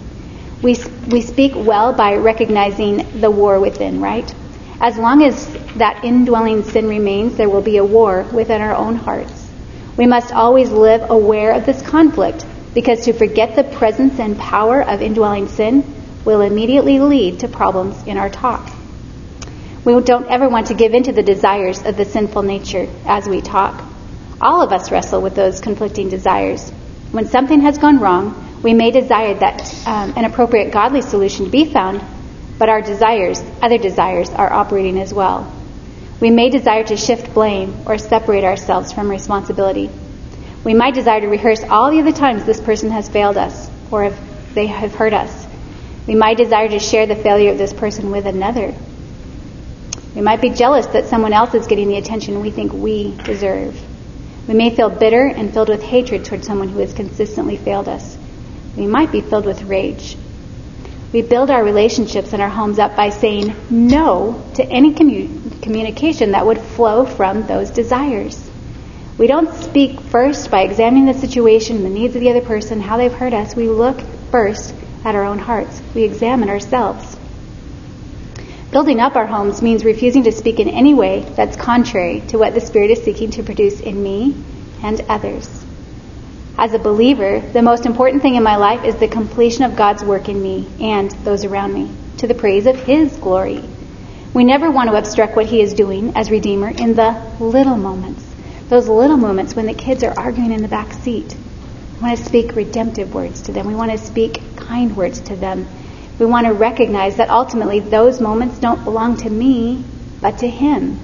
We, 0.61 0.75
we 1.07 1.21
speak 1.21 1.53
well 1.55 1.93
by 1.93 2.15
recognizing 2.15 3.21
the 3.21 3.31
war 3.31 3.59
within, 3.59 4.01
right? 4.01 4.33
As 4.81 4.97
long 4.97 5.23
as 5.23 5.47
that 5.75 6.03
indwelling 6.03 6.63
sin 6.63 6.89
remains, 6.89 7.37
there 7.37 7.49
will 7.49 7.61
be 7.61 7.77
a 7.77 7.85
war 7.85 8.23
within 8.33 8.61
our 8.61 8.75
own 8.75 8.95
hearts. 8.95 9.49
We 9.95 10.07
must 10.07 10.33
always 10.33 10.71
live 10.71 11.09
aware 11.09 11.53
of 11.53 11.65
this 11.65 11.81
conflict 11.81 12.45
because 12.73 13.05
to 13.05 13.13
forget 13.13 13.55
the 13.55 13.63
presence 13.63 14.19
and 14.19 14.37
power 14.37 14.81
of 14.81 15.01
indwelling 15.01 15.47
sin 15.47 15.85
will 16.25 16.41
immediately 16.41 16.99
lead 16.99 17.39
to 17.39 17.47
problems 17.47 18.01
in 18.07 18.17
our 18.17 18.29
talk. 18.29 18.69
We 19.85 19.99
don't 20.01 20.27
ever 20.27 20.49
want 20.49 20.67
to 20.67 20.73
give 20.73 20.93
in 20.93 21.03
to 21.03 21.13
the 21.13 21.23
desires 21.23 21.81
of 21.83 21.95
the 21.95 22.05
sinful 22.05 22.43
nature 22.43 22.89
as 23.05 23.27
we 23.27 23.41
talk. 23.41 23.92
All 24.43 24.61
of 24.61 24.73
us 24.73 24.91
wrestle 24.91 25.21
with 25.21 25.35
those 25.35 25.61
conflicting 25.61 26.09
desires. 26.09 26.69
When 27.11 27.27
something 27.27 27.61
has 27.61 27.77
gone 27.77 28.01
wrong, 28.01 28.59
we 28.61 28.73
may 28.73 28.91
desire 28.91 29.35
that 29.35 29.87
um, 29.87 30.13
an 30.17 30.25
appropriate 30.25 30.73
godly 30.73 31.01
solution 31.01 31.49
be 31.49 31.63
found, 31.63 32.03
but 32.59 32.67
our 32.67 32.81
desires, 32.81 33.41
other 33.61 33.77
desires, 33.77 34.29
are 34.31 34.51
operating 34.51 34.99
as 34.99 35.13
well. 35.13 35.49
We 36.19 36.29
may 36.29 36.49
desire 36.49 36.83
to 36.83 36.97
shift 36.97 37.33
blame 37.33 37.83
or 37.85 37.97
separate 37.97 38.43
ourselves 38.43 38.91
from 38.91 39.09
responsibility. 39.09 39.89
We 40.65 40.73
might 40.73 40.93
desire 40.93 41.21
to 41.21 41.27
rehearse 41.27 41.63
all 41.63 41.89
the 41.89 42.01
other 42.01 42.11
times 42.11 42.43
this 42.43 42.59
person 42.59 42.91
has 42.91 43.07
failed 43.07 43.37
us 43.37 43.69
or 43.91 44.03
if 44.03 44.53
they 44.53 44.67
have 44.67 44.93
hurt 44.93 45.13
us. 45.13 45.47
We 46.05 46.15
might 46.15 46.35
desire 46.35 46.67
to 46.67 46.79
share 46.79 47.05
the 47.05 47.15
failure 47.15 47.51
of 47.53 47.57
this 47.57 47.71
person 47.71 48.11
with 48.11 48.25
another. 48.25 48.75
We 50.13 50.21
might 50.21 50.41
be 50.41 50.49
jealous 50.49 50.85
that 50.87 51.05
someone 51.05 51.31
else 51.31 51.53
is 51.53 51.65
getting 51.65 51.87
the 51.87 51.97
attention 51.97 52.41
we 52.41 52.51
think 52.51 52.73
we 52.73 53.15
deserve. 53.23 53.81
We 54.47 54.53
may 54.53 54.75
feel 54.75 54.89
bitter 54.89 55.25
and 55.25 55.53
filled 55.53 55.69
with 55.69 55.81
hatred 55.81 56.25
toward 56.25 56.43
someone 56.43 56.69
who 56.69 56.79
has 56.79 56.93
consistently 56.93 57.55
failed 57.55 57.87
us. 57.87 58.17
We 58.75 58.87
might 58.87 59.11
be 59.11 59.21
filled 59.21 59.45
with 59.45 59.63
rage. 59.63 60.17
We 61.13 61.21
build 61.21 61.51
our 61.51 61.63
relationships 61.63 62.33
and 62.33 62.41
our 62.41 62.49
homes 62.49 62.79
up 62.79 62.95
by 62.95 63.09
saying 63.09 63.55
no 63.69 64.43
to 64.55 64.65
any 64.65 64.93
commu- 64.93 65.61
communication 65.61 66.31
that 66.31 66.45
would 66.45 66.59
flow 66.59 67.05
from 67.05 67.45
those 67.45 67.69
desires. 67.69 68.49
We 69.17 69.27
don't 69.27 69.53
speak 69.53 70.01
first 70.01 70.49
by 70.49 70.63
examining 70.63 71.05
the 71.05 71.13
situation, 71.13 71.83
the 71.83 71.89
needs 71.89 72.15
of 72.15 72.21
the 72.21 72.31
other 72.31 72.41
person, 72.41 72.81
how 72.81 72.97
they've 72.97 73.13
hurt 73.13 73.33
us. 73.33 73.55
We 73.55 73.69
look 73.69 74.01
first 74.31 74.73
at 75.05 75.13
our 75.13 75.23
own 75.23 75.37
hearts. 75.37 75.81
We 75.93 76.03
examine 76.03 76.49
ourselves. 76.49 77.15
Building 78.73 78.99
up 78.99 79.15
our 79.15 79.25
homes 79.25 79.61
means 79.61 79.85
refusing 79.85 80.23
to 80.23 80.33
speak 80.33 80.59
in 80.59 80.67
any 80.67 80.93
way 80.93 81.21
that's 81.21 81.55
contrary 81.55 82.21
to 82.27 82.37
what 82.37 82.53
the 82.53 82.59
Spirit 82.59 82.91
is 82.91 83.01
seeking 83.01 83.31
to 83.31 83.43
produce 83.43 83.79
in 83.79 84.03
me 84.03 84.35
and 84.83 84.99
others. 85.07 85.63
As 86.57 86.73
a 86.73 86.79
believer, 86.79 87.39
the 87.39 87.61
most 87.61 87.85
important 87.85 88.21
thing 88.21 88.35
in 88.35 88.43
my 88.43 88.57
life 88.57 88.83
is 88.83 88.95
the 88.95 89.07
completion 89.07 89.63
of 89.63 89.77
God's 89.77 90.03
work 90.03 90.27
in 90.27 90.41
me 90.41 90.67
and 90.81 91.09
those 91.23 91.45
around 91.45 91.73
me, 91.73 91.89
to 92.17 92.27
the 92.27 92.33
praise 92.33 92.65
of 92.65 92.75
His 92.83 93.15
glory. 93.15 93.63
We 94.33 94.43
never 94.43 94.69
want 94.69 94.89
to 94.89 94.97
obstruct 94.97 95.37
what 95.37 95.45
He 95.45 95.61
is 95.61 95.73
doing 95.73 96.17
as 96.17 96.29
Redeemer 96.29 96.69
in 96.69 96.95
the 96.95 97.21
little 97.39 97.77
moments 97.77 98.33
those 98.73 98.87
little 98.87 99.17
moments 99.17 99.55
when 99.55 99.67
the 99.67 99.73
kids 99.73 100.03
are 100.03 100.17
arguing 100.17 100.51
in 100.51 100.63
the 100.63 100.67
back 100.67 100.93
seat. 100.93 101.35
We 101.95 102.07
want 102.07 102.17
to 102.17 102.25
speak 102.25 102.55
redemptive 102.55 103.13
words 103.13 103.41
to 103.43 103.51
them. 103.51 103.67
We 103.67 103.75
want 103.75 103.91
to 103.91 103.99
speak 103.99 104.55
kind 104.55 104.97
words 104.97 105.19
to 105.21 105.35
them. 105.35 105.67
We 106.19 106.25
want 106.25 106.47
to 106.47 106.53
recognize 106.53 107.17
that 107.17 107.29
ultimately 107.29 107.79
those 107.79 108.21
moments 108.21 108.59
don't 108.59 108.83
belong 108.83 109.17
to 109.17 109.29
me, 109.29 109.83
but 110.21 110.37
to 110.39 110.49
Him. 110.49 110.99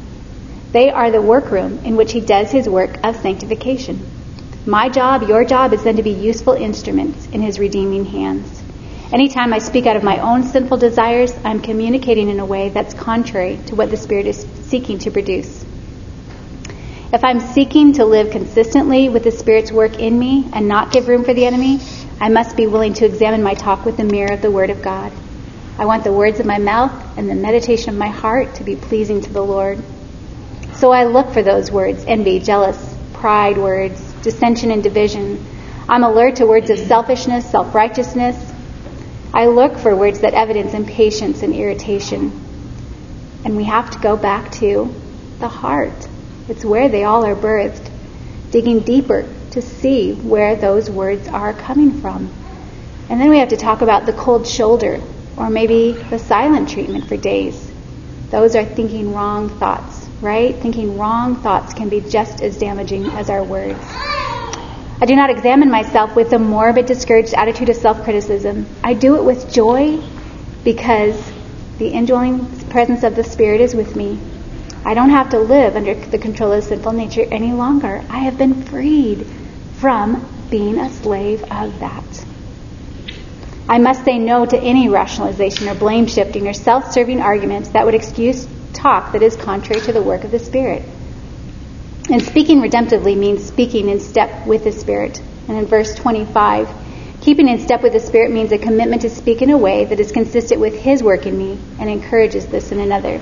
They 0.72 0.92
are 0.92 1.10
the 1.10 1.22
workroom 1.22 1.80
in 1.84 1.96
which 1.96 2.12
He 2.12 2.22
does 2.22 2.52
His 2.52 2.70
work 2.70 3.00
of 3.04 3.16
sanctification. 3.16 4.06
My 4.66 4.90
job, 4.90 5.24
your 5.24 5.44
job, 5.46 5.74
is 5.74 5.84
then 5.84 5.96
to 5.96 6.04
be 6.04 6.12
useful 6.12 6.54
instruments 6.54 7.28
in 7.28 7.42
His 7.42 7.60
redeeming 7.60 8.06
hands. 8.06 8.62
Anytime 9.12 9.54
I 9.54 9.58
speak 9.58 9.88
out 9.88 9.96
of 9.96 10.04
my 10.04 10.20
own 10.20 10.44
sinful 10.44 10.78
desires, 10.78 11.34
I'm 11.44 11.62
communicating 11.62 12.30
in 12.30 12.40
a 12.40 12.46
way 12.46 12.70
that's 12.70 12.94
contrary 12.94 13.60
to 13.66 13.76
what 13.76 13.90
the 13.90 13.98
Spirit 13.98 14.28
is 14.28 14.46
seeking 14.66 15.00
to 15.00 15.10
produce. 15.10 15.66
If 17.12 17.24
I'm 17.24 17.40
seeking 17.40 17.94
to 17.94 18.06
live 18.06 18.30
consistently 18.30 19.10
with 19.10 19.24
the 19.24 19.32
Spirit's 19.32 19.72
work 19.72 19.98
in 19.98 20.20
me 20.20 20.48
and 20.54 20.68
not 20.68 20.92
give 20.92 21.08
room 21.08 21.24
for 21.24 21.34
the 21.34 21.48
enemy, 21.48 21.80
I 22.22 22.28
must 22.28 22.58
be 22.58 22.68
willing 22.68 22.96
to 22.96 23.06
examine 23.06 23.42
my 23.42 23.54
talk 23.54 23.86
with 23.86 23.96
the 23.96 24.04
mirror 24.04 24.34
of 24.34 24.42
the 24.42 24.52
Word 24.52 24.70
of 24.70 24.82
God. 24.82 25.14
I 25.78 25.86
want 25.86 26.04
the 26.04 26.12
words 26.12 26.42
of 26.42 26.46
my 26.46 26.58
mouth 26.58 27.18
and 27.18 27.30
the 27.30 27.36
meditation 27.36 27.92
of 27.92 27.96
my 27.96 28.10
heart 28.10 28.56
to 28.56 28.66
be 28.66 28.76
pleasing 28.76 29.22
to 29.22 29.32
the 29.32 29.42
Lord. 29.42 29.82
So 30.74 30.92
I 30.92 31.06
look 31.06 31.32
for 31.32 31.42
those 31.42 31.72
words 31.72 32.04
envy, 32.06 32.40
jealous, 32.40 32.78
pride 33.14 33.58
words, 33.58 34.02
dissension 34.22 34.70
and 34.72 34.84
division. 34.84 35.46
I'm 35.88 36.04
alert 36.04 36.36
to 36.38 36.46
words 36.46 36.70
of 36.70 36.78
selfishness, 36.78 37.50
self 37.50 37.74
righteousness. 37.74 38.36
I 39.34 39.46
look 39.46 39.78
for 39.78 39.96
words 39.96 40.20
that 40.20 40.34
evidence 40.34 40.74
impatience 40.74 41.42
and 41.42 41.54
irritation. 41.54 42.34
And 43.46 43.56
we 43.56 43.64
have 43.64 43.92
to 43.92 44.00
go 44.00 44.18
back 44.18 44.52
to 44.54 44.94
the 45.40 45.48
heart. 45.48 46.10
It's 46.50 46.66
where 46.66 46.90
they 46.90 47.06
all 47.06 47.26
are 47.26 47.36
birthed, 47.36 47.90
digging 48.52 48.82
deeper 48.82 49.26
to 49.52 49.62
see 49.62 50.14
where 50.14 50.56
those 50.56 50.90
words 50.90 51.28
are 51.28 51.54
coming 51.54 52.02
from. 52.02 52.32
And 53.10 53.20
then 53.20 53.30
we 53.30 53.40
have 53.40 53.50
to 53.50 53.58
talk 53.58 53.82
about 53.82 54.06
the 54.06 54.14
cold 54.14 54.48
shoulder, 54.48 55.02
or 55.36 55.50
maybe 55.50 55.94
the 55.94 56.20
silent 56.20 56.70
treatment 56.70 57.08
for 57.08 57.18
days. 57.18 57.72
Those 58.30 58.56
are 58.56 58.64
thinking 58.64 59.14
wrong 59.14 59.50
thoughts, 59.50 60.08
right? 60.22 60.56
Thinking 60.56 60.98
wrong 60.98 61.38
thoughts 61.38 61.74
can 61.74 61.90
be 61.90 62.02
just 62.02 62.42
as 62.42 62.58
damaging 62.58 63.06
as 63.08 63.30
our 63.30 63.44
words. 63.44 63.80
I 65.02 65.06
do 65.08 65.16
not 65.16 65.30
examine 65.30 65.72
myself 65.72 66.16
with 66.16 66.34
a 66.34 66.40
morbid, 66.40 66.86
discouraged 66.86 67.34
attitude 67.34 67.70
of 67.70 67.78
self 67.78 68.04
criticism. 68.04 68.68
I 68.84 68.94
do 68.94 69.16
it 69.16 69.24
with 69.24 69.52
joy 69.52 70.00
because 70.64 71.32
the 71.78 71.88
indwelling 71.88 72.46
presence 72.70 73.04
of 73.04 73.16
the 73.16 73.24
Spirit 73.24 73.62
is 73.62 73.74
with 73.74 73.96
me 73.96 74.20
I 74.86 74.94
don't 74.94 75.10
have 75.10 75.30
to 75.30 75.40
live 75.40 75.76
under 75.76 75.94
the 75.94 76.18
control 76.18 76.54
of 76.54 76.64
sinful 76.64 76.94
nature 76.94 77.26
any 77.32 77.52
longer. 77.52 78.04
I 78.10 78.20
have 78.20 78.38
been 78.38 78.64
freed 78.64 79.26
from 79.74 80.26
being 80.50 80.80
a 80.80 80.90
slave 80.90 81.44
of 81.44 81.80
that. 81.80 82.26
I 83.68 83.78
must 83.78 84.04
say 84.04 84.18
no 84.18 84.46
to 84.46 84.58
any 84.58 84.90
rationalization 84.90 85.70
or 85.70 85.76
blame 85.76 86.08
shifting 86.08 86.48
or 86.48 86.54
self 86.54 86.92
serving 86.92 87.22
arguments 87.22 87.70
that 87.70 87.86
would 87.86 87.94
excuse 87.94 88.48
talk 88.74 89.12
that 89.12 89.22
is 89.22 89.36
contrary 89.36 89.82
to 89.82 89.94
the 89.94 90.02
work 90.02 90.24
of 90.24 90.32
the 90.32 90.40
Spirit. 90.40 90.84
And 92.10 92.24
speaking 92.24 92.62
redemptively 92.62 93.16
means 93.16 93.46
speaking 93.46 93.90
in 93.90 94.00
step 94.00 94.48
with 94.48 94.64
the 94.64 94.72
Spirit. 94.72 95.22
And 95.48 95.58
in 95.58 95.66
verse 95.68 95.94
25, 95.94 96.68
keeping 97.22 97.48
in 97.48 97.60
step 97.60 97.84
with 97.84 97.94
the 97.94 98.00
Spirit 98.00 98.32
means 98.32 98.52
a 98.52 98.58
commitment 98.58 99.04
to 99.04 99.10
speak 99.10 99.42
in 99.42 99.52
a 99.52 99.58
way 99.58 99.86
that 99.86 100.00
is 100.00 100.12
consistent 100.12 100.60
with 100.60 100.76
His 100.76 101.04
work 101.04 101.28
in 101.28 101.38
me 101.38 101.60
and 101.80 101.90
encourages 101.90 102.48
this 102.48 102.72
in 102.72 102.80
another. 102.80 103.22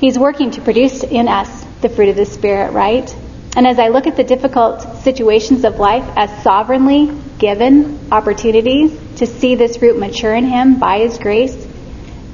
He's 0.00 0.18
working 0.18 0.50
to 0.52 0.62
produce 0.62 1.02
in 1.02 1.28
us 1.28 1.62
the 1.82 1.90
fruit 1.90 2.08
of 2.08 2.16
the 2.16 2.24
Spirit, 2.24 2.72
right? 2.72 3.14
And 3.54 3.66
as 3.66 3.78
I 3.78 3.88
look 3.88 4.06
at 4.06 4.16
the 4.16 4.24
difficult 4.24 5.02
situations 5.02 5.64
of 5.64 5.78
life 5.78 6.04
as 6.16 6.42
sovereignly 6.42 7.14
given 7.38 8.08
opportunities 8.10 8.98
to 9.16 9.26
see 9.26 9.56
this 9.56 9.76
fruit 9.76 9.98
mature 9.98 10.34
in 10.34 10.46
Him 10.46 10.78
by 10.78 11.00
His 11.00 11.18
grace, 11.18 11.54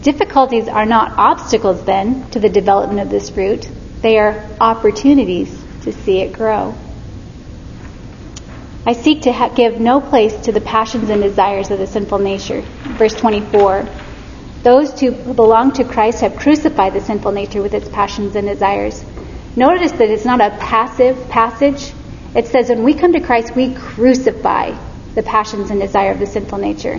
difficulties 0.02 0.68
are 0.68 0.86
not 0.86 1.18
obstacles 1.18 1.84
then 1.84 2.30
to 2.30 2.38
the 2.38 2.48
development 2.48 3.00
of 3.00 3.10
this 3.10 3.30
fruit. 3.30 3.68
They 4.00 4.18
are 4.18 4.48
opportunities 4.60 5.50
to 5.82 5.92
see 5.92 6.20
it 6.20 6.32
grow. 6.32 6.72
I 8.86 8.92
seek 8.92 9.22
to 9.22 9.32
ha- 9.32 9.48
give 9.48 9.80
no 9.80 10.00
place 10.00 10.36
to 10.42 10.52
the 10.52 10.60
passions 10.60 11.10
and 11.10 11.20
desires 11.20 11.72
of 11.72 11.80
the 11.80 11.88
sinful 11.88 12.20
nature. 12.20 12.60
Verse 12.60 13.14
24. 13.14 13.88
Those 14.66 14.98
who 14.98 15.12
belong 15.32 15.74
to 15.74 15.84
Christ 15.84 16.22
have 16.22 16.34
crucified 16.34 16.92
the 16.92 17.00
sinful 17.00 17.30
nature 17.30 17.62
with 17.62 17.72
its 17.72 17.88
passions 17.88 18.34
and 18.34 18.48
desires. 18.48 19.00
Notice 19.54 19.92
that 19.92 20.10
it's 20.10 20.24
not 20.24 20.40
a 20.40 20.50
passive 20.58 21.28
passage. 21.28 21.92
It 22.34 22.48
says 22.48 22.68
when 22.68 22.82
we 22.82 22.94
come 22.94 23.12
to 23.12 23.20
Christ, 23.20 23.54
we 23.54 23.74
crucify 23.74 24.76
the 25.14 25.22
passions 25.22 25.70
and 25.70 25.80
desire 25.80 26.10
of 26.10 26.18
the 26.18 26.26
sinful 26.26 26.58
nature. 26.58 26.98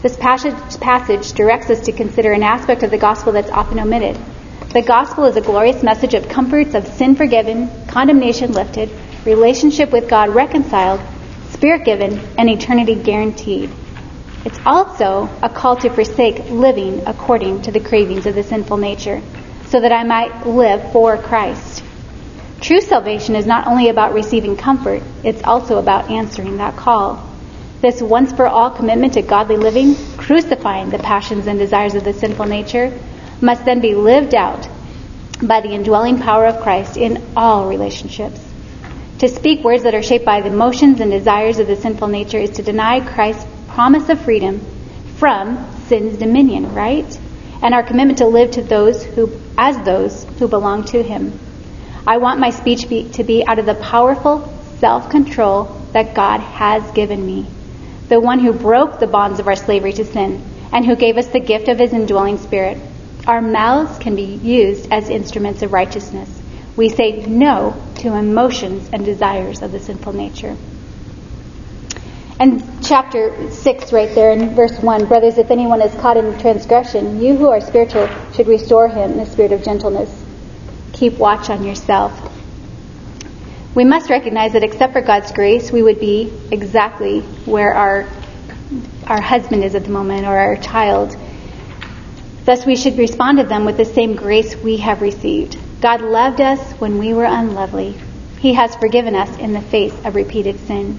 This 0.00 0.16
passage, 0.16 0.54
passage 0.80 1.34
directs 1.34 1.68
us 1.68 1.84
to 1.84 1.92
consider 1.92 2.32
an 2.32 2.42
aspect 2.42 2.82
of 2.82 2.90
the 2.90 2.96
gospel 2.96 3.32
that's 3.32 3.50
often 3.50 3.78
omitted. 3.78 4.18
The 4.70 4.80
gospel 4.80 5.26
is 5.26 5.36
a 5.36 5.42
glorious 5.42 5.82
message 5.82 6.14
of 6.14 6.30
comforts 6.30 6.74
of 6.74 6.86
sin 6.86 7.14
forgiven, 7.14 7.68
condemnation 7.88 8.52
lifted, 8.52 8.90
relationship 9.26 9.92
with 9.92 10.08
God 10.08 10.30
reconciled, 10.30 11.02
spirit 11.50 11.84
given, 11.84 12.18
and 12.38 12.48
eternity 12.48 12.94
guaranteed. 12.94 13.70
It's 14.46 14.60
also 14.64 15.28
a 15.42 15.48
call 15.48 15.74
to 15.78 15.90
forsake 15.90 16.50
living 16.50 17.02
according 17.08 17.62
to 17.62 17.72
the 17.72 17.80
cravings 17.80 18.26
of 18.26 18.36
the 18.36 18.44
sinful 18.44 18.76
nature 18.76 19.20
so 19.66 19.80
that 19.80 19.90
I 19.90 20.04
might 20.04 20.46
live 20.46 20.92
for 20.92 21.18
Christ. 21.18 21.82
True 22.60 22.80
salvation 22.80 23.34
is 23.34 23.44
not 23.44 23.66
only 23.66 23.88
about 23.88 24.14
receiving 24.14 24.56
comfort, 24.56 25.02
it's 25.24 25.42
also 25.42 25.78
about 25.78 26.12
answering 26.12 26.58
that 26.58 26.76
call. 26.76 27.28
This 27.80 28.00
once 28.00 28.32
for 28.32 28.46
all 28.46 28.70
commitment 28.70 29.14
to 29.14 29.22
godly 29.22 29.56
living, 29.56 29.96
crucifying 30.16 30.90
the 30.90 31.00
passions 31.00 31.48
and 31.48 31.58
desires 31.58 31.96
of 31.96 32.04
the 32.04 32.12
sinful 32.12 32.46
nature, 32.46 32.96
must 33.40 33.64
then 33.64 33.80
be 33.80 33.96
lived 33.96 34.36
out 34.36 34.68
by 35.42 35.60
the 35.60 35.70
indwelling 35.70 36.20
power 36.20 36.46
of 36.46 36.62
Christ 36.62 36.96
in 36.96 37.20
all 37.36 37.68
relationships. 37.68 38.40
To 39.18 39.28
speak 39.28 39.64
words 39.64 39.82
that 39.82 39.96
are 39.96 40.04
shaped 40.04 40.24
by 40.24 40.40
the 40.40 40.52
emotions 40.52 41.00
and 41.00 41.10
desires 41.10 41.58
of 41.58 41.66
the 41.66 41.74
sinful 41.74 42.06
nature 42.06 42.38
is 42.38 42.50
to 42.50 42.62
deny 42.62 43.00
Christ's 43.00 43.55
promise 43.76 44.08
of 44.08 44.18
freedom 44.22 44.58
from 45.18 45.70
sin's 45.86 46.16
dominion, 46.16 46.72
right? 46.72 47.20
And 47.60 47.74
our 47.74 47.82
commitment 47.82 48.16
to 48.20 48.26
live 48.26 48.52
to 48.52 48.62
those 48.62 49.04
who 49.04 49.38
as 49.58 49.76
those 49.84 50.24
who 50.38 50.48
belong 50.48 50.84
to 50.84 51.02
him. 51.02 51.38
I 52.06 52.16
want 52.16 52.40
my 52.40 52.48
speech 52.48 52.88
be, 52.88 53.10
to 53.10 53.22
be 53.22 53.46
out 53.46 53.58
of 53.58 53.66
the 53.66 53.74
powerful 53.74 54.50
self-control 54.78 55.64
that 55.92 56.14
God 56.14 56.40
has 56.40 56.90
given 56.92 57.26
me. 57.26 57.46
The 58.08 58.18
one 58.18 58.38
who 58.38 58.54
broke 58.54 58.98
the 58.98 59.06
bonds 59.06 59.40
of 59.40 59.46
our 59.46 59.56
slavery 59.56 59.92
to 59.92 60.06
sin 60.06 60.42
and 60.72 60.86
who 60.86 60.96
gave 60.96 61.18
us 61.18 61.26
the 61.26 61.40
gift 61.40 61.68
of 61.68 61.78
his 61.78 61.92
indwelling 61.92 62.38
spirit. 62.38 62.78
Our 63.26 63.42
mouths 63.42 63.98
can 63.98 64.16
be 64.16 64.36
used 64.36 64.90
as 64.90 65.10
instruments 65.10 65.60
of 65.60 65.74
righteousness. 65.74 66.30
We 66.76 66.88
say 66.88 67.26
no 67.26 67.76
to 67.96 68.14
emotions 68.14 68.88
and 68.90 69.04
desires 69.04 69.60
of 69.60 69.70
the 69.70 69.80
sinful 69.80 70.14
nature. 70.14 70.56
And 72.38 72.84
chapter 72.84 73.50
6, 73.50 73.92
right 73.94 74.14
there 74.14 74.30
in 74.30 74.54
verse 74.54 74.78
1 74.78 75.06
Brothers, 75.06 75.38
if 75.38 75.50
anyone 75.50 75.80
is 75.80 75.94
caught 75.94 76.18
in 76.18 76.38
transgression, 76.38 77.18
you 77.18 77.34
who 77.34 77.48
are 77.48 77.62
spiritual 77.62 78.10
should 78.34 78.46
restore 78.46 78.88
him 78.88 79.12
in 79.12 79.20
a 79.20 79.26
spirit 79.26 79.52
of 79.52 79.64
gentleness. 79.64 80.10
Keep 80.92 81.14
watch 81.14 81.48
on 81.48 81.64
yourself. 81.64 82.12
We 83.74 83.84
must 83.84 84.10
recognize 84.10 84.52
that 84.52 84.62
except 84.62 84.92
for 84.92 85.00
God's 85.00 85.32
grace, 85.32 85.72
we 85.72 85.82
would 85.82 85.98
be 85.98 86.30
exactly 86.50 87.20
where 87.46 87.72
our, 87.72 88.06
our 89.06 89.20
husband 89.20 89.64
is 89.64 89.74
at 89.74 89.84
the 89.84 89.90
moment 89.90 90.26
or 90.26 90.36
our 90.36 90.56
child. 90.56 91.16
Thus, 92.44 92.66
we 92.66 92.76
should 92.76 92.98
respond 92.98 93.38
to 93.38 93.44
them 93.44 93.64
with 93.64 93.78
the 93.78 93.84
same 93.86 94.14
grace 94.14 94.54
we 94.56 94.76
have 94.78 95.00
received. 95.00 95.56
God 95.80 96.02
loved 96.02 96.42
us 96.42 96.72
when 96.74 96.98
we 96.98 97.14
were 97.14 97.24
unlovely. 97.24 97.94
He 98.40 98.52
has 98.52 98.76
forgiven 98.76 99.14
us 99.14 99.34
in 99.38 99.54
the 99.54 99.62
face 99.62 99.94
of 100.04 100.14
repeated 100.14 100.60
sin. 100.60 100.98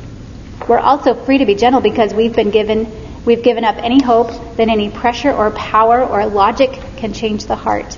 We're 0.68 0.80
also 0.80 1.14
free 1.14 1.40
to 1.40 1.46
be 1.46 1.56
gentle 1.56 1.82
because 1.82 2.14
we've 2.14 2.36
been 2.36 2.52
given 2.52 2.92
we've 3.26 3.44
given 3.44 3.66
up 3.66 3.76
any 3.78 4.02
hope 4.02 4.30
that 4.56 4.70
any 4.70 4.90
pressure 4.90 5.32
or 5.32 5.52
power 5.52 6.04
or 6.04 6.26
logic 6.26 6.72
can 6.96 7.14
change 7.14 7.46
the 7.46 7.58
heart. 7.58 7.98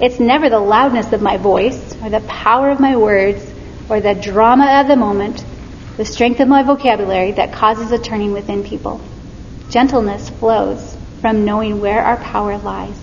It's 0.00 0.18
never 0.18 0.50
the 0.50 0.58
loudness 0.58 1.12
of 1.12 1.22
my 1.22 1.36
voice 1.36 1.94
or 2.02 2.10
the 2.10 2.20
power 2.20 2.70
of 2.70 2.80
my 2.80 2.96
words 2.96 3.48
or 3.88 4.00
the 4.00 4.14
drama 4.14 4.80
of 4.80 4.88
the 4.88 4.96
moment, 4.96 5.44
the 5.96 6.04
strength 6.04 6.40
of 6.40 6.48
my 6.48 6.64
vocabulary 6.64 7.32
that 7.32 7.52
causes 7.52 7.92
a 7.92 7.98
turning 7.98 8.32
within 8.32 8.64
people. 8.64 9.00
Gentleness 9.70 10.28
flows 10.28 10.96
from 11.20 11.44
knowing 11.44 11.80
where 11.80 12.02
our 12.02 12.16
power 12.16 12.58
lies. 12.58 12.98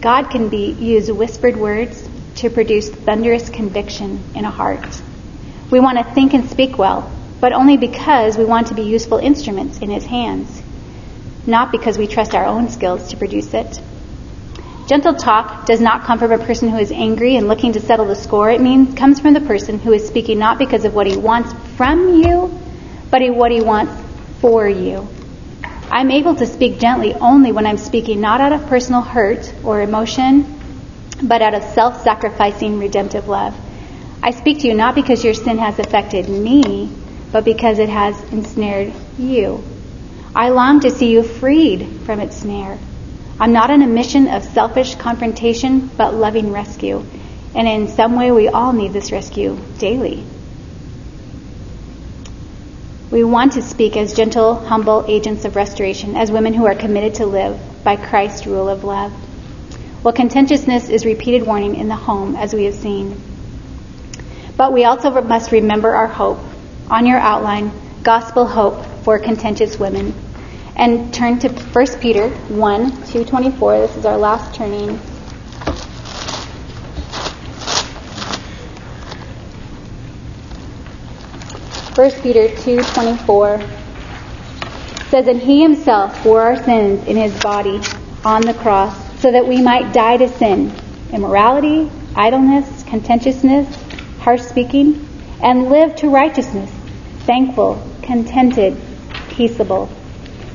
God 0.00 0.30
can 0.30 0.48
be 0.48 0.72
use 0.72 1.10
whispered 1.10 1.56
words 1.56 2.08
to 2.36 2.50
produce 2.50 2.90
thunderous 2.90 3.48
conviction 3.48 4.22
in 4.34 4.44
a 4.44 4.50
heart. 4.50 5.02
We 5.70 5.80
want 5.80 5.98
to 5.98 6.04
think 6.04 6.34
and 6.34 6.48
speak 6.48 6.78
well, 6.78 7.10
but 7.40 7.52
only 7.52 7.76
because 7.76 8.36
we 8.36 8.44
want 8.44 8.68
to 8.68 8.74
be 8.74 8.82
useful 8.82 9.18
instruments 9.18 9.78
in 9.78 9.90
His 9.90 10.04
hands, 10.04 10.62
not 11.46 11.72
because 11.72 11.98
we 11.98 12.06
trust 12.06 12.34
our 12.34 12.44
own 12.44 12.68
skills 12.68 13.08
to 13.08 13.16
produce 13.16 13.54
it. 13.54 13.80
Gentle 14.86 15.14
talk 15.14 15.66
does 15.66 15.80
not 15.80 16.02
come 16.02 16.18
from 16.18 16.32
a 16.32 16.38
person 16.38 16.68
who 16.68 16.76
is 16.76 16.90
angry 16.90 17.36
and 17.36 17.46
looking 17.46 17.72
to 17.74 17.80
settle 17.80 18.06
the 18.06 18.16
score. 18.16 18.50
It 18.50 18.60
means 18.60 18.94
comes 18.94 19.20
from 19.20 19.34
the 19.34 19.40
person 19.40 19.78
who 19.78 19.92
is 19.92 20.06
speaking 20.06 20.38
not 20.38 20.58
because 20.58 20.84
of 20.84 20.94
what 20.94 21.06
he 21.06 21.16
wants 21.16 21.52
from 21.76 22.22
you, 22.22 22.60
but 23.08 23.22
what 23.34 23.52
he 23.52 23.60
wants 23.60 23.92
for 24.40 24.68
you. 24.68 25.06
I'm 25.92 26.10
able 26.10 26.34
to 26.36 26.46
speak 26.46 26.78
gently 26.80 27.14
only 27.14 27.52
when 27.52 27.66
I'm 27.66 27.76
speaking 27.76 28.20
not 28.20 28.40
out 28.40 28.52
of 28.52 28.66
personal 28.66 29.02
hurt 29.02 29.52
or 29.64 29.80
emotion, 29.80 30.60
but 31.22 31.42
out 31.42 31.54
of 31.54 31.62
self-sacrificing 31.62 32.78
redemptive 32.78 33.28
love. 33.28 33.56
I 34.22 34.32
speak 34.32 34.60
to 34.60 34.68
you 34.68 34.74
not 34.74 34.94
because 34.94 35.24
your 35.24 35.34
sin 35.34 35.58
has 35.58 35.78
affected 35.78 36.28
me, 36.28 36.92
but 37.32 37.44
because 37.44 37.78
it 37.78 37.88
has 37.88 38.20
ensnared 38.32 38.92
you. 39.18 39.62
I 40.34 40.50
long 40.50 40.80
to 40.80 40.90
see 40.90 41.10
you 41.10 41.22
freed 41.22 41.86
from 42.04 42.20
its 42.20 42.36
snare. 42.36 42.78
I'm 43.38 43.52
not 43.52 43.70
on 43.70 43.82
a 43.82 43.86
mission 43.86 44.28
of 44.28 44.44
selfish 44.44 44.94
confrontation, 44.96 45.90
but 45.96 46.14
loving 46.14 46.52
rescue. 46.52 47.04
And 47.54 47.66
in 47.66 47.88
some 47.88 48.16
way, 48.16 48.30
we 48.30 48.48
all 48.48 48.72
need 48.72 48.92
this 48.92 49.12
rescue 49.12 49.58
daily. 49.78 50.24
We 53.10 53.24
want 53.24 53.54
to 53.54 53.62
speak 53.62 53.96
as 53.96 54.12
gentle, 54.14 54.54
humble 54.54 55.04
agents 55.08 55.44
of 55.44 55.56
restoration, 55.56 56.16
as 56.16 56.30
women 56.30 56.54
who 56.54 56.66
are 56.66 56.76
committed 56.76 57.14
to 57.16 57.26
live 57.26 57.58
by 57.82 57.96
Christ's 57.96 58.46
rule 58.46 58.68
of 58.68 58.84
love. 58.84 59.12
Well, 60.04 60.14
contentiousness 60.14 60.88
is 60.88 61.04
repeated 61.04 61.44
warning 61.44 61.74
in 61.74 61.88
the 61.88 61.96
home, 61.96 62.36
as 62.36 62.54
we 62.54 62.64
have 62.64 62.74
seen. 62.74 63.20
But 64.56 64.72
we 64.72 64.84
also 64.84 65.10
must 65.22 65.50
remember 65.50 65.90
our 65.90 66.06
hope 66.06 66.38
on 66.90 67.06
your 67.06 67.18
outline, 67.18 67.70
gospel 68.02 68.46
hope 68.46 68.84
for 69.04 69.18
contentious 69.18 69.78
women. 69.78 70.12
And 70.74 71.14
turn 71.14 71.38
to 71.40 71.48
1 71.48 71.86
Peter 72.00 72.28
1, 72.28 72.90
224. 72.90 73.78
This 73.78 73.96
is 73.96 74.04
our 74.04 74.16
last 74.16 74.54
turning. 74.54 74.98
First 81.94 82.22
Peter 82.22 82.48
2:24 82.48 83.60
says, 85.10 85.28
"And 85.28 85.40
he 85.40 85.62
himself 85.62 86.24
bore 86.24 86.40
our 86.40 86.56
sins 86.56 87.06
in 87.06 87.16
his 87.16 87.38
body 87.40 87.80
on 88.24 88.42
the 88.42 88.54
cross, 88.54 88.94
so 89.20 89.30
that 89.30 89.46
we 89.46 89.60
might 89.60 89.92
die 89.92 90.16
to 90.16 90.28
sin, 90.28 90.72
immorality, 91.12 91.90
idleness, 92.16 92.84
contentiousness, 92.86 93.66
harsh 94.20 94.40
speaking, 94.40 95.06
and 95.42 95.68
live 95.68 95.94
to 95.96 96.08
righteousness, 96.08 96.70
thankful, 97.26 97.82
contented, 98.02 98.76
peaceable. 99.30 99.86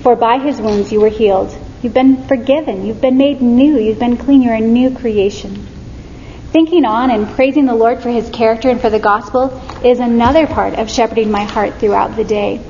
For 0.01 0.15
by 0.15 0.39
his 0.39 0.61
wounds 0.61 0.91
you 0.91 1.01
were 1.01 1.09
healed. 1.09 1.55
You've 1.81 1.93
been 1.93 2.27
forgiven. 2.27 2.85
You've 2.85 3.01
been 3.01 3.17
made 3.17 3.41
new. 3.41 3.79
You've 3.79 3.99
been 3.99 4.17
clean. 4.17 4.41
You're 4.41 4.55
a 4.55 4.59
new 4.59 4.95
creation. 4.95 5.67
Thinking 6.51 6.85
on 6.85 7.11
and 7.11 7.27
praising 7.35 7.65
the 7.65 7.75
Lord 7.75 8.01
for 8.01 8.09
his 8.09 8.29
character 8.29 8.69
and 8.69 8.79
for 8.79 8.89
the 8.89 8.99
gospel 8.99 9.61
is 9.83 9.99
another 9.99 10.47
part 10.47 10.75
of 10.75 10.89
shepherding 10.89 11.29
my 11.29 11.43
heart 11.43 11.79
throughout 11.79 12.15
the 12.15 12.23
day. 12.23 12.61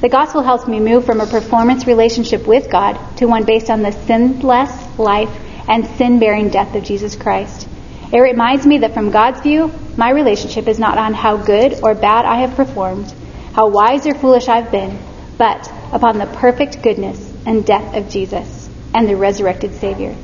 The 0.00 0.10
gospel 0.10 0.42
helps 0.42 0.68
me 0.68 0.78
move 0.78 1.06
from 1.06 1.20
a 1.20 1.26
performance 1.26 1.86
relationship 1.86 2.46
with 2.46 2.70
God 2.70 2.98
to 3.16 3.26
one 3.26 3.44
based 3.44 3.70
on 3.70 3.82
the 3.82 3.92
sinless 3.92 4.98
life 4.98 5.30
and 5.68 5.86
sin 5.96 6.18
bearing 6.18 6.50
death 6.50 6.74
of 6.74 6.84
Jesus 6.84 7.16
Christ. 7.16 7.66
It 8.12 8.20
reminds 8.20 8.66
me 8.66 8.78
that 8.78 8.94
from 8.94 9.10
God's 9.10 9.40
view, 9.40 9.72
my 9.96 10.10
relationship 10.10 10.68
is 10.68 10.78
not 10.78 10.98
on 10.98 11.12
how 11.12 11.36
good 11.38 11.80
or 11.82 11.94
bad 11.94 12.24
I 12.24 12.40
have 12.42 12.54
performed, 12.54 13.12
how 13.52 13.68
wise 13.68 14.06
or 14.06 14.14
foolish 14.14 14.48
I've 14.48 14.70
been, 14.70 14.98
but 15.38 15.70
upon 15.92 16.18
the 16.18 16.26
perfect 16.26 16.82
goodness 16.82 17.32
and 17.44 17.64
death 17.66 17.96
of 17.96 18.08
Jesus 18.08 18.68
and 18.94 19.08
the 19.08 19.16
resurrected 19.16 19.74
Savior. 19.74 20.14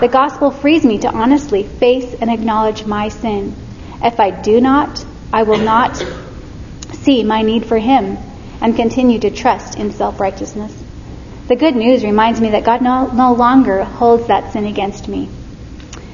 The 0.00 0.08
gospel 0.10 0.50
frees 0.50 0.84
me 0.84 0.98
to 0.98 1.10
honestly 1.10 1.62
face 1.64 2.14
and 2.20 2.30
acknowledge 2.30 2.84
my 2.84 3.08
sin. 3.08 3.54
If 4.02 4.20
I 4.20 4.30
do 4.30 4.60
not, 4.60 5.04
I 5.32 5.44
will 5.44 5.58
not 5.58 6.04
see 6.92 7.24
my 7.24 7.42
need 7.42 7.64
for 7.66 7.78
Him 7.78 8.18
and 8.60 8.76
continue 8.76 9.18
to 9.20 9.30
trust 9.30 9.78
in 9.78 9.92
self 9.92 10.20
righteousness. 10.20 10.76
The 11.48 11.56
good 11.56 11.74
news 11.74 12.04
reminds 12.04 12.40
me 12.40 12.50
that 12.50 12.64
God 12.64 12.82
no, 12.82 13.06
no 13.10 13.32
longer 13.32 13.82
holds 13.82 14.28
that 14.28 14.52
sin 14.52 14.66
against 14.66 15.08
me. 15.08 15.28